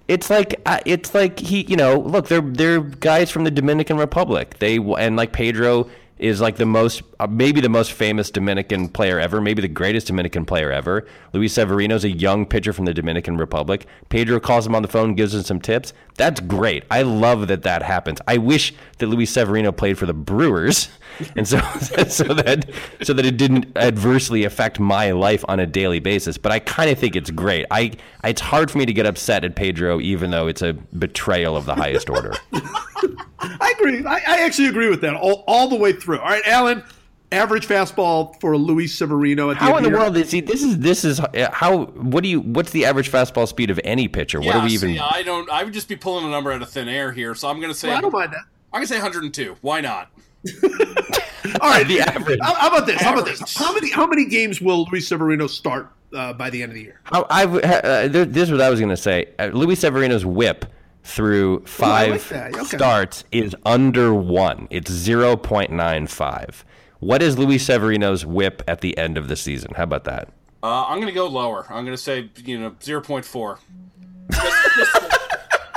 it's 0.07 0.29
like 0.29 0.61
uh, 0.67 0.81
it's 0.85 1.15
like 1.15 1.39
he 1.39 1.63
you 1.63 1.77
know 1.77 1.99
look 2.01 2.29
they're 2.29 2.43
they're 2.43 2.81
guys 2.81 3.31
from 3.31 3.45
the 3.45 3.51
Dominican 3.51 3.97
Republic. 3.97 4.59
They 4.59 4.77
and 4.77 5.17
like 5.17 5.33
Pedro 5.33 5.89
is 6.25 6.41
like 6.41 6.57
the 6.57 6.65
most, 6.65 7.03
uh, 7.21 7.27
maybe 7.27 7.61
the 7.61 7.69
most 7.69 7.93
famous 7.93 8.31
Dominican 8.31 8.89
player 8.89 9.21
ever, 9.21 9.43
maybe 9.43 9.61
the 9.61 9.69
greatest 9.69 10.07
Dominican 10.07 10.47
player 10.47 10.73
ever. 10.73 11.07
Luis 11.35 11.53
Severino 11.53 11.95
is 11.95 12.05
a 12.05 12.11
young 12.11 12.47
pitcher 12.47 12.73
from 12.73 12.87
the 12.87 12.95
Dominican 12.95 13.37
Republic. 13.37 13.87
Pedro 14.09 14.41
calls 14.41 14.67
him 14.67 14.75
on 14.75 14.81
the 14.81 14.89
phone, 14.89 15.15
gives 15.15 15.35
him 15.35 15.43
some 15.43 15.61
tips. 15.61 15.93
That's 16.17 16.41
great. 16.41 16.85
I 16.91 17.03
love 17.03 17.49
that 17.49 17.63
that 17.65 17.83
happens. 17.83 18.21
I 18.27 18.39
wish 18.39 18.73
that 18.99 19.09
Luis 19.09 19.33
Severino 19.33 19.71
played 19.71 19.99
for 19.99 20.07
the 20.07 20.15
Brewers, 20.15 20.89
and 21.37 21.47
so 21.47 21.59
so 22.09 22.25
that 22.25 22.71
so 23.03 23.13
that 23.13 23.27
it 23.27 23.37
didn't 23.37 23.77
adversely 23.77 24.45
affect 24.45 24.81
my 24.81 25.11
life 25.11 25.45
on 25.47 25.61
a 25.61 25.67
daily 25.67 26.01
basis. 26.01 26.39
But 26.39 26.53
I 26.53 26.61
kind 26.61 26.89
of 26.89 26.99
think 26.99 27.17
it's 27.17 27.31
great. 27.31 27.67
I 27.71 27.93
it's 28.23 28.41
hard 28.41 28.71
for 28.71 28.79
me 28.79 28.87
to 28.87 28.93
get 28.93 29.05
upset 29.05 29.45
at 29.45 29.57
Pedro, 29.57 30.01
even 30.01 30.31
though 30.31 30.47
it's 30.47 30.63
a 30.63 30.73
betrayal 30.73 31.57
of 31.57 31.67
the 31.67 31.75
highest 31.75 32.09
order. 32.09 32.33
I 33.61 33.75
agree. 33.79 34.05
I, 34.05 34.15
I, 34.27 34.41
actually 34.41 34.69
agree 34.69 34.89
with 34.89 35.01
that 35.03 35.15
all, 35.15 35.45
all 35.47 35.69
the 35.69 35.77
way 35.77 35.93
through. 35.93 36.14
All 36.19 36.29
right, 36.29 36.47
Alan. 36.47 36.85
Average 37.33 37.67
fastball 37.67 38.39
for 38.41 38.57
Luis 38.57 38.95
Severino. 38.95 39.51
At 39.51 39.55
the 39.55 39.65
how 39.65 39.77
in 39.77 39.83
the 39.83 39.89
year. 39.89 39.99
world 39.99 40.17
is 40.17 40.31
he? 40.31 40.41
This 40.41 40.63
is 40.63 40.79
this 40.79 41.05
is 41.05 41.21
how. 41.53 41.87
What 41.87 42.23
do 42.23 42.29
you? 42.29 42.41
What's 42.41 42.71
the 42.71 42.85
average 42.85 43.11
fastball 43.11 43.49
speed 43.49 43.71
of 43.71 43.81
any 43.83 44.07
pitcher? 44.07 44.41
Yeah, 44.41 44.49
what 44.49 44.61
do 44.61 44.67
we 44.67 44.75
even? 44.75 44.91
See, 44.91 44.99
I 45.01 45.23
don't. 45.23 45.51
I 45.51 45.65
would 45.65 45.73
just 45.73 45.89
be 45.89 45.97
pulling 45.97 46.27
a 46.27 46.31
number 46.31 46.53
out 46.53 46.63
of 46.63 46.71
thin 46.71 46.89
air 46.89 47.11
here, 47.11 47.35
so 47.35 47.49
I'm 47.49 47.59
going 47.59 47.73
to 47.73 47.79
say. 47.79 47.89
Well, 47.89 47.99
I 47.99 48.01
don't 48.03 48.13
mind 48.13 48.33
that. 48.33 48.45
I'm 48.73 48.79
going 48.79 48.87
to 48.87 48.93
say 48.93 48.99
102. 48.99 49.57
Why 49.63 49.81
not? 49.81 50.11
All 51.61 51.71
right, 51.71 51.87
the 51.87 52.01
average. 52.01 52.39
How, 52.43 52.69
about 52.69 52.87
this? 52.87 53.01
How 53.01 53.13
about 53.13 53.25
this? 53.25 53.57
How 53.57 53.73
many 53.73 53.91
how 53.91 54.07
many 54.07 54.27
games 54.27 54.61
will 54.61 54.85
Luis 54.91 55.09
Severino 55.09 55.47
start 55.47 55.91
uh, 56.13 56.33
by 56.33 56.51
the 56.51 56.63
end 56.63 56.73
of 56.73 56.75
the 56.75 56.83
year? 56.83 57.01
How, 57.05 57.27
I've, 57.31 57.55
uh, 57.55 58.09
this 58.09 58.37
is 58.37 58.51
what 58.51 58.61
I 58.61 58.71
was 58.71 58.81
going 58.81 58.91
to 58.91 58.97
say. 58.97 59.29
Uh, 59.39 59.47
Luis 59.47 59.81
Severino's 59.81 60.25
whip 60.27 60.67
through 61.05 61.63
I 61.65 61.69
five 61.69 62.31
like. 62.33 62.57
Okay. 62.57 62.77
starts 62.77 63.25
is 63.31 63.55
under 63.65 64.13
one. 64.15 64.67
It's 64.71 64.91
zero 64.91 65.37
point 65.37 65.71
nine 65.71 66.07
five. 66.07 66.65
What 67.01 67.23
is 67.23 67.39
Luis 67.39 67.65
Severino's 67.67 68.25
whip 68.25 68.63
at 68.67 68.81
the 68.81 68.97
end 68.97 69.19
of 69.19 69.29
the 69.29 69.37
season? 69.37 69.75
How 69.77 69.83
about 69.85 70.05
that? 70.05 70.31
Uh, 70.63 70.87
I'm 70.87 70.97
going 70.97 71.09
to 71.09 71.13
go 71.15 71.27
lower. 71.27 71.67
I'm 71.69 71.85
going 71.85 71.95
to 71.97 72.03
say, 72.03 72.31
you 72.43 72.59
know, 72.59 72.71
0.4. 72.71 73.59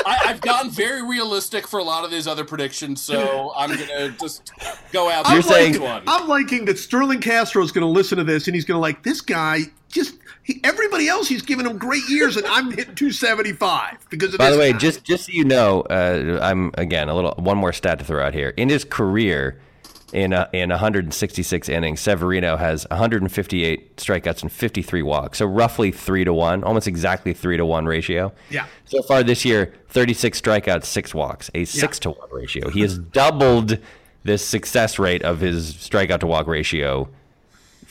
I, 0.05 0.17
I've 0.27 0.39
gotten 0.39 0.71
very 0.71 1.05
realistic 1.05 1.67
for 1.67 1.81
a 1.81 1.83
lot 1.83 2.05
of 2.05 2.11
these 2.11 2.27
other 2.27 2.45
predictions, 2.45 3.01
so 3.01 3.51
I'm 3.57 3.75
going 3.75 3.85
to 3.89 4.15
just 4.21 4.53
go 4.93 5.09
out 5.09 5.25
You're 5.27 5.41
there 5.41 5.51
saying- 5.51 5.71
with 5.73 5.81
one. 5.81 6.03
I'm 6.07 6.29
liking 6.29 6.63
that 6.65 6.79
Starlin 6.79 7.19
Castro 7.19 7.61
is 7.61 7.73
going 7.73 7.85
to 7.85 7.91
listen 7.91 8.17
to 8.17 8.23
this 8.23 8.47
and 8.47 8.55
he's 8.55 8.63
going 8.63 8.77
to 8.77 8.81
like 8.81 9.03
this 9.03 9.19
guy. 9.19 9.63
Just 9.89 10.15
he, 10.47 10.61
everybody 10.63 11.09
else, 11.09 11.27
he's 11.27 11.41
giving 11.41 11.65
him 11.65 11.77
great 11.77 12.07
years, 12.07 12.37
and 12.37 12.45
I'm 12.47 12.71
hitting 12.71 12.95
275 12.95 14.07
because 14.09 14.33
of 14.33 14.37
By 14.37 14.49
the 14.49 14.57
way, 14.57 14.71
guy. 14.71 14.77
just 14.77 15.03
just 15.03 15.25
so 15.25 15.33
you 15.33 15.43
know, 15.43 15.81
uh, 15.81 16.39
I'm 16.41 16.71
again 16.75 17.09
a 17.09 17.15
little 17.15 17.33
one 17.37 17.57
more 17.57 17.73
stat 17.73 17.99
to 17.99 18.05
throw 18.05 18.25
out 18.25 18.33
here. 18.33 18.53
In 18.55 18.69
his 18.69 18.85
career, 18.85 19.59
in 20.13 20.31
uh, 20.31 20.47
in 20.53 20.69
166 20.69 21.67
innings, 21.67 21.99
Severino 21.99 22.55
has 22.55 22.87
158 22.89 23.97
strikeouts 23.97 24.41
and 24.41 24.49
53 24.49 25.01
walks, 25.01 25.39
so 25.39 25.45
roughly 25.45 25.91
three 25.91 26.23
to 26.23 26.33
one, 26.33 26.63
almost 26.63 26.87
exactly 26.87 27.33
three 27.33 27.57
to 27.57 27.65
one 27.65 27.85
ratio. 27.85 28.31
Yeah. 28.49 28.67
So 28.85 29.01
far 29.01 29.23
this 29.23 29.43
year, 29.43 29.73
36 29.89 30.39
strikeouts, 30.39 30.85
six 30.85 31.13
walks, 31.13 31.51
a 31.55 31.65
six 31.65 31.99
to 31.99 32.11
one 32.11 32.29
ratio. 32.31 32.69
He 32.69 32.79
has 32.83 32.97
doubled 32.97 33.79
this 34.23 34.45
success 34.45 34.97
rate 34.97 35.23
of 35.23 35.41
his 35.41 35.73
strikeout 35.73 36.21
to 36.21 36.27
walk 36.27 36.47
ratio 36.47 37.09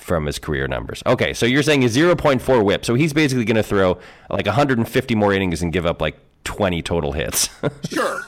from 0.07 0.25
his 0.25 0.39
career 0.39 0.69
numbers. 0.69 1.03
Okay, 1.05 1.35
so 1.35 1.45
you're 1.47 1.65
saying 1.65 1.83
a 1.83 1.89
0.4 1.89 2.65
whip. 2.65 2.85
So 2.85 2.95
he's 2.95 3.13
basically 3.13 3.45
going 3.45 3.57
to 3.57 3.63
throw 3.63 3.99
like 4.31 4.47
150 4.47 5.15
more 5.17 5.33
innings 5.33 5.63
and 5.63 5.73
give 5.73 5.85
up 5.85 6.01
like 6.01 6.17
20 6.45 6.81
total 6.83 7.13
hits. 7.13 7.51
Sure. 7.91 8.23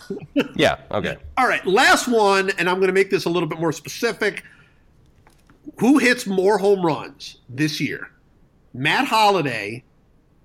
yeah, 0.57 0.79
okay. 0.91 1.17
All 1.37 1.47
right, 1.47 1.65
last 1.65 2.09
one, 2.09 2.51
and 2.59 2.69
I'm 2.69 2.77
going 2.77 2.89
to 2.89 2.93
make 2.93 3.11
this 3.11 3.25
a 3.27 3.31
little 3.31 3.49
bit 3.49 3.61
more 3.61 3.73
specific. 3.73 4.43
Who 5.79 5.99
hits 5.99 6.27
more 6.27 6.59
home 6.59 6.85
runs 6.85 7.37
this 7.49 7.81
year, 7.81 8.11
Matt 8.75 9.07
Holliday 9.07 9.85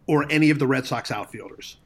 or 0.05 0.25
any 0.29 0.51
of 0.51 0.59
the 0.59 0.67
Red 0.67 0.85
Sox 0.85 1.11
outfielders? 1.11 1.77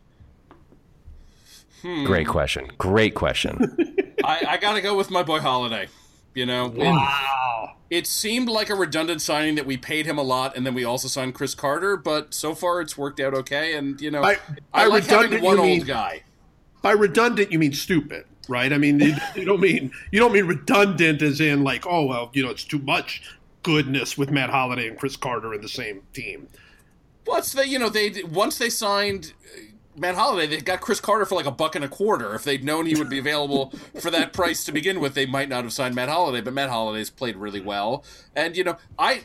Great 1.82 2.28
question. 2.28 2.70
Great 2.78 3.14
question. 3.14 3.78
I, 4.24 4.44
I 4.48 4.58
got 4.58 4.74
to 4.74 4.82
go 4.82 4.98
with 4.98 5.10
my 5.10 5.24
boy 5.24 5.40
Holliday. 5.40 5.88
You 6.38 6.46
know, 6.46 6.68
it, 6.68 6.78
Wow. 6.78 7.74
it 7.90 8.06
seemed 8.06 8.48
like 8.48 8.70
a 8.70 8.76
redundant 8.76 9.22
signing 9.24 9.56
that 9.56 9.66
we 9.66 9.76
paid 9.76 10.06
him 10.06 10.20
a 10.20 10.22
lot, 10.22 10.56
and 10.56 10.66
then 10.68 10.76
we 10.76 10.84
also 10.84 11.08
signed 11.08 11.34
Chris 11.34 11.56
Carter. 11.56 11.98
But 11.98 12.34
so 12.34 12.54
far, 12.54 12.80
it's 12.80 12.96
worked 12.96 13.20
out 13.20 13.34
okay. 13.34 13.76
And 13.76 14.00
you 14.00 14.12
know, 14.12 14.22
By- 14.22 14.38
I 14.74 14.84
by 14.84 14.86
like 14.86 15.04
having 15.06 15.32
redundant, 15.32 15.44
one 15.44 15.56
you 15.58 15.62
old 15.62 15.68
mean- 15.80 15.86
guy. 15.86 16.24
By 16.84 16.92
redundant, 16.92 17.52
you 17.52 17.58
mean 17.58 17.74
stupid, 17.74 18.26
right? 18.48 18.72
I 18.72 18.78
mean, 18.78 19.00
you, 19.00 19.16
you 19.36 19.46
don't 19.46 19.60
mean 19.60 19.92
you 20.12 20.20
don't 20.20 20.32
mean 20.32 20.46
redundant 20.46 21.24
as 21.24 21.42
in 21.42 21.64
like, 21.64 21.86
oh 21.88 22.06
well, 22.06 22.30
you 22.34 22.44
know, 22.44 22.52
it's 22.52 22.64
too 22.64 22.78
much 22.80 23.24
goodness 23.64 24.16
with 24.16 24.30
Matt 24.30 24.52
Holliday 24.52 24.88
and 24.88 24.98
Chris 24.98 25.16
Carter 25.18 25.54
in 25.56 25.62
the 25.62 25.68
same 25.68 26.04
team. 26.14 26.48
Plus, 27.26 27.52
they 27.54 27.66
you 27.66 27.80
know 27.80 27.90
they 27.90 28.22
once 28.24 28.60
they 28.60 28.70
signed 28.70 29.34
Matt 29.98 30.16
Holliday, 30.16 30.58
they 30.58 30.62
got 30.62 30.80
Chris 30.80 31.00
Carter 31.00 31.26
for 31.26 31.36
like 31.36 31.48
a 31.48 31.52
buck 31.52 31.76
and 31.76 31.84
a 31.84 31.88
quarter. 31.88 32.36
If 32.36 32.44
they'd 32.44 32.64
known 32.64 32.86
he 32.86 32.96
would 32.96 33.10
be 33.10 33.18
available 33.18 33.74
for 34.00 34.12
that 34.12 34.32
price 34.32 34.64
to 34.66 34.72
begin 34.72 35.00
with, 35.00 35.16
they 35.16 35.26
might 35.26 35.50
not 35.50 35.64
have 35.64 35.74
signed 35.74 35.96
Matt 35.96 36.10
Holliday. 36.10 36.42
But 36.42 36.54
Matt 36.54 36.70
Holliday's 36.70 37.10
played 37.10 37.36
really 37.36 37.60
well, 37.60 38.04
and 38.36 38.56
you 38.56 38.64
know, 38.64 38.78
I 39.00 39.24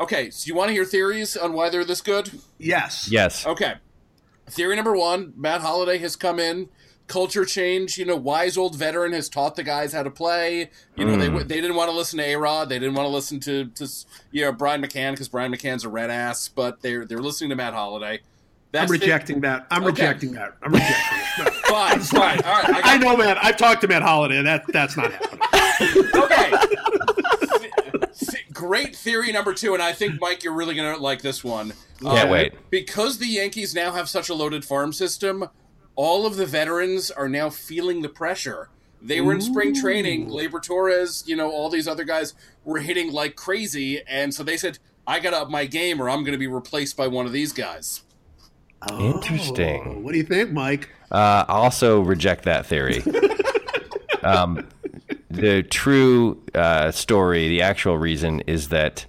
okay. 0.00 0.30
So 0.30 0.48
you 0.48 0.54
want 0.54 0.68
to 0.68 0.72
hear 0.72 0.84
theories 0.84 1.36
on 1.36 1.52
why 1.52 1.68
they're 1.68 1.84
this 1.84 2.00
good? 2.00 2.30
Yes. 2.58 3.08
yes. 3.10 3.46
Okay. 3.46 3.74
Theory 4.48 4.74
number 4.74 4.96
one: 4.96 5.34
Matt 5.36 5.60
Holliday 5.60 5.98
has 5.98 6.16
come 6.16 6.40
in. 6.40 6.70
Culture 7.08 7.44
change, 7.44 7.98
you 7.98 8.04
know, 8.04 8.16
wise 8.16 8.56
old 8.56 8.74
veteran 8.74 9.12
has 9.12 9.28
taught 9.28 9.54
the 9.54 9.62
guys 9.62 9.92
how 9.92 10.02
to 10.02 10.10
play. 10.10 10.70
You 10.96 11.04
know, 11.04 11.16
they 11.16 11.28
hmm. 11.28 11.36
they 11.46 11.60
didn't 11.60 11.76
want 11.76 11.88
to 11.88 11.96
listen 11.96 12.18
to 12.18 12.24
A 12.24 12.34
Rod, 12.34 12.68
they 12.68 12.80
didn't 12.80 12.94
want 12.94 13.06
to 13.06 13.12
listen 13.12 13.38
to 13.40 13.66
to 13.66 13.88
you 14.32 14.44
know 14.44 14.50
Brian 14.50 14.82
McCann 14.82 15.12
because 15.12 15.28
Brian 15.28 15.52
McCann's 15.52 15.84
a 15.84 15.88
red 15.88 16.10
ass, 16.10 16.48
but 16.48 16.80
they're 16.80 17.04
they're 17.04 17.18
listening 17.18 17.50
to 17.50 17.56
Matt 17.56 17.74
Holliday. 17.74 18.22
I'm 18.74 18.80
That's 18.80 18.90
the- 18.92 18.98
rejecting 18.98 19.40
that. 19.42 19.66
I'm 19.70 19.82
Okay. 19.84 19.92
rejecting 19.92 20.32
that. 20.32 20.54
I'm 20.62 20.72
rejecting 20.72 21.18
it. 21.18 21.24
No. 21.38 21.44
Fine, 21.66 22.00
fine. 22.00 22.40
All 22.42 22.62
right, 22.62 22.84
I, 22.86 22.94
I 22.94 22.98
know, 22.98 23.16
man. 23.16 23.36
I've 23.42 23.56
talked 23.56 23.80
to 23.82 23.88
Matt 23.88 24.02
Holliday. 24.02 24.40
That 24.42 24.64
that's 24.68 24.96
not 24.96 25.12
happening. 25.12 26.04
okay. 26.14 26.52
Great 28.52 28.96
theory 28.96 29.32
number 29.32 29.52
two, 29.52 29.74
and 29.74 29.82
I 29.82 29.92
think 29.92 30.20
Mike, 30.20 30.42
you're 30.44 30.54
really 30.54 30.74
gonna 30.74 30.96
like 30.96 31.22
this 31.22 31.44
one. 31.44 31.72
Can't 32.00 32.28
Uh, 32.28 32.32
wait. 32.32 32.52
because 32.70 33.18
the 33.18 33.26
Yankees 33.26 33.74
now 33.74 33.92
have 33.92 34.08
such 34.08 34.28
a 34.28 34.34
loaded 34.34 34.64
farm 34.64 34.92
system. 34.92 35.48
All 35.94 36.26
of 36.26 36.36
the 36.36 36.46
veterans 36.46 37.10
are 37.10 37.28
now 37.28 37.50
feeling 37.50 38.02
the 38.02 38.08
pressure. 38.08 38.68
They 39.02 39.20
were 39.20 39.32
in 39.34 39.40
spring 39.40 39.74
training. 39.74 40.28
Gleyber 40.30 40.62
Torres, 40.62 41.22
you 41.26 41.36
know, 41.36 41.50
all 41.50 41.68
these 41.68 41.86
other 41.88 42.04
guys 42.04 42.34
were 42.64 42.78
hitting 42.78 43.12
like 43.12 43.36
crazy, 43.36 44.02
and 44.06 44.32
so 44.32 44.42
they 44.42 44.56
said, 44.56 44.78
"I 45.06 45.20
got 45.20 45.30
to 45.30 45.38
up 45.38 45.50
my 45.50 45.66
game, 45.66 46.00
or 46.00 46.08
I'm 46.08 46.20
going 46.22 46.32
to 46.32 46.38
be 46.38 46.46
replaced 46.46 46.96
by 46.96 47.08
one 47.08 47.26
of 47.26 47.32
these 47.32 47.52
guys." 47.52 48.02
Interesting. 48.98 49.82
Oh, 49.86 50.00
what 50.00 50.12
do 50.12 50.18
you 50.18 50.24
think, 50.24 50.52
Mike? 50.52 50.90
Uh, 51.10 51.44
I 51.48 51.52
also 51.52 52.00
reject 52.00 52.44
that 52.44 52.66
theory. 52.66 53.02
um, 54.22 54.66
the 55.30 55.62
true 55.62 56.42
uh, 56.54 56.90
story, 56.90 57.48
the 57.48 57.62
actual 57.62 57.98
reason, 57.98 58.40
is 58.46 58.68
that 58.70 59.06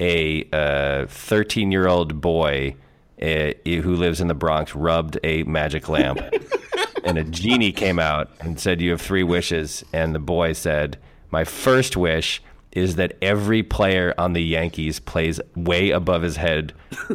a 0.00 1.06
13 1.06 1.72
year 1.72 1.86
old 1.86 2.20
boy 2.20 2.74
uh, 3.22 3.52
who 3.64 3.94
lives 3.94 4.20
in 4.20 4.26
the 4.26 4.34
Bronx 4.34 4.74
rubbed 4.74 5.18
a 5.22 5.44
magic 5.44 5.88
lamp, 5.88 6.20
and 7.04 7.18
a 7.18 7.24
genie 7.24 7.72
came 7.72 7.98
out 7.98 8.30
and 8.40 8.58
said, 8.58 8.80
You 8.80 8.90
have 8.90 9.00
three 9.00 9.22
wishes. 9.22 9.84
And 9.92 10.14
the 10.14 10.18
boy 10.18 10.54
said, 10.54 10.98
My 11.30 11.44
first 11.44 11.96
wish 11.96 12.42
is 12.72 12.96
that 12.96 13.16
every 13.20 13.62
player 13.62 14.14
on 14.18 14.32
the 14.32 14.42
Yankees 14.42 14.98
plays 14.98 15.40
way 15.54 15.90
above 15.90 16.22
his 16.22 16.36
head 16.36 16.72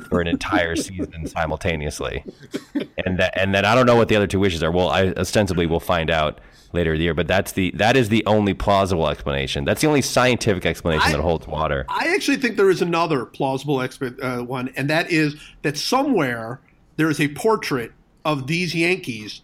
for 0.10 0.22
an 0.22 0.28
entire 0.28 0.76
season 0.88 1.28
simultaneously 1.28 2.24
and 3.06 3.20
that 3.20 3.34
and 3.40 3.54
then 3.54 3.66
I 3.66 3.74
don't 3.76 3.86
know 3.86 3.96
what 3.96 4.08
the 4.08 4.16
other 4.16 4.28
two 4.28 4.40
wishes 4.40 4.62
are. 4.64 4.72
Well, 4.72 4.90
I 4.90 5.08
ostensibly 5.18 5.66
will 5.66 5.80
find 5.80 6.10
out 6.12 6.40
later 6.74 6.94
in 6.94 7.00
the 7.00 7.04
year, 7.06 7.14
but 7.14 7.28
that's 7.28 7.54
the 7.54 7.72
that 7.76 7.96
is 7.98 8.10
the 8.10 8.26
only 8.26 8.54
plausible 8.54 9.08
explanation. 9.08 9.66
That's 9.66 9.82
the 9.82 9.88
only 9.88 10.02
scientific 10.02 10.66
explanation 10.66 11.08
I- 11.10 11.12
that 11.14 11.22
holds 11.22 11.48
water. 11.48 11.86
I 11.90 12.14
actually 12.14 12.38
think 12.38 12.58
there 12.58 12.70
is 12.70 12.82
another 12.82 13.26
plausible 13.26 13.78
expe- 13.78 14.22
uh, 14.24 14.44
one, 14.44 14.70
and 14.76 14.90
that 14.90 15.10
is 15.12 15.36
that 15.64 15.78
somewhere 15.78 16.60
there 16.98 17.10
is 17.10 17.20
a 17.20 17.30
portrait 17.30 17.92
of 18.26 18.48
these 18.48 18.76
Yankees 18.76 19.42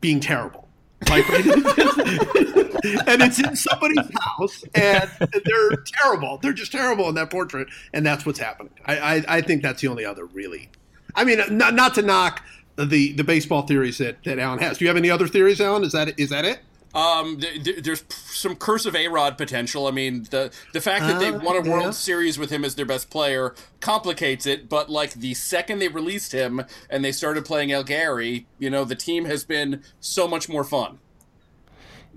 being 0.00 0.20
terrible. 0.20 0.68
Like, 1.08 1.24
and 2.84 3.22
it's 3.22 3.38
in 3.38 3.56
somebody's 3.56 4.10
house, 4.20 4.64
and 4.74 5.10
they're 5.18 5.70
terrible. 5.86 6.38
They're 6.38 6.52
just 6.52 6.72
terrible 6.72 7.08
in 7.08 7.14
that 7.16 7.30
portrait, 7.30 7.68
and 7.92 8.04
that's 8.04 8.24
what's 8.26 8.38
happening. 8.38 8.72
I, 8.86 8.98
I, 8.98 9.24
I 9.28 9.40
think 9.40 9.62
that's 9.62 9.82
the 9.82 9.88
only 9.88 10.04
other 10.04 10.26
really. 10.26 10.68
I 11.14 11.24
mean, 11.24 11.40
not, 11.50 11.74
not 11.74 11.94
to 11.96 12.02
knock 12.02 12.42
the 12.76 13.12
the 13.12 13.24
baseball 13.24 13.62
theories 13.62 13.98
that, 13.98 14.22
that 14.24 14.38
Alan 14.38 14.58
has. 14.60 14.78
Do 14.78 14.84
you 14.84 14.88
have 14.88 14.96
any 14.96 15.10
other 15.10 15.28
theories, 15.28 15.60
Alan? 15.60 15.84
Is 15.84 15.92
that 15.92 16.18
is 16.18 16.30
that 16.30 16.44
it? 16.44 16.60
Um, 16.92 17.38
th- 17.38 17.62
th- 17.62 17.84
there's 17.84 18.02
some 18.08 18.56
curse 18.56 18.84
of 18.84 18.96
A 18.96 19.06
Rod 19.06 19.38
potential. 19.38 19.86
I 19.86 19.92
mean, 19.92 20.24
the 20.30 20.52
the 20.72 20.80
fact 20.80 21.04
that 21.06 21.20
they 21.20 21.28
Uh, 21.28 21.38
won 21.38 21.56
a 21.56 21.70
World. 21.70 21.94
Series 21.94 22.36
with 22.36 22.50
him 22.50 22.64
as 22.64 22.74
their 22.74 22.86
best 22.86 23.10
player 23.10 23.54
complicates 23.80 24.44
it. 24.44 24.68
But 24.68 24.90
like 24.90 25.12
the 25.14 25.34
second 25.34 25.78
they 25.78 25.86
released 25.86 26.32
him 26.32 26.64
and 26.88 27.04
they 27.04 27.12
started 27.12 27.44
playing 27.44 27.70
El 27.70 27.84
Gary, 27.84 28.46
you 28.58 28.70
know, 28.70 28.84
the 28.84 28.96
team 28.96 29.26
has 29.26 29.44
been 29.44 29.84
so 30.00 30.26
much 30.26 30.48
more 30.48 30.64
fun. 30.64 30.98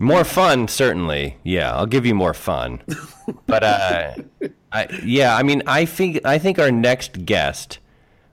More 0.04 0.24
fun, 0.26 0.68
certainly. 0.68 1.38
Yeah, 1.44 1.74
I'll 1.74 1.86
give 1.86 2.06
you 2.06 2.14
more 2.14 2.34
fun. 2.34 2.82
but 3.48 3.64
uh, 3.64 4.14
I, 4.72 4.88
yeah, 5.04 5.36
I 5.36 5.44
mean, 5.44 5.64
I 5.66 5.86
think 5.86 6.20
I 6.26 6.38
think 6.38 6.60
our 6.60 6.72
next 6.72 7.26
guest 7.26 7.80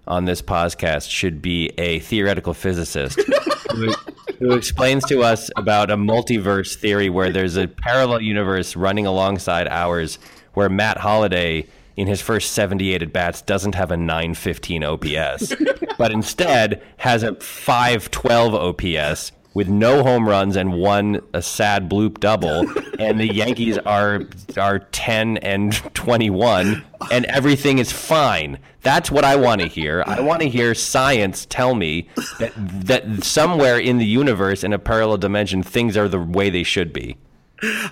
on 0.07 0.25
this 0.25 0.43
podcast 0.43 1.09
should 1.09 1.41
be 1.41 1.71
a 1.79 2.01
theoretical 2.01 2.55
physicist 2.55 3.21
who, 3.71 3.93
who 4.41 4.53
explains 4.53 5.05
to 5.05 5.23
us 5.23 5.51
about 5.57 5.91
a 5.91 5.97
multiverse 5.97 6.75
theory 6.75 7.09
where 7.09 7.31
there's 7.31 7.57
a 7.57 7.69
parallel 7.69 8.21
universe 8.21 8.75
running 8.75 9.07
alongside 9.07 9.69
ours, 9.69 10.19
where 10.55 10.69
Matt 10.69 10.99
Holliday 10.99 11.67
in 11.97 12.09
his 12.09 12.21
first 12.21 12.53
78 12.53 13.03
at 13.03 13.13
bats 13.13 13.43
doesn't 13.43 13.75
have 13.77 13.91
a 13.91 13.97
915 13.97 14.83
OPS, 14.83 15.55
but 15.99 16.11
instead 16.11 16.83
has 16.97 17.23
a 17.23 17.35
512 17.37 18.55
OPS 18.55 19.33
with 19.55 19.69
no 19.69 20.03
home 20.03 20.29
runs 20.29 20.57
and 20.57 20.75
one 20.75 21.21
a 21.33 21.43
sad 21.43 21.91
bloop 21.91 22.21
double, 22.21 22.67
and 22.99 23.19
the 23.19 23.33
Yankees 23.33 23.79
are 23.79 24.23
are 24.57 24.79
10 24.79 25.39
and 25.39 25.73
21, 25.95 26.85
and 27.11 27.25
everything 27.27 27.79
is 27.79 27.93
fine. 27.93 28.59
That's 28.83 29.11
what 29.11 29.25
I 29.25 29.37
want 29.37 29.61
to 29.61 29.67
hear. 29.67 30.05
I 30.07 30.21
want 30.21 30.43
to 30.43 30.49
hear 30.49 30.75
science 30.75 31.47
tell 31.47 31.75
me 31.75 32.09
that 32.39 32.53
that 32.57 33.25
somewhere 33.25 33.79
in 33.79 33.99
the 33.99 34.07
universe, 34.07 34.65
in 34.65 34.73
a 34.73 34.79
parallel 34.79 35.19
dimension, 35.19 35.63
things 35.63 35.97
are 35.97 36.09
the 36.09 36.21
way 36.21 36.51
they 36.51 36.63
should 36.63 36.93
be. 36.93 37.17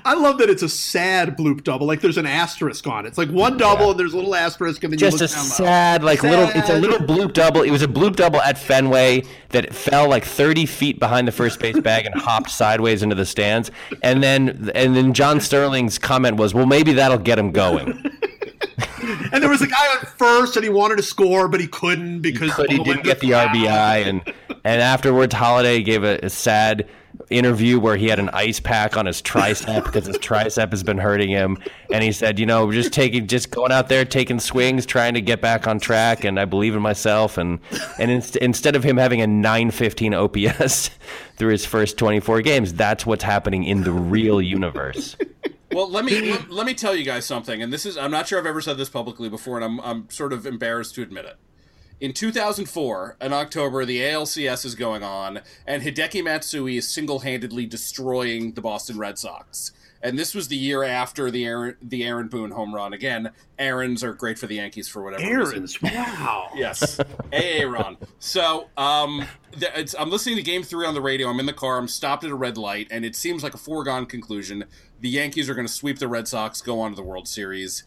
I 0.05 0.15
love 0.15 0.39
that 0.39 0.49
it's 0.49 0.63
a 0.63 0.69
sad 0.69 1.37
bloop 1.37 1.63
double. 1.63 1.87
Like 1.87 2.01
there's 2.01 2.17
an 2.17 2.27
asterisk 2.27 2.87
on 2.87 3.05
it. 3.05 3.09
It's 3.09 3.19
like 3.19 3.29
one 3.29 3.57
double 3.59 3.85
yeah. 3.85 3.91
and 3.91 4.01
there's 4.01 4.15
a 4.15 4.17
little 4.17 4.35
asterisk 4.35 4.83
and 4.85 4.93
then 4.93 4.99
just 4.99 5.21
a 5.21 5.29
sad, 5.29 6.03
like 6.03 6.21
sad. 6.21 6.31
little. 6.31 6.49
It's 6.55 6.71
a 6.71 6.79
little 6.79 6.99
bloop 6.99 7.35
double. 7.35 7.63
It 7.63 7.71
was 7.71 7.83
a 7.83 7.89
bloop 7.89 8.17
double 8.17 8.41
at 8.41 8.57
Fenway 8.57 9.25
that 9.51 9.75
fell 9.75 10.09
like 10.09 10.25
30 10.25 10.67
feet 10.67 10.99
behind 10.99 11.29
the 11.29 11.33
first 11.33 11.61
base 11.61 11.79
bag 11.81 12.07
and 12.07 12.15
hopped 12.15 12.51
sideways 12.51 13.03
into 13.03 13.15
the 13.15 13.27
stands. 13.27 13.71
And 14.03 14.23
then 14.23 14.71
and 14.75 14.97
then 14.97 15.13
John 15.13 15.41
Sterling's 15.41 15.99
comment 15.99 16.37
was, 16.37 16.55
"Well, 16.55 16.67
maybe 16.67 16.95
that'll 16.95 17.19
get 17.19 17.39
him 17.39 17.53
going." 17.53 17.89
and 19.33 19.43
there 19.43 19.51
was 19.51 19.63
a 19.63 19.67
guy 19.67 19.97
on 19.97 20.07
first 20.17 20.57
and 20.57 20.65
he 20.65 20.71
wanted 20.71 20.97
to 20.97 21.03
score 21.03 21.49
but 21.49 21.61
he 21.61 21.67
couldn't 21.67 22.21
because 22.21 22.49
he, 22.49 22.55
could, 22.55 22.71
he 22.71 22.83
didn't 22.83 23.05
get 23.05 23.21
the 23.21 23.31
RBI 23.31 24.07
and 24.07 24.23
and 24.65 24.81
afterwards 24.83 25.35
Holliday 25.35 25.83
gave 25.83 26.05
a, 26.05 26.19
a 26.23 26.31
sad 26.31 26.89
interview 27.31 27.79
where 27.79 27.97
he 27.97 28.09
had 28.09 28.19
an 28.19 28.29
ice 28.31 28.61
pack 28.61 28.97
on 28.97 29.07
his 29.07 29.21
tricep 29.23 29.85
because 29.85 30.07
his 30.07 30.19
tricep 30.19 30.71
has 30.71 30.83
been 30.83 30.99
hurting 30.99 31.31
him, 31.31 31.59
and 31.93 32.03
he 32.03 32.13
said, 32.13 32.39
you 32.39 32.47
know, 32.47 32.71
just 32.73 32.93
taking, 32.93 33.27
just 33.27 33.51
going 33.51 33.73
out 33.73 33.89
there 33.89 34.05
taking 34.05 34.41
swings, 34.41 34.87
trying 34.87 35.15
to 35.15 35.21
get 35.21 35.41
back 35.41 35.67
on 35.67 35.79
track, 35.79 36.25
and 36.25 36.39
I 36.39 36.45
believe 36.45 36.75
in 36.75 36.83
myself, 36.83 37.39
and 37.39 37.61
and 37.99 38.11
in, 38.11 38.23
instead 38.41 38.77
of 38.77 38.85
him 38.85 38.97
having 38.97 39.21
a 39.21 39.27
915 39.27 40.15
OPS 40.15 40.91
through 41.37 41.51
his 41.51 41.65
first 41.65 41.99
24 41.99 42.43
games, 42.43 42.75
that's 42.75 43.07
what's 43.07 43.25
happening 43.25 43.65
in 43.65 43.83
the 43.83 43.93
real 43.93 44.41
universe. 44.43 45.17
Well, 45.73 45.91
let 45.91 46.05
me 46.05 46.31
let, 46.31 46.51
let 46.51 46.67
me 46.67 46.75
tell 46.75 46.95
you 46.95 47.05
guys 47.05 47.27
something, 47.27 47.63
and 47.63 47.73
this 47.73 47.85
is 47.85 47.99
I'm 47.99 48.11
not 48.11 48.27
sure 48.27 48.39
I've 48.39 48.47
ever 48.47 48.61
said 48.61 48.79
this 48.79 48.89
publicly 48.89 49.29
before, 49.29 49.57
and 49.57 49.65
I'm 49.65 49.81
I'm 49.81 50.11
sort 50.11 50.33
of 50.33 50.47
embarrassed 50.47 50.95
to 50.95 51.03
admit 51.03 51.27
it. 51.27 51.37
In 52.01 52.13
2004, 52.13 53.17
in 53.21 53.33
October, 53.33 53.85
the 53.85 53.99
ALCS 54.01 54.65
is 54.65 54.77
going 54.77 55.03
on, 55.03 55.41
and 55.67 55.83
Hideki 55.83 56.23
Matsui 56.23 56.77
is 56.77 56.89
single-handedly 56.89 57.67
destroying 57.67 58.53
the 58.53 58.61
Boston 58.61 58.99
Red 58.99 59.19
Sox. 59.19 59.73
And 60.01 60.17
this 60.17 60.33
was 60.33 60.47
the 60.47 60.57
year 60.57 60.85
after 60.85 61.29
the 61.29 61.45
Aaron, 61.45 61.77
the 61.83 62.05
Aaron 62.05 62.29
Boone 62.29 62.53
home 62.53 62.73
run. 62.73 62.93
Again, 62.93 63.33
Aaron's 63.59 64.05
are 64.05 64.13
great 64.13 64.39
for 64.39 64.47
the 64.47 64.55
Yankees 64.55 64.87
for 64.87 65.03
whatever 65.03 65.25
Aaron's, 65.25 65.83
reason. 65.83 65.99
wow. 65.99 66.51
yes, 66.55 67.01
Aaron. 67.33 67.97
So, 68.21 68.69
um, 68.77 69.25
I'm 69.99 70.09
listening 70.09 70.37
to 70.37 70.43
Game 70.43 70.63
Three 70.63 70.87
on 70.87 70.95
the 70.95 71.01
radio. 71.01 71.29
I'm 71.29 71.41
in 71.41 71.47
the 71.47 71.53
car. 71.53 71.79
I'm 71.79 71.89
stopped 71.89 72.23
at 72.23 72.31
a 72.31 72.37
red 72.37 72.57
light, 72.57 72.87
and 72.93 73.05
it 73.05 73.17
seems 73.17 73.43
like 73.43 73.55
a 73.55 73.59
foregone 73.59 74.07
conclusion. 74.07 74.67
The 75.01 75.09
Yankees 75.09 75.51
are 75.51 75.55
going 75.55 75.67
to 75.67 75.73
sweep 75.73 75.99
the 75.99 76.07
Red 76.07 76.29
Sox, 76.29 76.63
go 76.63 76.79
on 76.81 76.91
to 76.91 76.97
the 76.97 77.03
World 77.03 77.27
Series. 77.27 77.83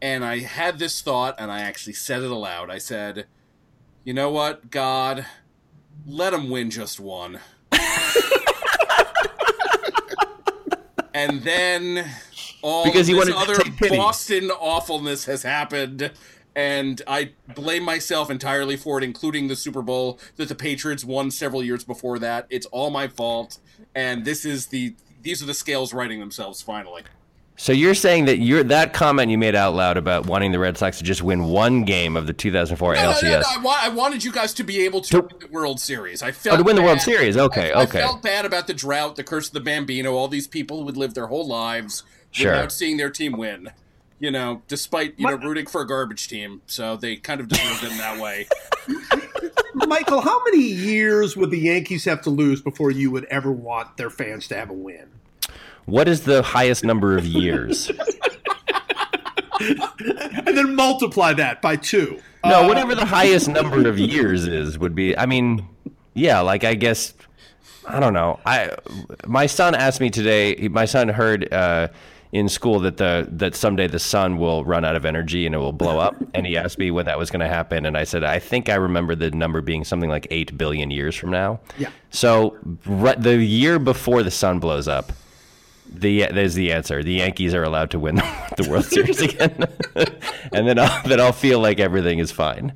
And 0.00 0.24
I 0.24 0.40
had 0.40 0.78
this 0.78 1.02
thought, 1.02 1.34
and 1.36 1.50
I 1.50 1.62
actually 1.62 1.94
said 1.94 2.22
it 2.22 2.30
aloud. 2.30 2.70
I 2.70 2.78
said 2.78 3.26
you 4.06 4.14
know 4.14 4.30
what, 4.30 4.70
God, 4.70 5.26
let 6.06 6.32
him 6.32 6.48
win 6.48 6.70
just 6.70 7.00
one. 7.00 7.40
and 11.12 11.42
then 11.42 12.08
all 12.62 12.84
because 12.84 13.08
this 13.08 13.32
other 13.34 13.56
Boston 13.88 14.52
awfulness 14.52 15.24
has 15.24 15.42
happened, 15.42 16.12
and 16.54 17.02
I 17.08 17.32
blame 17.56 17.82
myself 17.82 18.30
entirely 18.30 18.76
for 18.76 18.98
it, 18.98 19.02
including 19.02 19.48
the 19.48 19.56
Super 19.56 19.82
Bowl 19.82 20.20
that 20.36 20.48
the 20.48 20.54
Patriots 20.54 21.04
won 21.04 21.32
several 21.32 21.64
years 21.64 21.82
before 21.82 22.20
that. 22.20 22.46
It's 22.48 22.66
all 22.66 22.90
my 22.90 23.08
fault, 23.08 23.58
and 23.92 24.24
this 24.24 24.44
is 24.44 24.68
the 24.68 24.94
these 25.22 25.42
are 25.42 25.46
the 25.46 25.54
scales 25.54 25.92
righting 25.92 26.20
themselves 26.20 26.62
finally. 26.62 27.02
So 27.58 27.72
you're 27.72 27.94
saying 27.94 28.26
that 28.26 28.38
you're 28.38 28.62
that 28.64 28.92
comment 28.92 29.30
you 29.30 29.38
made 29.38 29.54
out 29.54 29.74
loud 29.74 29.96
about 29.96 30.26
wanting 30.26 30.52
the 30.52 30.58
Red 30.58 30.76
Sox 30.76 30.98
to 30.98 31.04
just 31.04 31.22
win 31.22 31.44
one 31.44 31.84
game 31.84 32.16
of 32.16 32.26
the 32.26 32.34
2004 32.34 32.94
no, 32.94 33.00
ALCS. 33.00 33.22
No, 33.22 33.30
no, 33.30 33.42
I, 33.48 33.58
wa- 33.62 33.78
I, 33.80 33.88
wanted 33.88 34.22
you 34.22 34.30
guys 34.30 34.52
to 34.54 34.62
be 34.62 34.84
able 34.84 35.00
to, 35.00 35.10
to 35.10 35.20
win 35.22 35.38
the 35.40 35.48
World 35.48 35.80
Series. 35.80 36.22
I 36.22 36.32
felt 36.32 36.54
oh, 36.54 36.58
to 36.58 36.64
win 36.64 36.76
bad. 36.76 36.82
the 36.82 36.86
World 36.86 37.00
Series. 37.00 37.36
Okay, 37.36 37.72
I, 37.72 37.82
okay. 37.84 37.98
I 37.98 38.02
felt 38.02 38.22
bad 38.22 38.44
about 38.44 38.66
the 38.66 38.74
drought, 38.74 39.16
the 39.16 39.24
curse 39.24 39.48
of 39.48 39.54
the 39.54 39.60
Bambino. 39.60 40.14
All 40.14 40.28
these 40.28 40.46
people 40.46 40.78
who 40.78 40.84
would 40.84 40.98
live 40.98 41.14
their 41.14 41.28
whole 41.28 41.46
lives 41.46 42.02
sure. 42.30 42.52
without 42.52 42.72
seeing 42.72 42.98
their 42.98 43.10
team 43.10 43.32
win. 43.32 43.70
You 44.18 44.30
know, 44.30 44.62
despite 44.68 45.18
you 45.18 45.26
know 45.26 45.36
rooting 45.36 45.66
for 45.66 45.80
a 45.80 45.86
garbage 45.86 46.28
team, 46.28 46.62
so 46.66 46.96
they 46.96 47.16
kind 47.16 47.40
of 47.40 47.48
deserved 47.48 47.84
it 47.84 47.92
in 47.92 47.98
that 47.98 48.18
way. 48.18 48.48
Michael, 49.86 50.22
how 50.22 50.42
many 50.44 50.62
years 50.62 51.36
would 51.36 51.50
the 51.50 51.58
Yankees 51.58 52.06
have 52.06 52.22
to 52.22 52.30
lose 52.30 52.62
before 52.62 52.90
you 52.90 53.10
would 53.10 53.24
ever 53.26 53.52
want 53.52 53.98
their 53.98 54.08
fans 54.08 54.48
to 54.48 54.54
have 54.54 54.70
a 54.70 54.74
win? 54.74 55.08
What 55.86 56.08
is 56.08 56.22
the 56.22 56.42
highest 56.42 56.84
number 56.84 57.16
of 57.16 57.24
years? 57.24 57.90
and 59.60 60.56
then 60.56 60.74
multiply 60.74 61.32
that 61.34 61.62
by 61.62 61.76
two. 61.76 62.20
No, 62.44 62.64
uh, 62.64 62.68
whatever 62.68 62.94
the 62.94 63.04
highest 63.04 63.48
number 63.48 63.88
of 63.88 63.98
years 63.98 64.46
is 64.46 64.78
would 64.78 64.94
be. 64.94 65.16
I 65.16 65.26
mean, 65.26 65.66
yeah, 66.14 66.40
like 66.40 66.64
I 66.64 66.74
guess 66.74 67.14
I 67.86 68.00
don't 68.00 68.12
know. 68.12 68.40
I 68.44 68.74
my 69.26 69.46
son 69.46 69.74
asked 69.74 70.00
me 70.00 70.10
today. 70.10 70.68
My 70.68 70.84
son 70.86 71.08
heard 71.08 71.52
uh, 71.52 71.88
in 72.32 72.48
school 72.48 72.80
that 72.80 72.96
the 72.96 73.28
that 73.30 73.54
someday 73.54 73.86
the 73.86 74.00
sun 74.00 74.38
will 74.38 74.64
run 74.64 74.84
out 74.84 74.96
of 74.96 75.04
energy 75.04 75.46
and 75.46 75.54
it 75.54 75.58
will 75.58 75.72
blow 75.72 76.00
up. 76.00 76.16
and 76.34 76.46
he 76.46 76.56
asked 76.56 76.78
me 76.78 76.90
when 76.90 77.06
that 77.06 77.18
was 77.18 77.30
going 77.30 77.40
to 77.40 77.48
happen, 77.48 77.86
and 77.86 77.96
I 77.96 78.02
said 78.02 78.24
I 78.24 78.40
think 78.40 78.68
I 78.68 78.74
remember 78.74 79.14
the 79.14 79.30
number 79.30 79.60
being 79.60 79.84
something 79.84 80.10
like 80.10 80.26
eight 80.30 80.58
billion 80.58 80.90
years 80.90 81.14
from 81.14 81.30
now. 81.30 81.60
Yeah. 81.78 81.90
So 82.10 82.56
the 82.84 83.36
year 83.36 83.78
before 83.78 84.24
the 84.24 84.32
sun 84.32 84.58
blows 84.58 84.88
up 84.88 85.12
the 85.92 86.26
there's 86.32 86.54
the 86.54 86.72
answer. 86.72 87.02
The 87.02 87.12
Yankees 87.14 87.54
are 87.54 87.62
allowed 87.62 87.90
to 87.92 87.98
win 87.98 88.16
the 88.56 88.66
World 88.68 88.84
Series 88.84 89.20
again, 89.20 89.64
and 90.52 90.66
then 90.68 90.78
I'll, 90.78 91.02
then 91.08 91.20
I'll 91.20 91.32
feel 91.32 91.60
like 91.60 91.80
everything 91.80 92.18
is 92.18 92.30
fine. 92.32 92.72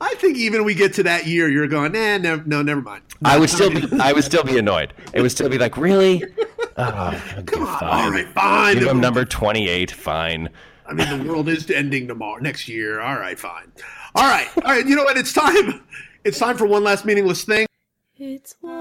I 0.00 0.14
think 0.16 0.36
even 0.36 0.64
we 0.64 0.74
get 0.74 0.92
to 0.94 1.02
that 1.04 1.26
year, 1.26 1.48
you're 1.48 1.68
going, 1.68 1.92
nah, 1.92 2.18
no, 2.18 2.42
no, 2.44 2.62
never 2.62 2.82
mind. 2.82 3.02
No, 3.22 3.30
I 3.30 3.38
would 3.38 3.48
still 3.48 3.70
be, 3.70 3.82
I 4.00 4.12
would 4.12 4.24
still 4.24 4.44
be 4.44 4.58
annoyed. 4.58 4.92
It 5.14 5.22
would 5.22 5.30
still 5.30 5.48
be 5.48 5.58
like, 5.58 5.76
really? 5.76 6.22
Oh, 6.78 7.42
Come 7.46 7.62
on, 7.62 7.78
fine. 7.80 8.04
all 8.04 8.10
right, 8.10 8.28
fine. 8.28 8.78
Give 8.78 8.88
him 8.88 9.00
number 9.00 9.24
twenty-eight. 9.24 9.90
Fine. 9.90 10.50
I 10.84 10.92
mean, 10.92 11.08
the 11.24 11.26
world 11.26 11.48
is 11.48 11.70
ending 11.70 12.06
tomorrow, 12.06 12.38
next 12.38 12.68
year. 12.68 13.00
All 13.00 13.16
right, 13.16 13.38
fine. 13.38 13.72
All 14.14 14.28
right, 14.28 14.46
all 14.58 14.62
right. 14.74 14.86
You 14.86 14.94
know 14.94 15.04
what? 15.04 15.16
It's 15.16 15.32
time. 15.32 15.82
It's 16.22 16.38
time 16.38 16.58
for 16.58 16.66
one 16.66 16.84
last 16.84 17.06
meaningless 17.06 17.44
thing. 17.44 17.66
It's 18.18 18.56
one 18.60 18.74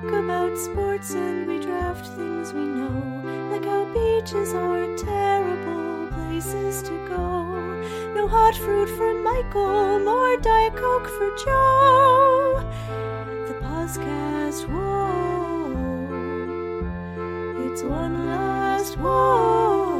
talk 0.00 0.12
about 0.12 0.56
sports 0.56 1.12
and 1.14 1.46
we 1.46 1.58
draft 1.60 2.06
things 2.06 2.52
we 2.52 2.62
know, 2.62 3.22
like 3.50 3.64
how 3.64 3.84
beaches 3.92 4.54
are 4.54 4.96
terrible 4.96 6.08
places 6.08 6.82
to 6.82 7.08
go. 7.08 7.44
No 8.14 8.26
hot 8.26 8.54
fruit 8.54 8.88
for 8.88 9.14
Michael, 9.14 9.98
more 10.00 10.36
Diet 10.38 10.74
Coke 10.76 11.06
for 11.06 11.30
Joe. 11.44 12.64
The 13.46 13.54
podcast, 13.62 14.66
whoa, 14.68 15.72
it's 17.66 17.82
one 17.82 18.26
last 18.26 18.96
whoa. 18.96 19.99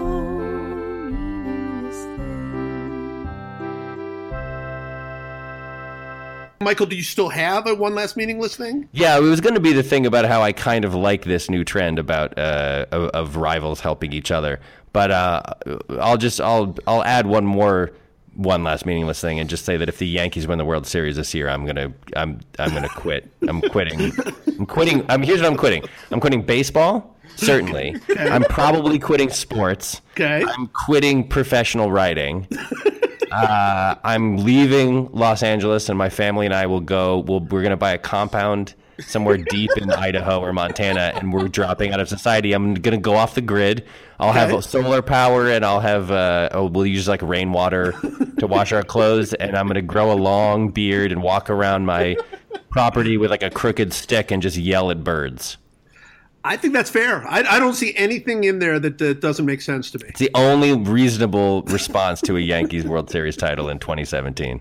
Michael, 6.63 6.85
do 6.85 6.95
you 6.95 7.03
still 7.03 7.31
have 7.31 7.67
a 7.67 7.75
one 7.75 7.95
last 7.95 8.19
meaningless 8.19 8.55
thing? 8.55 8.87
Yeah, 8.93 9.17
it 9.17 9.23
was 9.23 9.41
going 9.41 9.55
to 9.55 9.61
be 9.61 9.73
the 9.73 9.83
thing 9.83 10.05
about 10.05 10.27
how 10.27 10.43
I 10.43 10.53
kind 10.53 10.85
of 10.85 10.95
like 10.95 11.25
this 11.25 11.49
new 11.49 11.65
trend 11.65 11.99
about 11.99 12.39
uh, 12.39 12.85
of, 12.93 13.09
of, 13.11 13.37
rivals 13.37 13.81
helping 13.81 14.13
each 14.13 14.31
other. 14.31 14.61
But 14.93 15.11
uh, 15.11 15.43
I'll 15.99 16.19
just 16.19 16.39
I'll 16.39 16.77
I'll 16.87 17.03
add 17.03 17.27
one 17.27 17.47
more 17.47 17.93
one 18.35 18.63
last 18.63 18.85
meaningless 18.85 19.23
thing 19.23 19.41
and 19.41 19.49
just 19.49 19.65
say 19.65 19.79
that 19.79 19.89
if 19.89 19.97
the 19.97 20.07
Yankees 20.07 20.47
win 20.47 20.59
the 20.59 20.67
World 20.67 20.87
Series 20.87 21.17
this 21.17 21.33
year, 21.33 21.49
I'm 21.49 21.65
gonna 21.65 21.95
I'm 22.15 22.41
I'm 22.59 22.75
gonna 22.75 22.91
quit. 22.91 23.33
I'm 23.49 23.63
quitting. 23.63 24.13
I'm 24.59 24.67
quitting. 24.67 25.07
I'm 25.09 25.23
here's 25.23 25.41
what 25.41 25.51
I'm 25.51 25.57
quitting. 25.57 25.85
I'm 26.11 26.21
quitting 26.21 26.43
baseball. 26.43 27.17
Certainly, 27.37 27.97
okay. 28.11 28.29
I'm 28.29 28.43
probably 28.43 28.99
quitting 28.99 29.31
sports. 29.31 30.03
Okay, 30.11 30.45
I'm 30.47 30.67
quitting 30.67 31.27
professional 31.27 31.91
writing 31.91 32.47
uh, 33.33 33.95
I'm 34.05 34.39
leaving 34.39 35.11
Los 35.13 35.43
Angeles, 35.43 35.89
and 35.89 35.97
my 35.99 36.09
family 36.09 36.47
and 36.47 36.55
I 36.55 36.67
will 36.67 36.81
go. 36.81 37.19
We'll, 37.21 37.41
we're 37.41 37.63
going 37.63 37.71
to 37.71 37.77
buy 37.77 37.93
a 37.93 37.99
compound 37.99 38.75
somewhere 39.01 39.39
deep 39.39 39.71
in 39.79 39.91
Idaho 39.91 40.41
or 40.41 40.53
Montana, 40.53 41.13
and 41.15 41.33
we're 41.33 41.49
dropping 41.49 41.93
out 41.93 42.01
of 42.01 42.09
society. 42.09 42.53
I'm 42.53 42.75
going 42.75 42.97
to 42.97 43.01
go 43.01 43.15
off 43.17 43.35
the 43.35 43.41
grid. 43.41 43.85
I'll 44.19 44.31
Okay. 44.31 44.53
have 44.53 44.65
solar 44.65 45.01
power, 45.01 45.49
and 45.51 45.65
I'll 45.65 45.81
have 45.81 46.11
uh, 46.11 46.51
oh, 46.53 46.67
we'll 46.67 46.87
use 46.87 47.09
like 47.09 47.23
rainwater 47.23 47.93
to 48.39 48.47
wash 48.47 48.73
our 48.73 48.83
clothes, 48.83 49.33
and 49.35 49.57
I'm 49.57 49.67
going 49.67 49.77
to 49.77 49.83
grow 49.83 50.13
a 50.13 50.15
long 50.15 50.69
beard 50.71 51.13
and 51.13 51.23
walk 51.23 51.49
around 51.49 51.87
my 51.87 52.17
property 52.69 53.17
with 53.17 53.31
like 53.31 53.43
a 53.43 53.51
crooked 53.51 53.93
stick 53.93 54.31
and 54.31 54.43
just 54.43 54.57
yell 54.57 54.91
at 54.91 55.03
birds. 55.03 55.57
I 56.45 56.57
think 56.57 56.73
that's 56.73 56.89
fair. 56.91 57.27
I, 57.29 57.41
I 57.43 57.59
don't 57.59 57.75
see 57.75 57.95
anything 57.97 58.45
in 58.45 58.59
there 58.61 58.79
that, 58.81 58.99
that 58.99 59.21
doesn't 59.21 59.45
make 59.45 59.61
sense 59.61 59.91
to 59.91 59.99
me. 59.99 60.07
It's 60.09 60.21
the 60.21 60.31
only 60.35 60.73
reasonable 60.75 61.63
response 61.65 62.21
to 62.23 62.37
a 62.37 62.41
Yankees 62.41 62.85
World 62.87 63.11
Series 63.11 63.37
title 63.37 63.69
in 63.69 63.79
2017. 63.79 64.61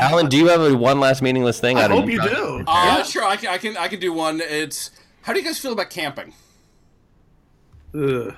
Alan, 0.00 0.28
do 0.28 0.36
you 0.36 0.48
have 0.48 0.60
a 0.60 0.74
one 0.76 1.00
last 1.00 1.22
meaningless 1.22 1.58
thing? 1.60 1.78
I 1.78 1.84
out 1.84 1.90
of- 1.92 1.98
hope 2.00 2.10
you 2.10 2.20
do. 2.20 2.64
Uh, 2.66 3.02
Sure, 3.02 3.24
I 3.24 3.36
can, 3.36 3.48
I 3.48 3.58
can. 3.58 3.76
I 3.76 3.88
can 3.88 4.00
do 4.00 4.12
one. 4.12 4.40
It's 4.42 4.90
how 5.22 5.32
do 5.32 5.38
you 5.38 5.44
guys 5.44 5.58
feel 5.58 5.72
about 5.72 5.90
camping? 5.90 6.32
Ugh. 7.94 8.34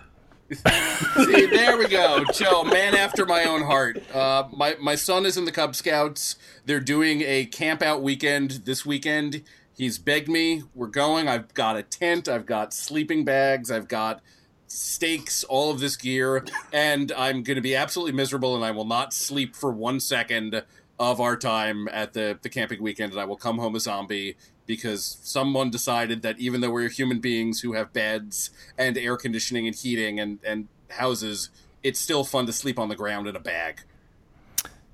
See, 0.51 1.47
there 1.47 1.76
we 1.76 1.87
go, 1.89 2.24
Joe, 2.33 2.64
man 2.64 2.95
after 2.95 3.26
my 3.26 3.45
own 3.45 3.62
heart. 3.62 4.03
Uh, 4.14 4.49
my 4.57 4.76
my 4.81 4.95
son 4.95 5.26
is 5.26 5.37
in 5.37 5.45
the 5.45 5.53
Cub 5.53 5.76
Scouts. 5.76 6.37
They're 6.64 6.81
doing 6.81 7.20
a 7.20 7.45
camp 7.45 7.83
out 7.83 8.03
weekend 8.03 8.62
this 8.64 8.87
weekend. 8.87 9.43
He's 9.79 9.97
begged 9.97 10.29
me. 10.29 10.64
We're 10.74 10.89
going. 10.89 11.29
I've 11.29 11.55
got 11.55 11.76
a 11.76 11.85
tent. 11.85 12.29
I've 12.29 12.47
got 12.47 12.74
sleeping 12.74 13.24
bags. 13.24 13.70
I've 13.70 13.87
got 13.87 14.20
stakes. 14.66 15.45
All 15.45 15.70
of 15.70 15.79
this 15.79 15.97
gear, 15.97 16.45
and 16.72 17.12
I'm 17.12 17.45
going 17.45 17.55
to 17.55 17.62
be 17.62 17.76
absolutely 17.76 18.12
miserable. 18.12 18.57
And 18.57 18.64
I 18.64 18.72
will 18.72 18.85
not 18.85 19.14
sleep 19.14 19.55
for 19.55 19.70
one 19.70 20.01
second 20.01 20.64
of 20.99 21.20
our 21.20 21.37
time 21.37 21.87
at 21.93 22.12
the 22.12 22.37
the 22.43 22.49
camping 22.49 22.83
weekend. 22.83 23.12
And 23.12 23.20
I 23.20 23.24
will 23.24 23.37
come 23.37 23.59
home 23.59 23.76
a 23.76 23.81
zombie 23.81 24.37
because 24.66 25.18
someone 25.22 25.70
decided 25.70 26.22
that 26.22 26.41
even 26.41 26.61
though 26.61 26.70
we're 26.70 26.89
human 26.89 27.20
beings 27.20 27.61
who 27.61 27.74
have 27.74 27.93
beds 27.93 28.51
and 28.76 28.99
air 28.99 29.16
conditioning 29.16 29.68
and 29.68 29.76
heating 29.76 30.18
and, 30.18 30.41
and 30.45 30.66
houses, 30.91 31.51
it's 31.85 32.01
still 32.01 32.24
fun 32.24 32.47
to 32.47 32.53
sleep 32.53 32.81
on 32.81 32.89
the 32.89 32.97
ground 32.97 33.29
in 33.29 33.37
a 33.37 33.41
bag. 33.41 33.83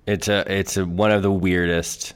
It's 0.06 0.28
a 0.28 0.44
it's 0.46 0.76
a, 0.76 0.84
one 0.84 1.10
of 1.10 1.22
the 1.22 1.32
weirdest 1.32 2.12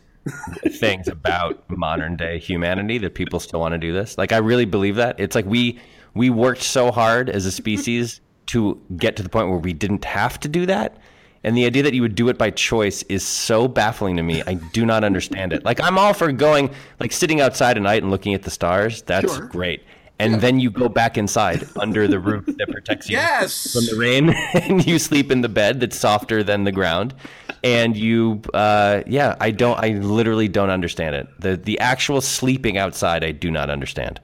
things 0.70 1.08
about 1.08 1.68
modern 1.70 2.16
day 2.16 2.38
humanity 2.38 2.98
that 2.98 3.14
people 3.14 3.40
still 3.40 3.60
want 3.60 3.72
to 3.72 3.78
do 3.78 3.92
this. 3.92 4.16
Like 4.18 4.32
I 4.32 4.38
really 4.38 4.64
believe 4.64 4.96
that. 4.96 5.18
It's 5.18 5.34
like 5.34 5.46
we 5.46 5.78
we 6.14 6.30
worked 6.30 6.62
so 6.62 6.90
hard 6.90 7.28
as 7.30 7.46
a 7.46 7.52
species 7.52 8.20
to 8.46 8.80
get 8.96 9.16
to 9.16 9.22
the 9.22 9.28
point 9.28 9.48
where 9.50 9.58
we 9.58 9.72
didn't 9.72 10.04
have 10.04 10.40
to 10.40 10.48
do 10.48 10.66
that. 10.66 10.96
And 11.44 11.56
the 11.56 11.66
idea 11.66 11.82
that 11.84 11.94
you 11.94 12.02
would 12.02 12.14
do 12.16 12.28
it 12.30 12.36
by 12.36 12.50
choice 12.50 13.02
is 13.04 13.24
so 13.24 13.68
baffling 13.68 14.16
to 14.16 14.22
me. 14.22 14.42
I 14.46 14.54
do 14.54 14.84
not 14.84 15.04
understand 15.04 15.52
it. 15.52 15.64
Like 15.64 15.80
I'm 15.80 15.96
all 15.98 16.12
for 16.12 16.32
going 16.32 16.70
like 16.98 17.12
sitting 17.12 17.40
outside 17.40 17.76
at 17.76 17.82
night 17.82 18.02
and 18.02 18.10
looking 18.10 18.34
at 18.34 18.42
the 18.42 18.50
stars. 18.50 19.02
That's 19.02 19.34
Sure. 19.36 19.46
great. 19.46 19.84
And 20.20 20.40
then 20.40 20.58
you 20.58 20.70
go 20.70 20.88
back 20.88 21.16
inside 21.16 21.66
under 21.76 22.08
the 22.08 22.18
roof 22.18 22.44
that 22.46 22.68
protects 22.70 23.08
you 23.08 23.16
Yes! 23.16 23.72
from 23.72 23.86
the 23.86 23.96
rain 23.96 24.30
and 24.54 24.84
you 24.86 24.98
sleep 24.98 25.30
in 25.30 25.42
the 25.42 25.48
bed 25.48 25.80
that's 25.80 25.96
softer 25.98 26.42
than 26.42 26.64
the 26.64 26.72
ground. 26.72 27.14
And 27.64 27.96
you 27.96 28.40
uh, 28.54 29.02
yeah 29.06 29.34
i 29.40 29.50
don't 29.50 29.78
i 29.82 29.88
literally 29.98 30.48
don't 30.48 30.70
understand 30.70 31.14
it. 31.16 31.28
The 31.40 31.56
the 31.56 31.78
actual 31.80 32.20
sleeping 32.20 32.78
outside 32.78 33.24
i 33.24 33.32
do 33.32 33.50
not 33.50 33.70
understand 33.70 34.20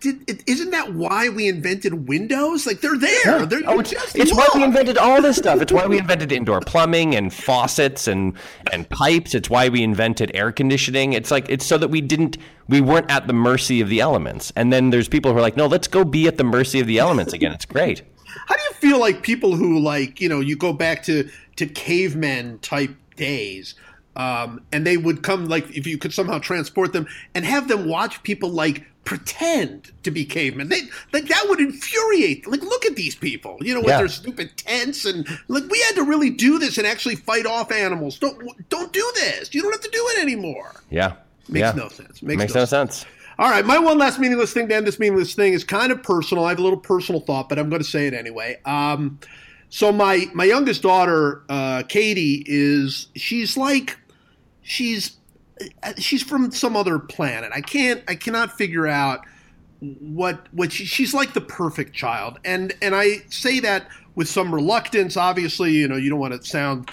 Did, 0.00 0.44
isn't 0.46 0.70
that 0.70 0.94
why 0.94 1.28
we 1.28 1.48
invented 1.48 2.08
windows? 2.08 2.66
Like 2.66 2.80
they're 2.80 2.96
there. 2.96 3.46
They're, 3.46 3.62
Oh, 3.66 3.80
it's, 3.80 3.90
just 3.90 4.14
it's 4.14 4.32
why 4.32 4.46
we 4.54 4.62
invented 4.62 4.96
all 4.96 5.20
this 5.20 5.36
stuff. 5.36 5.60
It's 5.60 5.72
why 5.72 5.86
we 5.86 5.98
invented 5.98 6.30
indoor 6.30 6.60
plumbing 6.60 7.16
and 7.16 7.34
faucets 7.34 8.06
and 8.06 8.34
and 8.72 8.88
pipes. 8.90 9.34
It's 9.34 9.50
why 9.50 9.68
we 9.68 9.82
invented 9.82 10.30
air 10.34 10.52
conditioning. 10.52 11.14
It's 11.14 11.32
like 11.32 11.48
it's 11.48 11.66
so 11.66 11.78
that 11.78 11.88
we 11.88 12.00
didn't 12.00 12.38
we 12.68 12.80
weren't 12.80 13.10
at 13.10 13.26
the 13.26 13.32
mercy 13.32 13.80
of 13.80 13.88
the 13.88 14.00
elements. 14.00 14.52
And 14.54 14.72
then 14.72 14.90
there's 14.90 15.08
people 15.08 15.32
who 15.32 15.38
are 15.38 15.42
like, 15.42 15.56
no, 15.56 15.66
let's 15.66 15.88
go 15.88 16.04
be 16.04 16.28
at 16.28 16.36
the 16.36 16.44
mercy 16.44 16.78
of 16.78 16.86
the 16.86 16.98
elements 16.98 17.32
again. 17.32 17.50
It's 17.50 17.64
great. 17.64 18.02
How 18.46 18.54
do 18.54 18.62
you 18.62 18.72
feel 18.74 19.00
like 19.00 19.22
people 19.22 19.56
who 19.56 19.80
like 19.80 20.20
you 20.20 20.28
know 20.28 20.38
you 20.38 20.54
go 20.56 20.72
back 20.72 21.02
to 21.04 21.28
to 21.56 21.66
cavemen 21.66 22.60
type 22.60 22.94
days, 23.16 23.74
um, 24.14 24.60
and 24.70 24.86
they 24.86 24.96
would 24.96 25.24
come 25.24 25.48
like 25.48 25.68
if 25.76 25.88
you 25.88 25.98
could 25.98 26.12
somehow 26.12 26.38
transport 26.38 26.92
them 26.92 27.08
and 27.34 27.44
have 27.44 27.66
them 27.66 27.88
watch 27.88 28.22
people 28.22 28.50
like 28.50 28.84
pretend 29.08 29.90
to 30.02 30.10
be 30.10 30.22
cavemen. 30.22 30.68
They 30.68 30.82
like 31.14 31.28
that 31.28 31.46
would 31.48 31.60
infuriate. 31.60 32.46
Like 32.46 32.60
look 32.60 32.84
at 32.84 32.94
these 32.94 33.14
people, 33.14 33.56
you 33.62 33.72
know, 33.72 33.80
with 33.80 33.88
Yeah. 33.88 33.98
their 34.00 34.08
stupid 34.08 34.54
tents 34.58 35.06
and 35.06 35.26
like 35.48 35.64
we 35.70 35.80
had 35.80 35.94
to 35.94 36.02
really 36.02 36.28
do 36.28 36.58
this 36.58 36.76
and 36.76 36.86
actually 36.86 37.16
fight 37.16 37.46
off 37.46 37.72
animals. 37.72 38.18
Don't 38.18 38.68
don't 38.68 38.92
do 38.92 39.12
this. 39.14 39.54
You 39.54 39.62
don't 39.62 39.72
have 39.72 39.80
to 39.80 39.90
do 39.90 40.06
it 40.10 40.20
anymore. 40.20 40.82
Yeah. 40.90 41.14
Makes 41.48 41.68
yeah. 41.68 41.72
no 41.72 41.88
sense. 41.88 42.22
Makes, 42.22 42.38
Makes 42.38 42.54
no 42.54 42.60
no 42.60 42.64
sense. 42.66 43.06
All 43.38 43.48
right, 43.48 43.64
my 43.64 43.78
one 43.78 43.96
last 43.96 44.18
meaningless 44.18 44.52
thing 44.52 44.68
to 44.68 44.74
end 44.76 44.86
this 44.86 44.98
meaningless 44.98 45.34
thing 45.34 45.54
is 45.54 45.64
kind 45.64 45.90
of 45.90 46.02
personal. 46.02 46.44
I 46.44 46.50
have 46.50 46.58
a 46.58 46.62
little 46.62 46.78
personal 46.78 47.22
thought, 47.22 47.48
but 47.48 47.58
I'm 47.58 47.70
going 47.70 47.80
to 47.80 47.88
say 47.88 48.06
it 48.06 48.12
anyway. 48.12 48.60
Um, 48.66 49.18
so 49.70 49.90
my 49.90 50.26
my 50.34 50.44
youngest 50.44 50.82
daughter, 50.82 51.44
uh, 51.48 51.82
Katie, 51.88 52.44
is 52.46 53.08
she's 53.16 53.56
like 53.56 53.96
she's 54.60 55.17
she's 55.98 56.22
from 56.22 56.50
some 56.50 56.76
other 56.76 56.98
planet. 56.98 57.50
I 57.54 57.60
can't 57.60 58.02
I 58.08 58.14
cannot 58.14 58.56
figure 58.56 58.86
out 58.86 59.20
what 59.80 60.46
what 60.52 60.72
she, 60.72 60.84
she's 60.84 61.14
like 61.14 61.34
the 61.34 61.40
perfect 61.40 61.94
child, 61.94 62.38
and 62.44 62.74
and 62.82 62.94
I 62.94 63.22
say 63.30 63.60
that 63.60 63.88
with 64.14 64.28
some 64.28 64.54
reluctance. 64.54 65.16
Obviously, 65.16 65.72
you 65.72 65.88
know, 65.88 65.96
you 65.96 66.10
don't 66.10 66.18
want 66.20 66.40
to 66.40 66.46
sound 66.46 66.90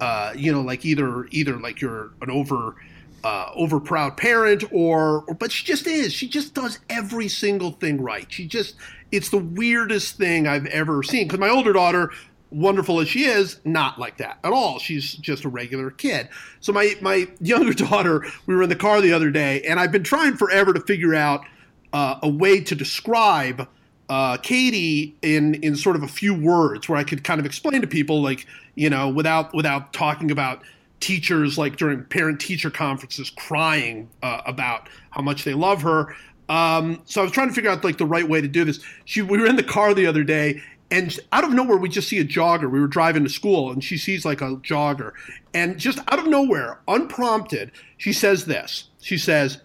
uh, 0.00 0.32
you 0.34 0.52
know 0.52 0.60
like 0.60 0.84
either 0.84 1.26
either 1.30 1.56
like 1.58 1.80
you're 1.80 2.10
an 2.22 2.30
over 2.30 2.76
uh, 3.22 3.50
over 3.54 3.80
proud 3.80 4.16
parent 4.16 4.64
or, 4.70 5.24
or 5.26 5.34
but 5.34 5.50
she 5.50 5.64
just 5.64 5.86
is 5.86 6.12
she 6.12 6.28
just 6.28 6.54
does 6.54 6.78
every 6.90 7.28
single 7.28 7.72
thing 7.72 8.00
right 8.00 8.30
she 8.30 8.46
just 8.46 8.74
it's 9.12 9.30
the 9.30 9.38
weirdest 9.38 10.18
thing 10.18 10.46
i've 10.46 10.66
ever 10.66 11.02
seen 11.02 11.26
because 11.26 11.40
my 11.40 11.48
older 11.48 11.72
daughter 11.72 12.10
wonderful 12.54 13.00
as 13.00 13.08
she 13.08 13.24
is 13.24 13.58
not 13.64 13.98
like 13.98 14.16
that 14.18 14.38
at 14.44 14.52
all 14.52 14.78
she's 14.78 15.14
just 15.14 15.44
a 15.44 15.48
regular 15.48 15.90
kid 15.90 16.28
so 16.60 16.72
my 16.72 16.94
my 17.00 17.26
younger 17.40 17.72
daughter 17.84 18.24
we 18.46 18.54
were 18.54 18.62
in 18.62 18.68
the 18.68 18.76
car 18.76 19.00
the 19.00 19.12
other 19.12 19.30
day 19.30 19.60
and 19.62 19.80
i've 19.80 19.92
been 19.92 20.04
trying 20.04 20.36
forever 20.36 20.72
to 20.72 20.80
figure 20.80 21.14
out 21.14 21.44
uh, 21.92 22.18
a 22.22 22.28
way 22.28 22.60
to 22.60 22.74
describe 22.74 23.68
uh, 24.08 24.36
Katie 24.38 25.16
in 25.22 25.54
in 25.54 25.76
sort 25.76 25.96
of 25.96 26.02
a 26.02 26.08
few 26.08 26.34
words 26.34 26.88
where 26.88 26.98
I 26.98 27.04
could 27.04 27.24
kind 27.24 27.40
of 27.40 27.46
explain 27.46 27.80
to 27.80 27.86
people 27.86 28.22
like 28.22 28.46
you 28.74 28.90
know 28.90 29.08
without 29.08 29.54
without 29.54 29.92
talking 29.92 30.30
about 30.30 30.62
teachers 31.00 31.56
like 31.58 31.76
during 31.76 32.04
parent 32.04 32.40
teacher 32.40 32.70
conferences 32.70 33.30
crying 33.30 34.08
uh, 34.22 34.42
about 34.46 34.88
how 35.10 35.22
much 35.22 35.44
they 35.44 35.54
love 35.54 35.82
her. 35.82 36.14
Um, 36.48 37.00
so 37.06 37.20
I 37.20 37.24
was 37.24 37.32
trying 37.32 37.48
to 37.48 37.54
figure 37.54 37.70
out 37.70 37.82
like 37.84 37.98
the 37.98 38.06
right 38.06 38.28
way 38.28 38.40
to 38.40 38.48
do 38.48 38.64
this. 38.64 38.80
She 39.04 39.22
we 39.22 39.38
were 39.38 39.46
in 39.46 39.56
the 39.56 39.62
car 39.62 39.94
the 39.94 40.06
other 40.06 40.24
day 40.24 40.62
and 40.94 41.18
out 41.32 41.44
of 41.44 41.52
nowhere 41.52 41.76
we 41.76 41.88
just 41.88 42.08
see 42.08 42.20
a 42.20 42.24
jogger. 42.24 42.70
We 42.70 42.80
were 42.80 42.86
driving 42.86 43.24
to 43.24 43.30
school 43.30 43.72
and 43.72 43.82
she 43.82 43.98
sees 43.98 44.24
like 44.24 44.40
a 44.40 44.56
jogger 44.56 45.12
and 45.54 45.78
just 45.78 46.00
out 46.08 46.18
of 46.18 46.26
nowhere, 46.26 46.80
unprompted, 46.88 47.70
she 47.96 48.12
says 48.12 48.44
this. 48.44 48.88
She 49.00 49.16
says, 49.16 49.58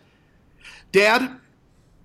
"Dad, 0.91 1.31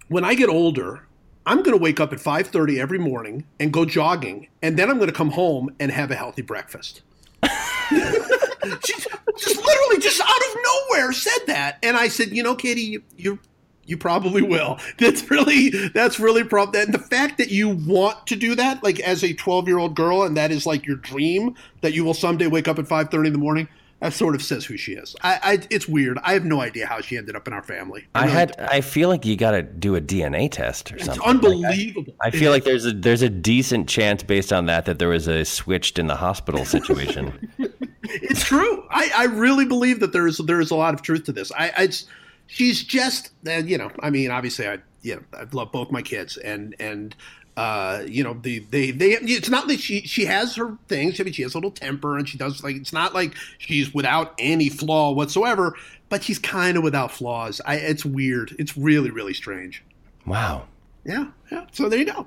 when 0.09 0.25
I 0.25 0.35
get 0.35 0.49
older, 0.49 1.07
I'm 1.47 1.59
going 1.59 1.77
to 1.77 1.83
wake 1.83 2.01
up 2.01 2.13
at 2.13 2.19
5:30 2.19 2.79
every 2.81 2.99
morning 2.99 3.45
and 3.61 3.73
go 3.73 3.85
jogging, 3.85 4.49
and 4.63 4.79
then 4.79 4.91
I'm 4.91 4.97
going 4.97 5.11
to 5.11 5.15
come 5.15 5.31
home 5.31 5.75
and 5.79 5.93
have 5.93 6.11
a 6.11 6.17
healthy 6.17 6.43
breakfast." 6.43 7.03
she 7.45 8.95
just 9.37 9.57
literally 9.57 9.99
just 10.01 10.21
out 10.21 10.29
of 10.29 10.57
nowhere 10.65 11.13
said 11.13 11.47
that, 11.47 11.79
and 11.83 11.97
I 11.97 12.09
said, 12.09 12.31
"You 12.35 12.43
know, 12.43 12.55
Katie, 12.55 12.83
you 12.83 13.03
you, 13.17 13.39
you 13.87 13.97
probably 13.97 14.43
will. 14.43 14.79
That's 14.99 15.31
really 15.31 15.71
that's 15.89 16.19
really 16.19 16.45
prob 16.45 16.75
and 16.75 16.93
the 16.93 16.99
fact 16.99 17.39
that 17.39 17.51
you 17.51 17.69
want 17.69 18.27
to 18.29 18.37
do 18.37 18.55
that, 18.55 18.83
like 18.83 19.01
as 19.01 19.23
a 19.23 19.33
12 19.33 19.69
year 19.69 19.79
old 19.79 19.95
girl, 19.95 20.23
and 20.23 20.37
that 20.37 20.51
is 20.51 20.67
like 20.67 20.87
your 20.87 20.97
dream 20.97 21.55
that 21.83 21.93
you 21.95 22.05
will 22.05 22.15
someday 22.15 22.47
wake 22.47 22.69
up 22.69 22.79
at 22.79 22.87
5:30 22.87 23.27
in 23.27 23.33
the 23.33 23.39
morning." 23.39 23.69
That 24.01 24.13
sort 24.13 24.35
of 24.35 24.43
says 24.43 24.67
who 24.67 24.77
she 24.77 24.93
is. 24.93 25.17
I, 25.23 25.41
I, 25.43 25.59
it's 25.71 25.89
weird. 25.89 26.19
I 26.23 26.35
have 26.35 26.45
no 26.45 26.61
idea 26.61 26.85
how 26.87 27.01
she 27.01 27.17
ended 27.17 27.37
up 27.37 27.47
in 27.47 27.55
our 27.55 27.63
family. 27.63 28.05
I 28.15 28.23
really 28.25 28.33
had. 28.33 28.53
don't. 28.57 28.69
I 28.69 28.81
feel 28.83 29.09
like 29.09 29.25
you 29.25 29.35
got 29.35 29.53
to 29.53 29.63
do 29.63 29.97
a 29.97 30.01
DNA 30.01 30.51
test 30.51 30.93
or 30.93 30.97
It's 30.97 31.07
something. 31.07 31.23
Like, 31.23 31.27
I- 31.27 31.31
unbelievable. 31.31 32.15
I 32.21 32.31
feel 32.31 32.51
like 32.51 32.65
there's 32.65 32.85
a 32.85 32.93
there's 32.93 33.23
a 33.23 33.31
decent 33.31 33.89
chance 33.89 34.23
based 34.23 34.53
on 34.53 34.67
that 34.67 34.85
that 34.87 34.99
there 34.99 35.09
was 35.09 35.27
a 35.27 35.45
switched 35.45 35.99
in 35.99 36.07
the 36.07 36.17
hospital 36.17 36.65
situation. 36.77 37.49
It's 38.03 38.45
true. 38.45 38.85
I, 38.91 39.11
I 39.17 39.25
really 39.27 39.65
believe 39.65 40.01
that 40.01 40.13
there 40.13 40.27
is 40.27 40.39
there 40.39 40.61
is 40.61 40.71
a 40.71 40.77
lot 40.77 40.93
of 40.93 41.01
truth 41.03 41.25
to 41.25 41.33
this. 41.33 41.51
I, 41.53 41.69
I 41.77 41.83
it's, 41.85 42.07
she's 42.47 42.83
just 42.83 43.31
uh, 43.47 43.53
you 43.53 43.79
know 43.79 43.91
I 44.01 44.11
mean 44.11 44.31
obviously 44.31 44.69
I 44.69 44.79
you 45.03 45.17
know 45.17 45.23
I 45.33 45.47
love 45.53 45.73
both 45.73 45.91
my 45.91 46.03
kids 46.03 46.37
and 46.37 46.75
and 46.79 47.15
uh 47.57 48.03
you 48.07 48.25
know 48.25 48.35
the 48.35 48.59
they 48.71 48.91
they 48.91 49.13
it's 49.13 49.49
not 49.49 49.69
that 49.69 49.81
she 49.81 50.03
she 50.03 50.25
has 50.25 50.57
her 50.57 50.77
things. 50.89 51.21
I 51.21 51.25
mean 51.25 51.33
she 51.33 51.43
has 51.43 51.55
a 51.55 51.59
little 51.59 51.71
temper 51.71 52.19
and 52.19 52.29
she 52.29 52.39
does 52.39 52.63
like 52.65 52.77
it's 52.77 52.93
not 52.93 53.15
like 53.15 53.35
she's 53.59 53.95
without 53.95 54.35
any 54.39 54.69
flaw 54.69 55.13
whatsoever. 55.13 55.75
But 56.11 56.23
she's 56.23 56.39
kind 56.39 56.77
of 56.77 56.83
without 56.83 57.11
flaws. 57.11 57.61
I 57.65 57.77
it's 57.77 58.05
weird. 58.05 58.55
It's 58.59 58.77
really 58.77 59.11
really 59.11 59.35
strange. 59.35 59.83
Wow. 60.27 60.69
Yeah, 61.05 61.27
yeah. 61.53 61.67
So 61.73 61.89
there 61.89 61.99
you 61.99 62.07
go. 62.07 62.27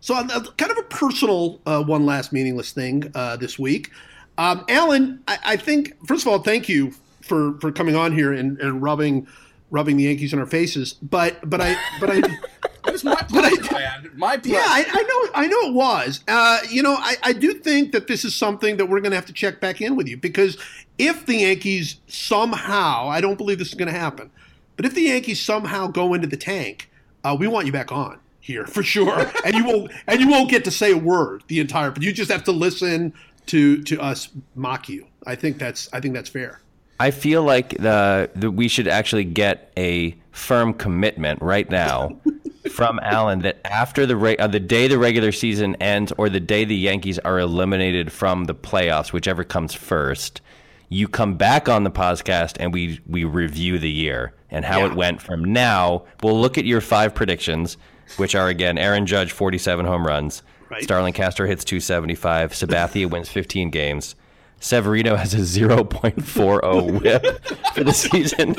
So 0.00 0.14
uh, 0.14 0.44
kind 0.56 0.70
of 0.70 0.78
a 0.78 0.82
personal 0.84 1.60
uh, 1.66 1.82
one 1.82 2.06
last 2.06 2.32
meaningless 2.32 2.72
thing 2.72 3.10
uh, 3.14 3.36
this 3.36 3.58
week. 3.58 3.90
Um, 4.38 4.64
Alan, 4.68 5.22
I, 5.26 5.38
I 5.44 5.56
think 5.56 5.96
first 6.06 6.24
of 6.24 6.32
all, 6.32 6.38
thank 6.38 6.68
you 6.68 6.92
for 7.22 7.58
for 7.60 7.72
coming 7.72 7.96
on 7.96 8.12
here 8.12 8.32
and, 8.32 8.58
and 8.60 8.82
rubbing 8.82 9.26
rubbing 9.70 9.96
the 9.96 10.04
Yankees 10.04 10.32
in 10.32 10.38
our 10.38 10.46
faces. 10.46 10.94
But 10.94 11.48
but 11.48 11.60
I 11.60 11.76
but 12.00 12.10
I. 12.10 12.22
It 12.86 12.92
was 12.92 13.04
my 13.04 13.16
place, 13.16 13.70
man. 13.70 14.10
My 14.14 14.38
place. 14.38 14.54
Yeah, 14.54 14.64
I, 14.64 14.86
I 14.88 15.02
know. 15.02 15.30
I 15.34 15.46
know 15.46 15.68
it 15.68 15.74
was. 15.74 16.24
Uh, 16.26 16.60
you 16.70 16.82
know, 16.82 16.94
I, 16.94 17.16
I 17.22 17.32
do 17.34 17.52
think 17.52 17.92
that 17.92 18.06
this 18.06 18.24
is 18.24 18.34
something 18.34 18.78
that 18.78 18.86
we're 18.86 19.00
going 19.00 19.10
to 19.10 19.16
have 19.16 19.26
to 19.26 19.32
check 19.32 19.60
back 19.60 19.82
in 19.82 19.94
with 19.94 20.08
you 20.08 20.16
because 20.16 20.56
if 20.96 21.26
the 21.26 21.36
Yankees 21.38 22.00
somehow, 22.06 23.08
I 23.08 23.20
don't 23.20 23.36
believe 23.36 23.58
this 23.58 23.68
is 23.68 23.74
going 23.74 23.92
to 23.92 23.98
happen, 23.98 24.30
but 24.76 24.86
if 24.86 24.94
the 24.94 25.02
Yankees 25.02 25.40
somehow 25.42 25.88
go 25.88 26.14
into 26.14 26.26
the 26.26 26.36
tank, 26.38 26.90
uh, 27.24 27.36
we 27.38 27.46
want 27.46 27.66
you 27.66 27.72
back 27.72 27.92
on 27.92 28.18
here 28.40 28.66
for 28.66 28.82
sure, 28.82 29.30
and 29.44 29.54
you 29.54 29.64
won't 29.66 29.92
and 30.06 30.20
you 30.20 30.28
won't 30.28 30.48
get 30.48 30.64
to 30.64 30.70
say 30.70 30.92
a 30.92 30.96
word 30.96 31.44
the 31.48 31.60
entire. 31.60 31.90
But 31.90 32.02
you 32.02 32.12
just 32.12 32.30
have 32.30 32.44
to 32.44 32.52
listen 32.52 33.12
to 33.46 33.82
to 33.82 34.00
us 34.00 34.30
mock 34.54 34.88
you. 34.88 35.06
I 35.26 35.34
think 35.34 35.58
that's 35.58 35.92
I 35.92 36.00
think 36.00 36.14
that's 36.14 36.30
fair. 36.30 36.60
I 37.00 37.10
feel 37.10 37.42
like 37.42 37.76
the, 37.78 38.30
the 38.34 38.50
we 38.50 38.68
should 38.68 38.88
actually 38.88 39.24
get 39.24 39.72
a 39.76 40.16
firm 40.32 40.72
commitment 40.74 41.40
right 41.42 41.68
now 41.70 42.16
from 42.72 42.98
Alan 43.00 43.40
that 43.40 43.60
after 43.64 44.04
the 44.06 44.16
re- 44.16 44.36
uh, 44.36 44.46
the 44.48 44.60
day 44.60 44.88
the 44.88 44.98
regular 44.98 45.32
season 45.32 45.76
ends 45.76 46.12
or 46.18 46.28
the 46.28 46.40
day 46.40 46.64
the 46.64 46.76
Yankees 46.76 47.18
are 47.20 47.38
eliminated 47.38 48.12
from 48.12 48.44
the 48.44 48.54
playoffs, 48.54 49.12
whichever 49.12 49.44
comes 49.44 49.74
first, 49.74 50.40
you 50.88 51.06
come 51.06 51.36
back 51.36 51.68
on 51.68 51.84
the 51.84 51.90
podcast 51.90 52.56
and 52.58 52.72
we 52.74 53.00
we 53.06 53.24
review 53.24 53.78
the 53.78 53.90
year 53.90 54.34
and 54.50 54.64
how 54.64 54.80
Yeah. 54.80 54.86
it 54.86 54.94
went 54.94 55.20
from 55.22 55.44
now. 55.44 56.04
We'll 56.22 56.40
look 56.40 56.58
at 56.58 56.64
your 56.64 56.80
five 56.80 57.14
predictions, 57.14 57.76
which 58.16 58.34
are 58.34 58.48
again 58.48 58.76
Aaron 58.78 59.06
Judge 59.06 59.30
47 59.32 59.86
home 59.86 60.06
runs, 60.06 60.42
Right. 60.70 60.82
Starlin 60.82 61.12
Castro 61.14 61.46
hits 61.46 61.64
275, 61.64 62.52
Sabathia 62.52 63.08
wins 63.10 63.28
15 63.28 63.70
games. 63.70 64.14
Severino 64.60 65.16
has 65.16 65.34
a 65.34 65.38
0.40 65.38 67.00
whip 67.02 67.44
for 67.74 67.84
the 67.84 67.92
season. 67.92 68.56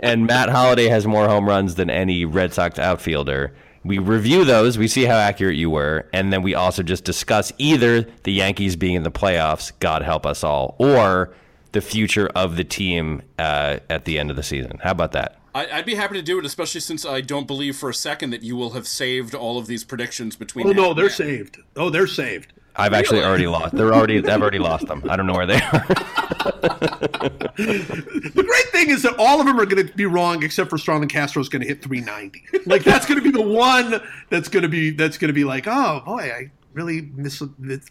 And 0.00 0.26
Matt 0.26 0.48
Holliday 0.48 0.88
has 0.88 1.06
more 1.06 1.28
home 1.28 1.48
runs 1.48 1.74
than 1.74 1.90
any 1.90 2.24
Red 2.24 2.52
Sox 2.54 2.78
outfielder. 2.78 3.54
We 3.84 3.98
review 3.98 4.44
those, 4.44 4.76
we 4.76 4.88
see 4.88 5.04
how 5.04 5.16
accurate 5.16 5.56
you 5.56 5.70
were, 5.70 6.06
and 6.12 6.30
then 6.32 6.42
we 6.42 6.54
also 6.54 6.82
just 6.82 7.04
discuss 7.04 7.50
either 7.56 8.02
the 8.24 8.32
Yankees 8.32 8.76
being 8.76 8.94
in 8.94 9.04
the 9.04 9.10
playoffs, 9.10 9.72
God 9.80 10.02
help 10.02 10.26
us 10.26 10.44
all, 10.44 10.76
or 10.78 11.32
the 11.72 11.80
future 11.80 12.28
of 12.34 12.56
the 12.56 12.64
team 12.64 13.22
uh, 13.38 13.78
at 13.88 14.04
the 14.04 14.18
end 14.18 14.28
of 14.28 14.36
the 14.36 14.42
season. 14.42 14.78
How 14.82 14.90
about 14.90 15.12
that? 15.12 15.40
I, 15.54 15.66
I'd 15.70 15.86
be 15.86 15.94
happy 15.94 16.14
to 16.14 16.22
do 16.22 16.38
it, 16.38 16.44
especially 16.44 16.80
since 16.80 17.06
I 17.06 17.20
don't 17.20 17.46
believe 17.46 17.76
for 17.76 17.88
a 17.88 17.94
second 17.94 18.30
that 18.30 18.42
you 18.42 18.54
will 18.54 18.70
have 18.70 18.86
saved 18.86 19.34
all 19.34 19.58
of 19.58 19.66
these 19.66 19.82
predictions 19.82 20.36
between. 20.36 20.66
Oh 20.66 20.72
no, 20.72 20.94
they're 20.94 21.06
then. 21.06 21.16
saved. 21.16 21.58
Oh, 21.74 21.90
they're 21.90 22.06
saved. 22.06 22.52
I've 22.80 22.94
actually 22.94 23.22
already 23.22 23.46
lost. 23.46 23.74
They're 23.74 23.92
already. 23.92 24.18
I've 24.26 24.40
already 24.40 24.58
lost 24.58 24.86
them. 24.86 25.02
I 25.08 25.16
don't 25.16 25.26
know 25.26 25.34
where 25.34 25.46
they 25.46 25.60
are. 25.60 25.86
The 27.60 28.44
great 28.46 28.68
thing 28.68 28.90
is 28.90 29.02
that 29.02 29.14
all 29.18 29.40
of 29.40 29.46
them 29.46 29.60
are 29.60 29.66
going 29.66 29.86
to 29.86 29.92
be 29.94 30.06
wrong, 30.06 30.42
except 30.42 30.70
for 30.70 30.78
Starlin 30.78 31.08
Castro 31.08 31.42
is 31.42 31.48
going 31.48 31.60
to 31.62 31.68
hit 31.68 31.82
390. 31.82 32.42
Like 32.66 32.84
that's 32.84 33.06
going 33.06 33.18
to 33.18 33.24
be 33.24 33.30
the 33.30 33.46
one 33.46 34.00
that's 34.28 34.48
going 34.48 34.62
to 34.62 34.68
be 34.68 34.90
that's 34.90 35.18
going 35.18 35.28
to 35.28 35.34
be 35.34 35.44
like, 35.44 35.66
oh 35.66 36.02
boy, 36.04 36.22
I 36.22 36.50
really 36.72 37.02
miss. 37.14 37.42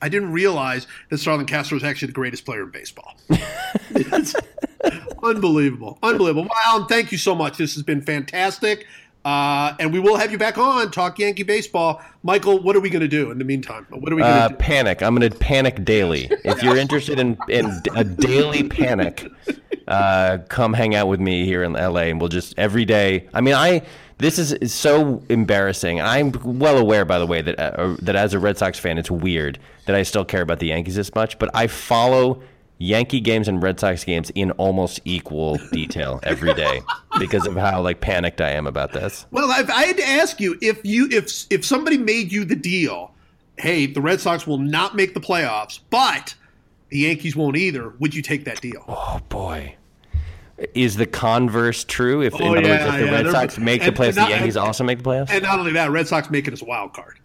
I 0.01 0.09
didn't 0.09 0.31
realize 0.31 0.87
that 1.09 1.17
Starlin 1.19 1.45
Castro 1.45 1.77
is 1.77 1.83
actually 1.83 2.07
the 2.07 2.13
greatest 2.13 2.45
player 2.45 2.63
in 2.63 2.71
baseball. 2.71 3.15
It's 3.91 4.35
unbelievable, 5.23 5.99
unbelievable. 6.01 6.43
Well, 6.43 6.59
Alan, 6.65 6.87
thank 6.87 7.11
you 7.11 7.17
so 7.17 7.35
much. 7.35 7.57
This 7.57 7.73
has 7.73 7.83
been 7.83 8.01
fantastic. 8.01 8.85
Uh, 9.25 9.75
and 9.79 9.91
we 9.91 9.99
will 9.99 10.15
have 10.17 10.31
you 10.31 10.37
back 10.37 10.57
on 10.57 10.89
talk 10.91 11.19
Yankee 11.19 11.43
baseball. 11.43 12.01
Michael, 12.23 12.59
what 12.59 12.75
are 12.75 12.79
we 12.79 12.89
going 12.89 13.01
to 13.01 13.07
do 13.07 13.31
in 13.31 13.37
the 13.37 13.43
meantime? 13.43 13.85
What 13.89 14.11
are 14.11 14.15
we 14.15 14.21
going 14.21 14.33
to 14.33 14.39
Uh, 14.45 14.47
do? 14.47 14.55
panic. 14.55 15.01
I'm 15.03 15.13
going 15.15 15.29
to 15.29 15.37
panic 15.37 15.83
daily. 15.83 16.29
If 16.45 16.63
you're 16.63 16.77
interested 16.77 17.19
in, 17.19 17.37
in 17.49 17.69
a 17.95 18.03
daily 18.05 18.63
panic, 18.63 19.27
uh, 19.87 20.37
come 20.47 20.73
hang 20.73 20.95
out 20.95 21.07
with 21.09 21.19
me 21.19 21.45
here 21.45 21.63
in 21.63 21.73
LA, 21.73 22.03
and 22.03 22.19
we'll 22.19 22.29
just 22.29 22.53
every 22.57 22.85
day. 22.85 23.27
I 23.33 23.41
mean, 23.41 23.55
I 23.55 23.81
this 24.19 24.39
is, 24.39 24.53
is 24.53 24.73
so 24.73 25.21
embarrassing. 25.29 25.99
I'm 26.01 26.31
well 26.43 26.77
aware, 26.77 27.03
by 27.05 27.19
the 27.19 27.27
way, 27.27 27.41
that 27.41 27.59
uh, 27.59 27.95
that 28.01 28.15
as 28.15 28.33
a 28.33 28.39
Red 28.39 28.57
Sox 28.57 28.79
fan, 28.79 28.97
it's 28.97 29.11
weird 29.11 29.59
that 29.85 29.95
I 29.95 30.03
still 30.03 30.25
care 30.25 30.41
about 30.41 30.59
the 30.59 30.67
Yankees 30.67 30.95
this 30.95 31.13
much. 31.13 31.37
But 31.39 31.49
I 31.53 31.67
follow 31.67 32.41
Yankee 32.81 33.19
games 33.19 33.47
and 33.49 33.61
Red 33.61 33.79
Sox 33.79 34.03
games 34.05 34.29
in 34.31 34.51
almost 34.51 35.01
equal 35.03 35.57
detail 35.71 36.19
every 36.23 36.53
day 36.53 36.81
because 37.19 37.45
of 37.45 37.55
how 37.55 37.81
like 37.81 37.99
panicked 37.99 38.39
I 38.39 38.51
am 38.51 38.65
about 38.65 38.93
this. 38.93 39.25
Well, 39.31 39.51
I've, 39.51 39.69
I 39.69 39.83
had 39.83 39.97
to 39.97 40.07
ask 40.07 40.39
you 40.39 40.57
if 40.61 40.79
you 40.85 41.07
if 41.11 41.45
if 41.49 41.65
somebody 41.65 41.97
made 41.97 42.31
you 42.31 42.45
the 42.45 42.55
deal, 42.55 43.11
hey, 43.57 43.85
the 43.85 44.01
Red 44.01 44.21
Sox 44.21 44.47
will 44.47 44.57
not 44.59 44.95
make 44.95 45.13
the 45.13 45.19
playoffs, 45.19 45.79
but 45.89 46.35
the 46.87 46.99
Yankees 46.99 47.35
won't 47.35 47.57
either. 47.57 47.89
Would 47.99 48.15
you 48.15 48.21
take 48.21 48.45
that 48.45 48.61
deal? 48.61 48.83
Oh 48.87 49.19
boy. 49.27 49.75
Is 50.73 50.95
the 50.97 51.05
converse 51.05 51.83
true? 51.85 52.21
If, 52.21 52.35
in 52.35 52.41
Oh, 52.41 52.51
other 52.55 52.61
yeah, 52.67 52.85
words, 52.85 52.95
if 52.95 52.99
the 52.99 53.05
yeah, 53.05 53.11
Red 53.23 53.31
Sox 53.31 53.57
make 53.57 53.81
the 53.83 53.91
playoffs, 53.91 54.17
and 54.17 54.25
the 54.25 54.29
Yankees 54.29 54.55
and- 54.57 54.65
also 54.65 54.83
make 54.83 54.97
the 54.97 55.03
playoffs? 55.05 55.29
And 55.29 55.43
not 55.43 55.57
only 55.59 55.71
that, 55.73 55.89
Red 55.91 56.07
Sox 56.07 56.29
make 56.29 56.47
it 56.47 56.53
as 56.53 56.61
a 56.61 56.65
wild 56.65 56.93
card. 56.93 57.18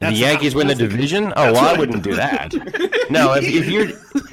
The 0.00 0.12
Yankees 0.12 0.54
win 0.54 0.66
the 0.66 0.74
division? 0.74 1.32
Oh, 1.36 1.52
well, 1.52 1.74
I 1.74 1.78
wouldn't 1.78 2.02
do 2.02 2.14
that. 2.14 2.52
no, 3.10 3.34
if, 3.34 3.44
if 3.44 3.68
you're 3.68 3.88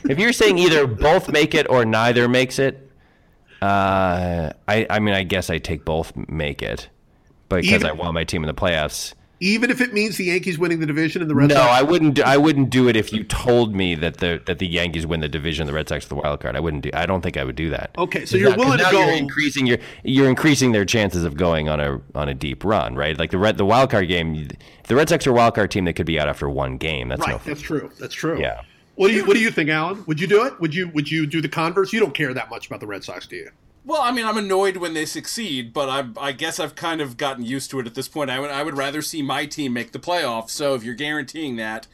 if 0.10 0.20
you're 0.20 0.34
saying 0.34 0.58
either 0.58 0.86
both 0.86 1.30
make 1.30 1.56
it 1.56 1.68
or 1.70 1.86
neither 1.86 2.28
makes 2.28 2.60
it, 2.60 2.90
uh, 3.62 4.52
I 4.68 4.86
I 4.90 5.00
mean, 5.00 5.16
I 5.16 5.24
guess 5.24 5.50
I 5.50 5.58
take 5.58 5.84
both 5.86 6.16
make 6.16 6.62
it 6.62 6.90
because 7.50 7.84
I 7.84 7.92
want 7.92 8.14
my 8.14 8.24
team 8.24 8.44
in 8.44 8.48
the 8.48 8.54
playoffs. 8.54 9.14
Even 9.42 9.70
if 9.70 9.82
it 9.82 9.94
means 9.94 10.16
the 10.18 10.26
Yankees 10.26 10.58
winning 10.58 10.80
the 10.80 10.86
division 10.86 11.22
and 11.22 11.30
the 11.30 11.36
Red 11.36 11.50
No, 11.50 11.56
Sox. 11.56 11.70
I 11.70 11.82
wouldn't. 11.82 12.14
Do, 12.16 12.24
I 12.24 12.38
wouldn't 12.38 12.70
do 12.70 12.88
it 12.88 12.96
if 12.96 13.12
you 13.12 13.24
told 13.24 13.76
me 13.76 13.94
that 13.96 14.18
the 14.18 14.42
that 14.46 14.60
the 14.60 14.68
Yankees 14.68 15.06
win 15.06 15.20
the 15.20 15.28
division, 15.28 15.68
the 15.68 15.74
Red 15.74 15.90
Sox 15.90 16.08
the 16.08 16.16
wild 16.16 16.40
card. 16.40 16.56
I 16.56 16.60
wouldn't 16.62 16.84
do. 16.84 16.90
I 16.94 17.06
don't 17.06 17.22
think 17.22 17.36
I 17.36 17.44
would 17.44 17.56
do 17.58 17.70
that. 17.72 17.92
Okay, 17.98 18.26
so 18.26 18.38
you're 18.38 18.52
now- 18.52 18.58
willing 18.58 18.78
to 18.78 18.88
go- 18.92 19.00
You're 19.06 19.16
increasing 19.18 19.66
your 19.68 19.78
you're 20.04 20.30
increasing 20.30 20.72
their 20.72 20.86
chances 20.86 21.24
of 21.26 21.36
going 21.36 21.68
on 21.68 21.80
a 21.82 22.00
on 22.16 22.30
a 22.30 22.34
deep 22.34 22.64
run, 22.64 22.96
right? 22.96 23.18
Like 23.18 23.32
the 23.32 23.38
red 23.38 23.58
the 23.58 23.66
wild 23.66 23.90
card 23.92 24.08
game. 24.08 24.48
The 24.88 24.96
Red 24.96 25.10
Sox 25.10 25.26
are 25.28 25.32
a 25.32 25.34
wild 25.34 25.56
card 25.56 25.72
team, 25.72 25.86
they 25.86 25.94
could 25.94 26.06
be 26.06 26.20
out 26.20 26.30
after 26.30 26.48
one 26.50 26.78
game. 26.78 27.10
That's 27.10 27.22
right, 27.22 27.32
fun. 27.34 27.42
that's 27.46 27.62
true. 27.62 27.92
That's 28.00 28.14
true. 28.14 28.40
Yeah. 28.40 28.62
What 28.96 29.10
do 29.10 29.16
you 29.16 29.26
What 29.26 29.34
do 29.34 29.42
you 29.42 29.52
think, 29.52 29.70
Alan? 29.70 30.04
Would 30.08 30.22
you 30.22 30.28
do 30.28 30.46
it? 30.46 30.58
Would 30.62 30.74
you 30.74 30.88
Would 30.90 31.12
you 31.12 31.26
do 31.28 31.42
the 31.42 31.50
converse? 31.50 31.92
You 31.92 32.00
don't 32.00 32.14
care 32.14 32.34
that 32.34 32.50
much 32.50 32.68
about 32.68 32.80
the 32.80 32.88
Red 32.88 33.04
Sox, 33.04 33.28
do 33.28 33.36
you? 33.36 33.50
Well, 33.86 34.02
I 34.02 34.12
mean, 34.12 34.26
I'm 34.26 34.38
annoyed 34.38 34.78
when 34.78 34.96
they 34.96 35.06
succeed, 35.06 35.72
but 35.72 35.90
I, 35.90 36.08
I 36.20 36.32
guess 36.32 36.60
I've 36.60 36.74
kind 36.76 37.02
of 37.02 37.18
gotten 37.18 37.46
used 37.46 37.70
to 37.70 37.80
it 37.80 37.86
at 37.86 37.94
this 37.94 38.08
point. 38.08 38.32
I 38.32 38.40
would, 38.40 38.50
I 38.50 38.64
would 38.64 38.76
rather 38.76 39.04
see 39.04 39.22
my 39.22 39.46
team 39.46 39.74
make 39.74 39.92
the 39.92 40.00
playoffs. 40.00 40.50
So 40.50 40.74
if 40.74 40.84
you're 40.84 40.96
guaranteeing 40.96 41.58
that, 41.58 41.86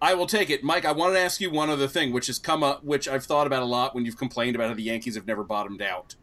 I 0.00 0.14
will 0.14 0.28
take 0.28 0.48
it. 0.48 0.62
Mike, 0.62 0.84
I 0.84 0.92
wanted 0.92 1.14
to 1.14 1.20
ask 1.20 1.40
you 1.40 1.50
one 1.50 1.68
other 1.68 1.88
thing, 1.88 2.12
which 2.12 2.28
has 2.28 2.38
come 2.38 2.62
up, 2.62 2.84
which 2.84 3.08
I've 3.08 3.24
thought 3.24 3.48
about 3.48 3.62
a 3.62 3.66
lot 3.66 3.96
when 3.96 4.04
you've 4.04 4.16
complained 4.16 4.54
about 4.54 4.68
how 4.68 4.74
the 4.74 4.84
Yankees 4.84 5.16
have 5.16 5.26
never 5.26 5.42
bottomed 5.42 5.82
out. 5.82 6.14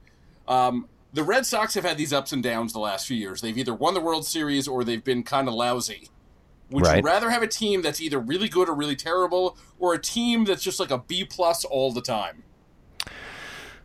Um, 0.48 0.88
the 1.12 1.24
Red 1.24 1.46
Sox 1.46 1.74
have 1.74 1.84
had 1.84 1.98
these 1.98 2.14
ups 2.14 2.32
and 2.32 2.42
downs 2.42 2.72
the 2.72 2.80
last 2.80 3.06
few 3.06 3.18
years. 3.18 3.42
They've 3.42 3.58
either 3.58 3.74
won 3.74 3.96
the 3.96 4.02
World 4.02 4.26
Series 4.26 4.66
or 4.68 4.86
they've 4.86 5.04
been 5.04 5.24
kind 5.24 5.50
of 5.50 5.54
lousy. 5.54 6.10
Would 6.70 6.86
Right. 6.86 6.98
you 6.98 7.04
rather 7.04 7.30
have 7.30 7.44
a 7.44 7.48
team 7.48 7.82
that's 7.82 8.00
either 8.02 8.20
really 8.20 8.48
good 8.48 8.70
or 8.70 8.76
really 8.76 8.96
terrible, 8.96 9.58
or 9.78 9.94
a 9.94 10.02
team 10.02 10.46
that's 10.46 10.64
just 10.64 10.80
like 10.80 10.92
a 10.92 10.98
B 10.98 11.24
plus 11.26 11.66
all 11.66 11.92
the 11.92 12.02
time? 12.02 12.44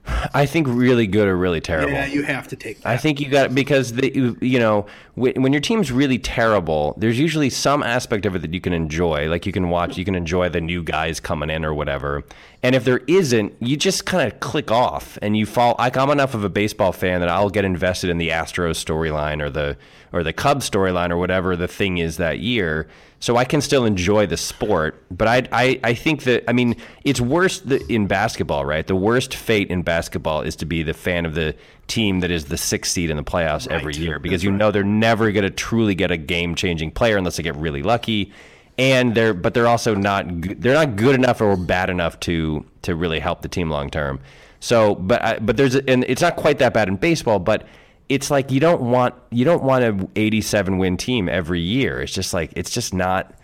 I 0.04 0.46
think 0.46 0.66
really 0.68 1.06
good 1.06 1.28
or 1.28 1.36
really 1.36 1.60
terrible. 1.60 1.92
Yeah, 1.92 2.06
you 2.06 2.22
have 2.22 2.48
to 2.48 2.56
take 2.56 2.80
that. 2.80 2.88
I 2.88 2.96
think 2.96 3.20
you 3.20 3.28
got 3.28 3.54
because 3.54 3.92
the 3.92 4.36
you- 4.40 4.58
know 4.58 4.86
when 5.14 5.40
when 5.42 5.52
your 5.52 5.60
team's 5.60 5.92
really 5.92 6.18
terrible, 6.18 6.94
there's 6.96 7.18
usually 7.18 7.50
some 7.50 7.82
aspect 7.82 8.26
of 8.26 8.34
it 8.34 8.40
that 8.40 8.52
you 8.52 8.60
can 8.60 8.72
enjoy. 8.72 9.28
Like 9.28 9.46
you 9.46 9.52
can 9.52 9.68
watch, 9.68 9.96
you 9.96 10.04
can 10.04 10.14
enjoy 10.14 10.48
the 10.48 10.60
new 10.60 10.82
guys 10.82 11.20
coming 11.20 11.50
in 11.50 11.64
or 11.64 11.72
whatever. 11.72 12.24
And 12.64 12.74
if 12.74 12.84
there 12.84 12.98
isn't, 13.06 13.54
you 13.60 13.76
just 13.76 14.04
kind 14.04 14.30
of 14.30 14.40
click 14.40 14.70
off 14.70 15.18
and 15.22 15.36
you 15.36 15.46
fall. 15.46 15.76
Like 15.78 15.96
I'm 15.96 16.10
enough 16.10 16.34
of 16.34 16.42
a 16.42 16.48
baseball 16.48 16.92
fan 16.92 17.20
that 17.20 17.28
I'll 17.28 17.50
get 17.50 17.64
invested 17.64 18.10
in 18.10 18.18
the 18.18 18.30
Astros 18.30 18.82
storyline 18.84 19.40
or 19.40 19.50
the 19.50 19.76
or 20.12 20.22
the 20.24 20.32
Cubs 20.32 20.68
storyline 20.68 21.10
or 21.10 21.16
whatever 21.16 21.56
the 21.56 21.68
thing 21.68 21.98
is 21.98 22.16
that 22.16 22.40
year. 22.40 22.88
So 23.22 23.36
I 23.36 23.44
can 23.44 23.60
still 23.60 23.84
enjoy 23.84 24.26
the 24.26 24.36
sport, 24.36 25.00
but 25.08 25.28
I, 25.28 25.46
I, 25.52 25.80
I 25.84 25.94
think 25.94 26.24
that 26.24 26.42
I 26.50 26.52
mean 26.52 26.74
it's 27.04 27.20
worse 27.20 27.60
th- 27.60 27.82
in 27.88 28.08
basketball, 28.08 28.64
right? 28.64 28.84
The 28.84 28.96
worst 28.96 29.36
fate 29.36 29.70
in 29.70 29.82
basketball 29.82 30.42
is 30.42 30.56
to 30.56 30.66
be 30.66 30.82
the 30.82 30.92
fan 30.92 31.24
of 31.24 31.36
the 31.36 31.54
team 31.86 32.18
that 32.18 32.32
is 32.32 32.46
the 32.46 32.56
sixth 32.56 32.90
seed 32.90 33.10
in 33.10 33.16
the 33.16 33.22
playoffs 33.22 33.70
every 33.70 33.94
year 33.94 34.18
because 34.18 34.42
you 34.42 34.50
know 34.50 34.72
they're 34.72 34.82
never 34.82 35.30
going 35.30 35.44
to 35.44 35.50
truly 35.50 35.94
get 35.94 36.10
a 36.10 36.16
game 36.16 36.56
changing 36.56 36.90
player 36.90 37.16
unless 37.16 37.36
they 37.36 37.44
get 37.44 37.54
really 37.54 37.84
lucky, 37.84 38.32
and 38.76 39.14
they're 39.14 39.34
but 39.34 39.54
they're 39.54 39.68
also 39.68 39.94
not 39.94 40.26
they're 40.60 40.74
not 40.74 40.96
good 40.96 41.14
enough 41.14 41.40
or 41.40 41.56
bad 41.56 41.90
enough 41.90 42.18
to 42.18 42.66
to 42.82 42.96
really 42.96 43.20
help 43.20 43.42
the 43.42 43.48
team 43.48 43.70
long 43.70 43.88
term. 43.88 44.18
So, 44.58 44.96
but 44.96 45.22
I, 45.22 45.38
but 45.38 45.56
there's 45.56 45.76
and 45.76 46.04
it's 46.08 46.22
not 46.22 46.34
quite 46.34 46.58
that 46.58 46.74
bad 46.74 46.88
in 46.88 46.96
baseball, 46.96 47.38
but 47.38 47.68
it's 48.08 48.30
like 48.30 48.50
you 48.50 48.60
don't 48.60 48.82
want 48.82 49.14
you 49.30 49.44
don't 49.44 49.62
want 49.62 49.84
a 49.84 50.08
87 50.16 50.78
win 50.78 50.96
team 50.96 51.28
every 51.28 51.60
year. 51.60 52.00
It's 52.00 52.12
just 52.12 52.34
like 52.34 52.52
it's 52.56 52.70
just 52.70 52.94
not. 52.94 53.34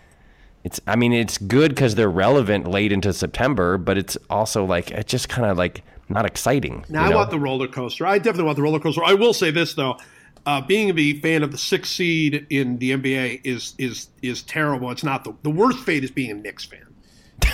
It's 0.63 0.79
I 0.87 0.95
mean 0.95 1.13
it's 1.13 1.37
good 1.37 1.69
because 1.69 1.95
they're 1.95 2.09
relevant 2.09 2.67
late 2.67 2.91
into 2.91 3.13
September, 3.13 3.77
but 3.77 3.97
it's 3.97 4.17
also 4.29 4.65
like 4.65 4.91
it's 4.91 5.09
just 5.09 5.29
kind 5.29 5.49
of 5.49 5.57
like 5.57 5.83
not 6.09 6.25
exciting. 6.25 6.85
Now 6.89 7.05
I 7.05 7.09
know? 7.09 7.17
want 7.17 7.31
the 7.31 7.39
roller 7.39 7.67
coaster. 7.67 8.05
I 8.05 8.17
definitely 8.17 8.43
want 8.43 8.57
the 8.57 8.63
roller 8.63 8.79
coaster. 8.79 9.03
I 9.03 9.13
will 9.13 9.33
say 9.33 9.51
this 9.51 9.73
though, 9.73 9.97
uh, 10.45 10.61
being 10.61 10.95
the 10.95 11.19
fan 11.21 11.43
of 11.43 11.51
the 11.51 11.57
sixth 11.57 11.93
seed 11.93 12.45
in 12.49 12.77
the 12.79 12.91
NBA 12.91 13.41
is 13.43 13.73
is 13.77 14.09
is 14.21 14.43
terrible. 14.43 14.91
It's 14.91 15.03
not 15.03 15.23
the 15.23 15.33
the 15.43 15.49
worst 15.49 15.79
fate 15.79 16.03
is 16.03 16.11
being 16.11 16.31
a 16.31 16.35
Knicks 16.35 16.65
fan. 16.65 16.88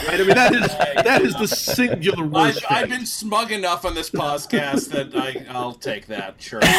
Right? 0.07 0.19
I 0.19 0.23
mean, 0.23 0.35
that 0.35 0.53
is 0.53 0.67
that 1.03 1.21
is 1.21 1.35
the 1.35 1.47
singular 1.47 2.23
I've, 2.23 2.31
worst 2.31 2.71
I've 2.71 2.89
been 2.89 3.05
smug 3.05 3.51
enough 3.51 3.85
on 3.85 3.95
this 3.95 4.09
podcast 4.09 4.89
that 4.89 5.15
I, 5.15 5.45
I'll 5.49 5.73
take 5.73 6.07
that. 6.07 6.41
Sure. 6.41 6.61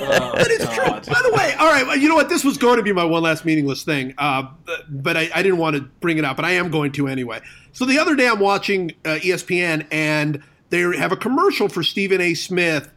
Oh, 0.00 0.32
That 0.36 0.50
is 0.50 0.66
true. 0.68 0.84
God. 0.84 1.06
By 1.06 1.20
the 1.22 1.32
way, 1.32 1.54
all 1.58 1.70
right, 1.70 1.86
well, 1.86 1.96
you 1.96 2.08
know 2.08 2.14
what? 2.14 2.28
This 2.28 2.44
was 2.44 2.56
going 2.56 2.76
to 2.76 2.82
be 2.82 2.92
my 2.92 3.04
one 3.04 3.22
last 3.22 3.44
meaningless 3.44 3.82
thing, 3.82 4.14
uh, 4.18 4.48
but, 4.64 4.84
but 5.02 5.16
I, 5.16 5.28
I 5.34 5.42
didn't 5.42 5.58
want 5.58 5.76
to 5.76 5.82
bring 6.00 6.18
it 6.18 6.24
up, 6.24 6.36
but 6.36 6.44
I 6.44 6.52
am 6.52 6.70
going 6.70 6.92
to 6.92 7.08
anyway. 7.08 7.40
So 7.72 7.84
the 7.84 7.98
other 7.98 8.14
day 8.14 8.28
I'm 8.28 8.40
watching 8.40 8.92
uh, 9.04 9.18
ESPN, 9.20 9.86
and 9.90 10.42
they 10.70 10.80
have 10.96 11.12
a 11.12 11.16
commercial 11.16 11.68
for 11.68 11.82
Stephen 11.82 12.20
A. 12.20 12.34
Smith 12.34 12.90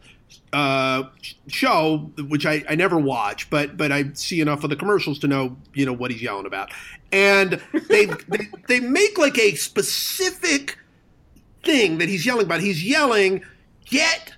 uh, 0.52 1.04
show, 1.48 2.10
which 2.28 2.44
I, 2.44 2.62
I 2.68 2.74
never 2.74 2.98
watch, 2.98 3.48
but 3.50 3.76
but 3.76 3.90
I 3.90 4.12
see 4.14 4.40
enough 4.40 4.64
of 4.64 4.70
the 4.70 4.76
commercials 4.76 5.18
to 5.20 5.28
know 5.28 5.56
you 5.74 5.86
know 5.86 5.92
what 5.92 6.10
he's 6.10 6.22
yelling 6.22 6.46
about, 6.46 6.70
and 7.10 7.60
they 7.88 8.06
they, 8.28 8.48
they 8.68 8.80
make 8.80 9.18
like 9.18 9.38
a 9.38 9.54
specific 9.54 10.78
thing 11.64 11.98
that 11.98 12.08
he's 12.08 12.26
yelling 12.26 12.46
about. 12.46 12.60
He's 12.60 12.84
yelling, 12.84 13.42
"Get 13.86 14.34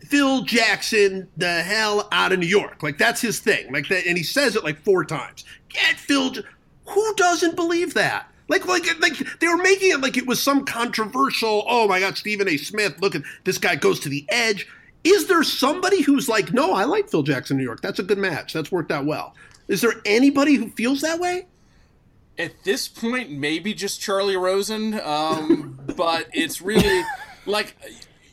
Phil 0.00 0.42
Jackson 0.42 1.28
the 1.36 1.62
hell 1.62 2.08
out 2.12 2.32
of 2.32 2.38
New 2.38 2.46
York!" 2.46 2.82
Like 2.82 2.98
that's 2.98 3.20
his 3.20 3.40
thing. 3.40 3.72
Like 3.72 3.88
that, 3.88 4.06
and 4.06 4.18
he 4.18 4.24
says 4.24 4.56
it 4.56 4.64
like 4.64 4.82
four 4.84 5.04
times. 5.04 5.44
Get 5.68 5.96
Phil. 5.96 6.30
J-" 6.30 6.42
Who 6.88 7.14
doesn't 7.16 7.56
believe 7.56 7.94
that? 7.94 8.30
Like, 8.48 8.66
like, 8.66 8.84
like 9.00 9.14
they 9.40 9.48
were 9.48 9.56
making 9.56 9.90
it 9.90 10.00
like 10.00 10.16
it 10.16 10.26
was 10.26 10.40
some 10.40 10.64
controversial. 10.64 11.64
Oh 11.68 11.88
my 11.88 11.98
God, 11.98 12.16
Stephen 12.16 12.48
A. 12.48 12.56
Smith! 12.56 12.94
Look 13.00 13.14
at 13.14 13.22
this 13.44 13.58
guy 13.58 13.74
goes 13.74 13.98
to 14.00 14.08
the 14.08 14.24
edge. 14.28 14.68
Is 15.06 15.28
there 15.28 15.44
somebody 15.44 16.02
who's 16.02 16.28
like, 16.28 16.52
no, 16.52 16.72
I 16.72 16.82
like 16.82 17.08
Phil 17.08 17.22
Jackson, 17.22 17.56
New 17.56 17.62
York. 17.62 17.80
That's 17.80 18.00
a 18.00 18.02
good 18.02 18.18
match. 18.18 18.52
That's 18.52 18.72
worked 18.72 18.90
out 18.90 19.04
well. 19.06 19.34
Is 19.68 19.80
there 19.80 19.94
anybody 20.04 20.54
who 20.54 20.70
feels 20.70 21.00
that 21.02 21.20
way? 21.20 21.46
At 22.38 22.64
this 22.64 22.88
point, 22.88 23.30
maybe 23.30 23.72
just 23.72 24.00
Charley 24.00 24.36
Rosen, 24.36 25.00
um, 25.00 25.78
but 25.96 26.26
it's 26.32 26.60
really 26.60 27.04
like 27.46 27.76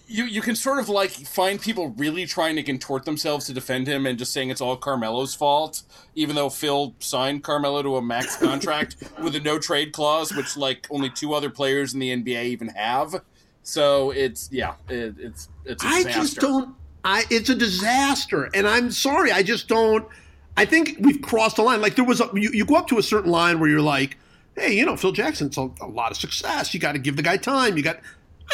you 0.08 0.26
you 0.26 0.42
can 0.42 0.56
sort 0.56 0.80
of 0.80 0.90
like 0.90 1.12
find 1.12 1.62
people 1.62 1.90
really 1.98 2.26
trying 2.26 2.56
to 2.56 2.64
contort 2.64 3.06
themselves 3.06 3.46
to 3.46 3.54
defend 3.54 3.88
him 3.88 4.06
and 4.06 4.18
just 4.18 4.34
saying 4.34 4.50
it's 4.50 4.60
all 4.60 4.76
Carmelo's 4.76 5.36
fault, 5.36 5.84
even 6.16 6.36
though 6.36 6.50
Phil 6.50 6.96
signed 7.00 7.44
Carmelo 7.44 7.82
to 7.84 7.98
a 7.98 8.02
max 8.02 8.36
contract 8.36 8.96
with 9.24 9.36
a 9.36 9.40
no 9.40 9.60
trade 9.60 9.94
clause, 9.94 10.34
which 10.34 10.58
like 10.58 10.88
only 10.90 11.10
two 11.10 11.34
other 11.34 11.50
players 11.50 11.94
in 11.94 12.00
the 12.00 12.10
NBA 12.10 12.46
even 12.46 12.70
have. 12.70 13.22
So 13.64 14.12
it's 14.12 14.50
yeah, 14.52 14.76
it, 14.90 15.16
it's 15.18 15.50
it's 15.66 15.84
a 15.84 15.88
I. 15.88 16.04
I 16.08 16.12
just 16.12 16.40
don't. 16.40 16.76
I 17.06 17.24
it's 17.30 17.50
a 17.50 17.56
disaster, 17.56 18.50
and 18.54 18.68
I'm 18.68 18.92
sorry. 18.92 19.32
I 19.32 19.44
just 19.44 19.68
don't. 19.68 20.08
I 20.56 20.66
think 20.66 20.98
we've 21.00 21.22
crossed 21.22 21.58
a 21.58 21.64
line. 21.64 21.82
Like 21.82 21.96
there 21.96 22.06
was 22.06 22.22
a 22.22 22.30
you, 22.34 22.52
you 22.52 22.66
go 22.66 22.76
up 22.76 22.88
to 22.88 22.98
a 22.98 23.04
certain 23.04 23.32
line 23.32 23.60
where 23.60 23.70
you're 23.70 23.82
like, 23.82 24.18
hey, 24.56 24.74
you 24.74 24.86
know, 24.86 24.96
Phil 24.96 25.12
Jackson's 25.12 25.58
a, 25.58 25.70
a 25.82 25.88
lot 25.88 26.12
of 26.12 26.18
success. 26.18 26.74
You 26.74 26.80
got 26.80 26.94
to 26.94 27.00
give 27.00 27.16
the 27.16 27.24
guy 27.24 27.38
time. 27.38 27.78
You 27.78 27.84
got. 27.84 28.00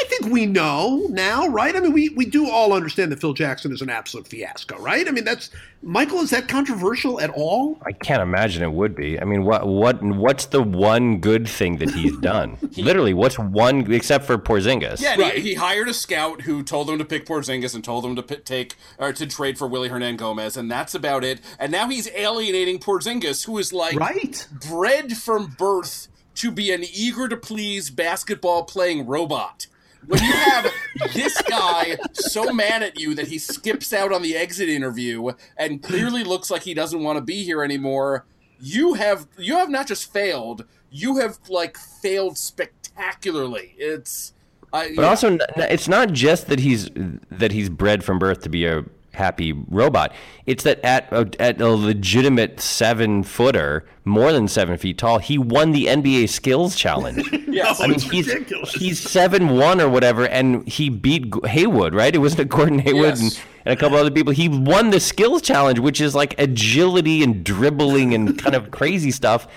I 0.02 0.06
think 0.08 0.32
we 0.34 0.46
know 0.46 1.08
now, 1.10 1.48
right? 1.48 1.76
I 1.76 1.80
mean, 1.82 1.92
we, 1.94 2.10
we 2.10 2.26
do 2.26 2.50
all 2.50 2.72
understand 2.74 3.12
that 3.12 3.20
Phil 3.20 3.34
Jackson 3.34 3.72
is 3.74 3.82
an 3.82 3.90
absolute 3.90 4.28
fiasco, 4.28 4.78
right? 4.80 5.08
I 5.08 5.12
mean, 5.12 5.26
that's 5.26 5.50
Michael. 5.82 6.20
Is 6.20 6.30
that 6.30 6.48
controversial 6.48 7.20
at 7.20 7.30
all? 7.32 7.78
I 7.86 7.92
can't 7.92 8.22
imagine 8.22 8.64
it 8.64 8.72
would 8.72 8.96
be. 8.96 9.20
I 9.20 9.26
mean, 9.26 9.44
what 9.44 9.68
what 9.68 10.02
what's 10.02 10.46
the 10.46 10.64
one 10.64 11.20
good 11.20 11.48
thing 11.50 11.78
that 11.78 11.90
he's 11.92 12.16
done? 12.22 12.58
Literally, 12.78 13.14
what's 13.14 13.38
one 13.38 13.92
except 13.92 14.26
for 14.26 14.38
Porzingis? 14.38 15.02
Yeah, 15.02 15.16
Right. 15.18 15.36
he, 15.36 15.50
he 15.50 15.54
hired 15.56 15.90
a 15.90 15.94
scout 15.94 16.42
who 16.42 16.64
told 16.64 16.90
him 16.90 16.98
to 16.98 17.06
pick 17.06 17.26
Porzingis 17.26 17.76
and 17.76 17.84
told 17.84 18.06
him 18.06 18.16
to 18.16 18.24
p- 18.24 18.38
take 18.38 18.76
or 18.98 19.12
to 19.12 19.28
trade 19.28 19.58
for 19.58 19.68
Willy 19.68 19.90
Hernangomez, 19.90 20.56
and 20.56 20.72
that's 20.72 20.96
about 20.96 21.24
it. 21.26 21.42
And 21.60 21.72
now 21.72 21.90
he's 21.90 22.08
alienating 22.16 22.80
Porzingis, 22.80 23.46
who 23.46 23.58
is 23.58 23.74
like 23.74 23.96
Right. 24.00 24.48
bred 24.70 25.18
from 25.18 25.56
birth 25.58 26.08
to 26.36 26.52
be 26.52 26.72
an 26.72 26.84
eager 26.84 27.28
to 27.28 27.36
please 27.36 27.90
basketball 27.90 28.64
playing 28.64 29.06
robot. 29.06 29.68
When 30.08 30.24
you 30.24 30.32
have 30.32 30.72
this 31.14 31.40
guy 31.44 31.98
so 32.14 32.52
mad 32.52 32.84
at 32.84 33.00
you 33.00 33.14
that 33.16 33.28
he 33.28 33.38
skips 33.38 33.94
out 33.94 34.12
on 34.12 34.22
the 34.22 34.36
exit 34.36 34.70
interview 34.70 35.32
and 35.58 35.84
clearly 35.84 36.24
looks 36.24 36.50
like 36.50 36.64
he 36.64 36.74
doesn't 36.74 37.04
want 37.04 37.18
to 37.18 37.22
be 37.22 37.44
here 37.44 37.64
anymore, 37.64 38.26
you 38.60 38.96
have 38.96 39.28
you 39.38 39.56
have 39.56 39.70
not 39.70 39.88
just 39.88 40.12
failed, 40.12 40.66
you 40.90 41.18
have 41.18 41.38
like 41.50 41.78
failed 41.78 42.38
spectacularly. 42.38 43.76
It's 43.78 44.34
I, 44.72 44.94
But 44.96 45.06
also, 45.06 45.28
n- 45.32 45.40
n- 45.56 45.68
it's 45.70 45.88
not 45.88 46.12
just 46.12 46.48
that 46.48 46.60
he's 46.60 46.90
that 47.32 47.52
he's 47.52 47.70
bred 47.70 48.04
from 48.04 48.20
birth 48.20 48.42
to 48.42 48.50
be 48.50 48.66
a 48.66 48.84
happy 49.14 49.52
robot. 49.52 50.14
It's 50.46 50.64
that 50.64 50.80
at 50.84 51.12
a, 51.12 51.30
at 51.40 51.60
a 51.62 51.70
legitimate 51.70 52.60
seven 52.60 53.24
footer, 53.24 53.86
more 54.06 54.32
than 54.32 54.48
seven 54.48 54.78
feet 54.78 54.98
tall, 54.98 55.20
he 55.20 55.38
won 55.38 55.72
the 55.72 55.86
NBA 55.88 56.30
Skills 56.30 56.76
Challenge. 56.76 57.24
yes. 57.48 57.80
No, 57.80 57.86
I 57.86 57.88
mean, 57.90 58.00
he's 58.00 58.28
ridiculous. 58.28 58.74
he's 58.74 59.00
seven 59.00 59.50
one 59.58 59.80
or 59.82 59.90
whatever, 59.90 60.28
and 60.28 60.68
he 60.68 60.90
beat 60.90 61.32
G- 61.34 61.40
Hayward, 61.48 61.94
right? 61.94 62.14
It 62.14 62.20
wasn't 62.20 62.42
it 62.42 62.50
Gordon 62.50 62.80
Hayward 62.80 63.18
Yes. 63.18 63.22
and, 63.22 63.40
and 63.66 63.74
a 63.74 63.76
couple 63.76 63.98
other 63.98 64.12
people. 64.12 64.34
He 64.34 64.50
won 64.50 64.90
the 64.90 65.00
skills 65.00 65.42
challenge, 65.42 65.80
which 65.80 66.00
is 66.02 66.16
like 66.16 66.40
agility 66.40 67.24
and 67.24 67.44
dribbling 67.44 68.14
and 68.14 68.38
kind 68.38 68.56
of 68.56 68.72
crazy 68.72 69.12
stuff. 69.12 69.48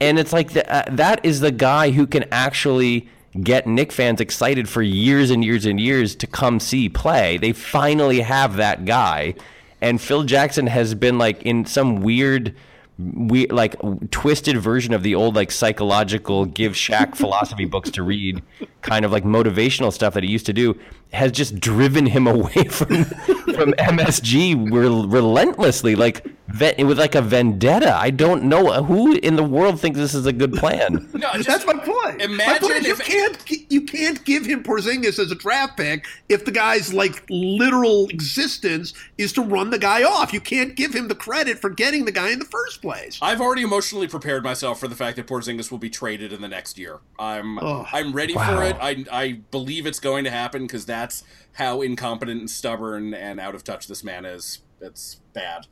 And 0.00 0.18
it's 0.18 0.32
like 0.32 0.52
the, 0.52 0.70
uh, 0.72 0.84
that 0.94 1.24
is 1.24 1.40
the 1.40 1.50
guy 1.50 1.90
who 1.90 2.06
can 2.06 2.24
actually 2.30 3.08
get 3.42 3.66
Knick 3.66 3.92
fans 3.92 4.20
excited 4.20 4.68
for 4.68 4.82
years 4.82 5.30
and 5.30 5.44
years 5.44 5.66
and 5.66 5.80
years 5.80 6.14
to 6.16 6.26
come 6.26 6.60
see 6.60 6.88
play. 6.88 7.36
They 7.36 7.52
finally 7.52 8.20
have 8.20 8.56
that 8.56 8.84
guy, 8.84 9.34
and 9.80 10.00
Phil 10.00 10.24
Jackson 10.24 10.66
has 10.66 10.94
been 10.94 11.18
like 11.18 11.42
in 11.42 11.64
some 11.64 12.00
weird 12.02 12.54
we 12.98 13.46
like 13.46 13.76
twisted 14.10 14.56
version 14.58 14.92
of 14.92 15.02
the 15.04 15.14
old 15.14 15.36
like 15.36 15.50
psychological 15.52 16.44
give 16.46 16.72
Shaq 16.72 17.14
philosophy 17.16 17.64
books 17.64 17.90
to 17.92 18.02
read 18.02 18.42
kind 18.82 19.04
of 19.04 19.12
like 19.12 19.24
motivational 19.24 19.92
stuff 19.92 20.14
that 20.14 20.24
he 20.24 20.30
used 20.30 20.46
to 20.46 20.52
do 20.52 20.76
has 21.12 21.32
just 21.32 21.58
driven 21.60 22.06
him 22.06 22.26
away 22.26 22.52
from 22.70 23.04
from 23.04 23.72
MSG 23.78 24.70
rel- 24.72 25.06
relentlessly 25.06 25.94
like 25.94 26.26
ve- 26.48 26.82
with 26.84 26.98
like 26.98 27.14
a 27.14 27.22
vendetta 27.22 27.94
I 27.94 28.10
don't 28.10 28.44
know 28.44 28.82
who 28.82 29.14
in 29.14 29.36
the 29.36 29.44
world 29.44 29.80
thinks 29.80 29.98
this 29.98 30.14
is 30.14 30.26
a 30.26 30.32
good 30.32 30.52
plan 30.54 31.08
no, 31.14 31.32
just, 31.34 31.46
That's 31.48 31.66
my 31.66 31.74
point. 31.74 32.18
my 32.18 32.24
Imagine 32.24 32.68
point 32.68 32.80
is 32.80 32.86
you 32.86 32.92
if- 32.92 32.98
can't 33.04 33.70
you 33.72 33.82
can't 33.82 34.24
give 34.24 34.44
him 34.44 34.62
Porzingis 34.64 35.18
as 35.18 35.30
a 35.30 35.34
draft 35.36 35.76
pick 35.76 36.04
if 36.28 36.44
the 36.44 36.50
guy's 36.50 36.92
like 36.92 37.22
literal 37.30 38.08
existence 38.08 38.92
is 39.18 39.32
to 39.34 39.42
run 39.42 39.70
the 39.70 39.78
guy 39.78 40.02
off. 40.02 40.32
You 40.32 40.40
can't 40.40 40.74
give 40.74 40.94
him 40.94 41.08
the 41.08 41.14
credit 41.14 41.58
for 41.60 41.70
getting 41.70 42.04
the 42.04 42.12
guy 42.12 42.30
in 42.30 42.38
the 42.38 42.44
first 42.44 42.82
place. 42.82 42.87
I've 43.22 43.40
already 43.40 43.62
emotionally 43.62 44.08
prepared 44.08 44.42
myself 44.44 44.80
for 44.80 44.88
the 44.88 44.94
fact 44.96 45.16
that 45.16 45.26
Porzingis 45.26 45.70
will 45.70 45.78
be 45.78 45.90
traded 45.90 46.32
in 46.32 46.40
the 46.42 46.48
next 46.48 46.78
year. 46.78 46.98
I'm 47.18 47.58
Ugh. 47.58 47.86
I'm 47.92 48.12
ready 48.12 48.34
Wow. 48.34 48.56
for 48.56 48.62
it. 48.64 48.76
I 48.80 49.04
I 49.12 49.32
believe 49.50 49.86
it's 49.86 50.00
going 50.00 50.24
to 50.24 50.30
happen 50.30 50.62
because 50.62 50.86
that's 50.86 51.24
how 51.54 51.82
incompetent 51.82 52.40
and 52.40 52.50
stubborn 52.50 53.14
and 53.14 53.38
out 53.40 53.54
of 53.54 53.64
touch 53.64 53.86
this 53.88 54.02
man 54.04 54.24
is. 54.24 54.60
It's 54.80 55.20
bad. 55.32 55.66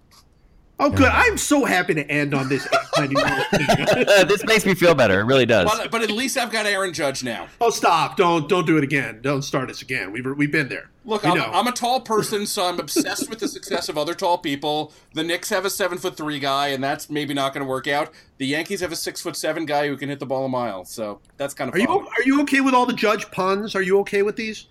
Oh, 0.78 0.90
good. 0.90 1.08
I'm 1.10 1.38
so 1.38 1.64
happy 1.64 1.94
to 1.94 2.10
end 2.10 2.34
on 2.34 2.48
this. 2.48 2.66
Uh, 2.96 4.24
this 4.24 4.42
makes 4.46 4.64
me 4.64 4.74
feel 4.74 4.94
better 4.94 5.20
it 5.20 5.24
really 5.24 5.44
does 5.44 5.70
But, 5.70 5.90
but 5.90 6.02
at 6.02 6.10
least 6.10 6.38
I've 6.38 6.50
got 6.50 6.64
Aaron 6.64 6.94
Judge 6.94 7.22
now. 7.22 7.46
oh, 7.60 7.68
stop! 7.68 8.16
Don't 8.16 8.48
don't 8.48 8.66
do 8.66 8.78
it 8.78 8.84
again. 8.84 9.20
Don't 9.20 9.42
start 9.42 9.68
us 9.68 9.82
again. 9.82 10.12
We've 10.12 10.24
we've 10.24 10.50
been 10.50 10.68
there. 10.68 10.88
Look, 11.04 11.26
I'm, 11.26 11.36
know. 11.36 11.50
I'm 11.52 11.66
a 11.66 11.72
tall 11.72 12.00
person, 12.00 12.46
so 12.46 12.64
I'm 12.64 12.80
obsessed 12.80 13.28
with 13.28 13.38
the 13.38 13.48
success 13.48 13.90
of 13.90 13.98
other 13.98 14.14
tall 14.14 14.38
people. 14.38 14.92
The 15.12 15.22
Knicks 15.22 15.50
have 15.50 15.66
a 15.66 15.70
seven 15.70 15.98
foot 15.98 16.16
three 16.16 16.38
guy, 16.38 16.68
and 16.68 16.82
that's 16.82 17.10
maybe 17.10 17.34
not 17.34 17.52
going 17.52 17.64
to 17.64 17.68
work 17.68 17.86
out. 17.86 18.10
The 18.38 18.46
Yankees 18.46 18.80
have 18.80 18.92
a 18.92 18.96
six 18.96 19.20
foot 19.20 19.36
seven 19.36 19.66
guy 19.66 19.88
who 19.88 19.96
can 19.98 20.08
hit 20.08 20.20
the 20.20 20.26
ball 20.26 20.46
a 20.46 20.48
mile, 20.48 20.86
so 20.86 21.20
that's 21.36 21.52
kind 21.52 21.68
of 21.68 21.74
Are 21.74 21.78
you 21.78 21.88
are 21.88 22.22
you 22.24 22.40
okay 22.42 22.62
with 22.62 22.72
all 22.72 22.86
the 22.86 22.94
judge 22.94 23.30
puns? 23.30 23.74
Are 23.74 23.82
you 23.82 23.98
okay 24.00 24.22
with 24.22 24.36
these? 24.36 24.66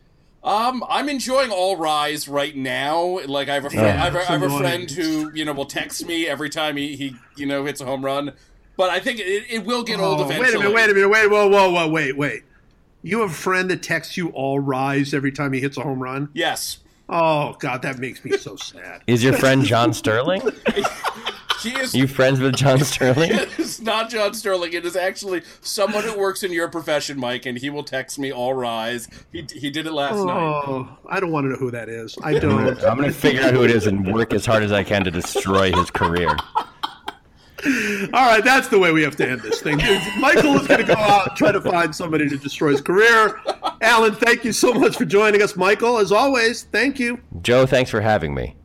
Um, 0.46 0.84
I'm 0.88 1.10
enjoying 1.10 1.50
All 1.50 1.76
Rise 1.76 2.28
right 2.28 2.56
now. 2.56 3.20
Like 3.26 3.50
I 3.50 3.56
have 3.56 3.66
a 3.66 3.70
friend, 3.72 3.88
I, 3.88 4.06
have 4.06 4.16
a, 4.16 4.20
I 4.20 4.24
have 4.38 4.44
a 4.44 4.58
friend 4.58 4.90
who 4.92 5.32
you 5.34 5.44
know 5.44 5.54
will 5.54 5.66
text 5.66 6.06
me 6.06 6.28
every 6.28 6.50
time 6.52 6.78
he, 6.78 6.96
he 6.96 7.16
you 7.36 7.46
know 7.48 7.66
hits 7.66 7.82
a 7.82 7.86
home 7.86 8.06
run. 8.06 8.32
But 8.78 8.92
I 8.92 9.00
think 9.00 9.20
it, 9.20 9.46
it 9.50 9.66
will 9.66 9.84
get 9.84 10.00
old 10.00 10.22
Oh, 10.22 10.26
eventually. 10.26 10.46
wait 10.46 10.56
a 10.56 10.60
minute! 10.60 10.76
Wait 10.76 10.90
a 10.92 10.94
minute! 10.94 11.10
Wait! 11.10 11.32
Whoa! 11.32 11.48
Whoa! 11.50 11.72
Whoa! 11.72 11.90
Wait! 11.90 12.16
Wait! 12.16 12.44
You 13.02 13.22
have 13.22 13.32
a 13.32 13.34
friend 13.34 13.70
that 13.72 13.82
texts 13.82 14.18
you 14.18 14.30
all 14.30 14.60
rise 14.60 15.14
every 15.14 15.32
time 15.32 15.52
he 15.54 15.60
hits 15.62 15.78
a 15.78 15.82
home 15.82 16.02
run. 16.02 16.30
Yes, 16.34 16.78
Oh 17.10 17.56
God, 17.60 17.82
that 17.82 17.98
makes 18.00 18.24
me 18.24 18.38
so 18.38 18.56
sad. 18.58 19.02
is 19.08 19.24
your 19.24 19.34
friend 19.34 19.64
John 19.66 19.94
Sterling 19.94 20.42
he 21.66 21.76
is. 21.76 21.94
you 21.94 22.08
friends 22.08 22.40
with 22.40 22.56
John 22.56 22.80
Sterling 22.84 23.30
It's 23.32 23.82
not 23.82 24.10
John 24.10 24.34
Sterling. 24.34 24.74
It 24.74 24.86
is 24.86 24.96
actually 24.96 25.42
someone 25.62 26.04
who 26.04 26.18
works 26.18 26.44
in 26.44 26.52
your 26.52 26.70
profession, 26.70 27.20
Mike, 27.20 27.46
and 27.46 27.58
he 27.58 27.70
will 27.70 27.84
text 27.84 28.18
me 28.20 28.32
all 28.32 28.54
rise. 28.54 29.08
He, 29.32 29.46
he 29.52 29.70
did 29.70 29.86
it 29.88 29.92
last 29.92 30.16
night. 30.16 30.34
Oh, 30.34 30.98
I 31.08 31.20
don't 31.20 31.32
want 31.32 31.46
to 31.46 31.50
know 31.50 31.58
who 31.58 31.72
that 31.72 31.90
is. 31.90 32.16
I 32.24 32.40
don't. 32.40 32.68
I'm 32.84 32.98
gonna 32.98 33.12
figure 33.12 33.42
out 33.42 33.54
who 33.54 33.64
it 33.64 33.72
is 33.72 33.88
and 33.88 34.14
work 34.14 34.34
as 34.34 34.46
hard 34.46 34.64
as 34.64 34.72
I 34.72 34.84
can 34.84 35.04
to 35.04 35.12
destroy 35.12 35.72
his 35.72 35.90
career 35.92 36.36
All 38.14 38.28
right, 38.28 38.44
that's 38.44 38.68
the 38.68 38.78
way 38.78 38.92
we 38.92 39.02
have 39.02 39.16
to 39.16 39.28
end 39.28 39.42
this 39.42 39.62
thing. 39.62 39.78
Michael 40.20 40.56
is 40.56 40.68
going 40.68 40.86
to 40.86 40.94
go 40.94 41.00
out 41.00 41.30
and 41.30 41.38
try 41.38 41.52
to 41.52 41.62
find 41.62 41.96
somebody 41.96 42.30
to 42.30 42.38
destroy 42.38 42.72
his 42.72 42.82
career. 42.82 43.42
Alan, 43.82 44.14
thank 44.14 44.44
you 44.44 44.54
so 44.54 44.74
much 44.74 44.98
for 44.98 45.06
joining 45.06 45.42
us. 45.42 45.56
Michael, 45.56 45.98
as 45.98 46.12
always, 46.12 46.64
thank 46.64 47.00
you. 47.00 47.20
Joe 47.42 47.66
thanks 47.66 47.90
for 47.90 48.02
having 48.02 48.36
me 48.36 48.56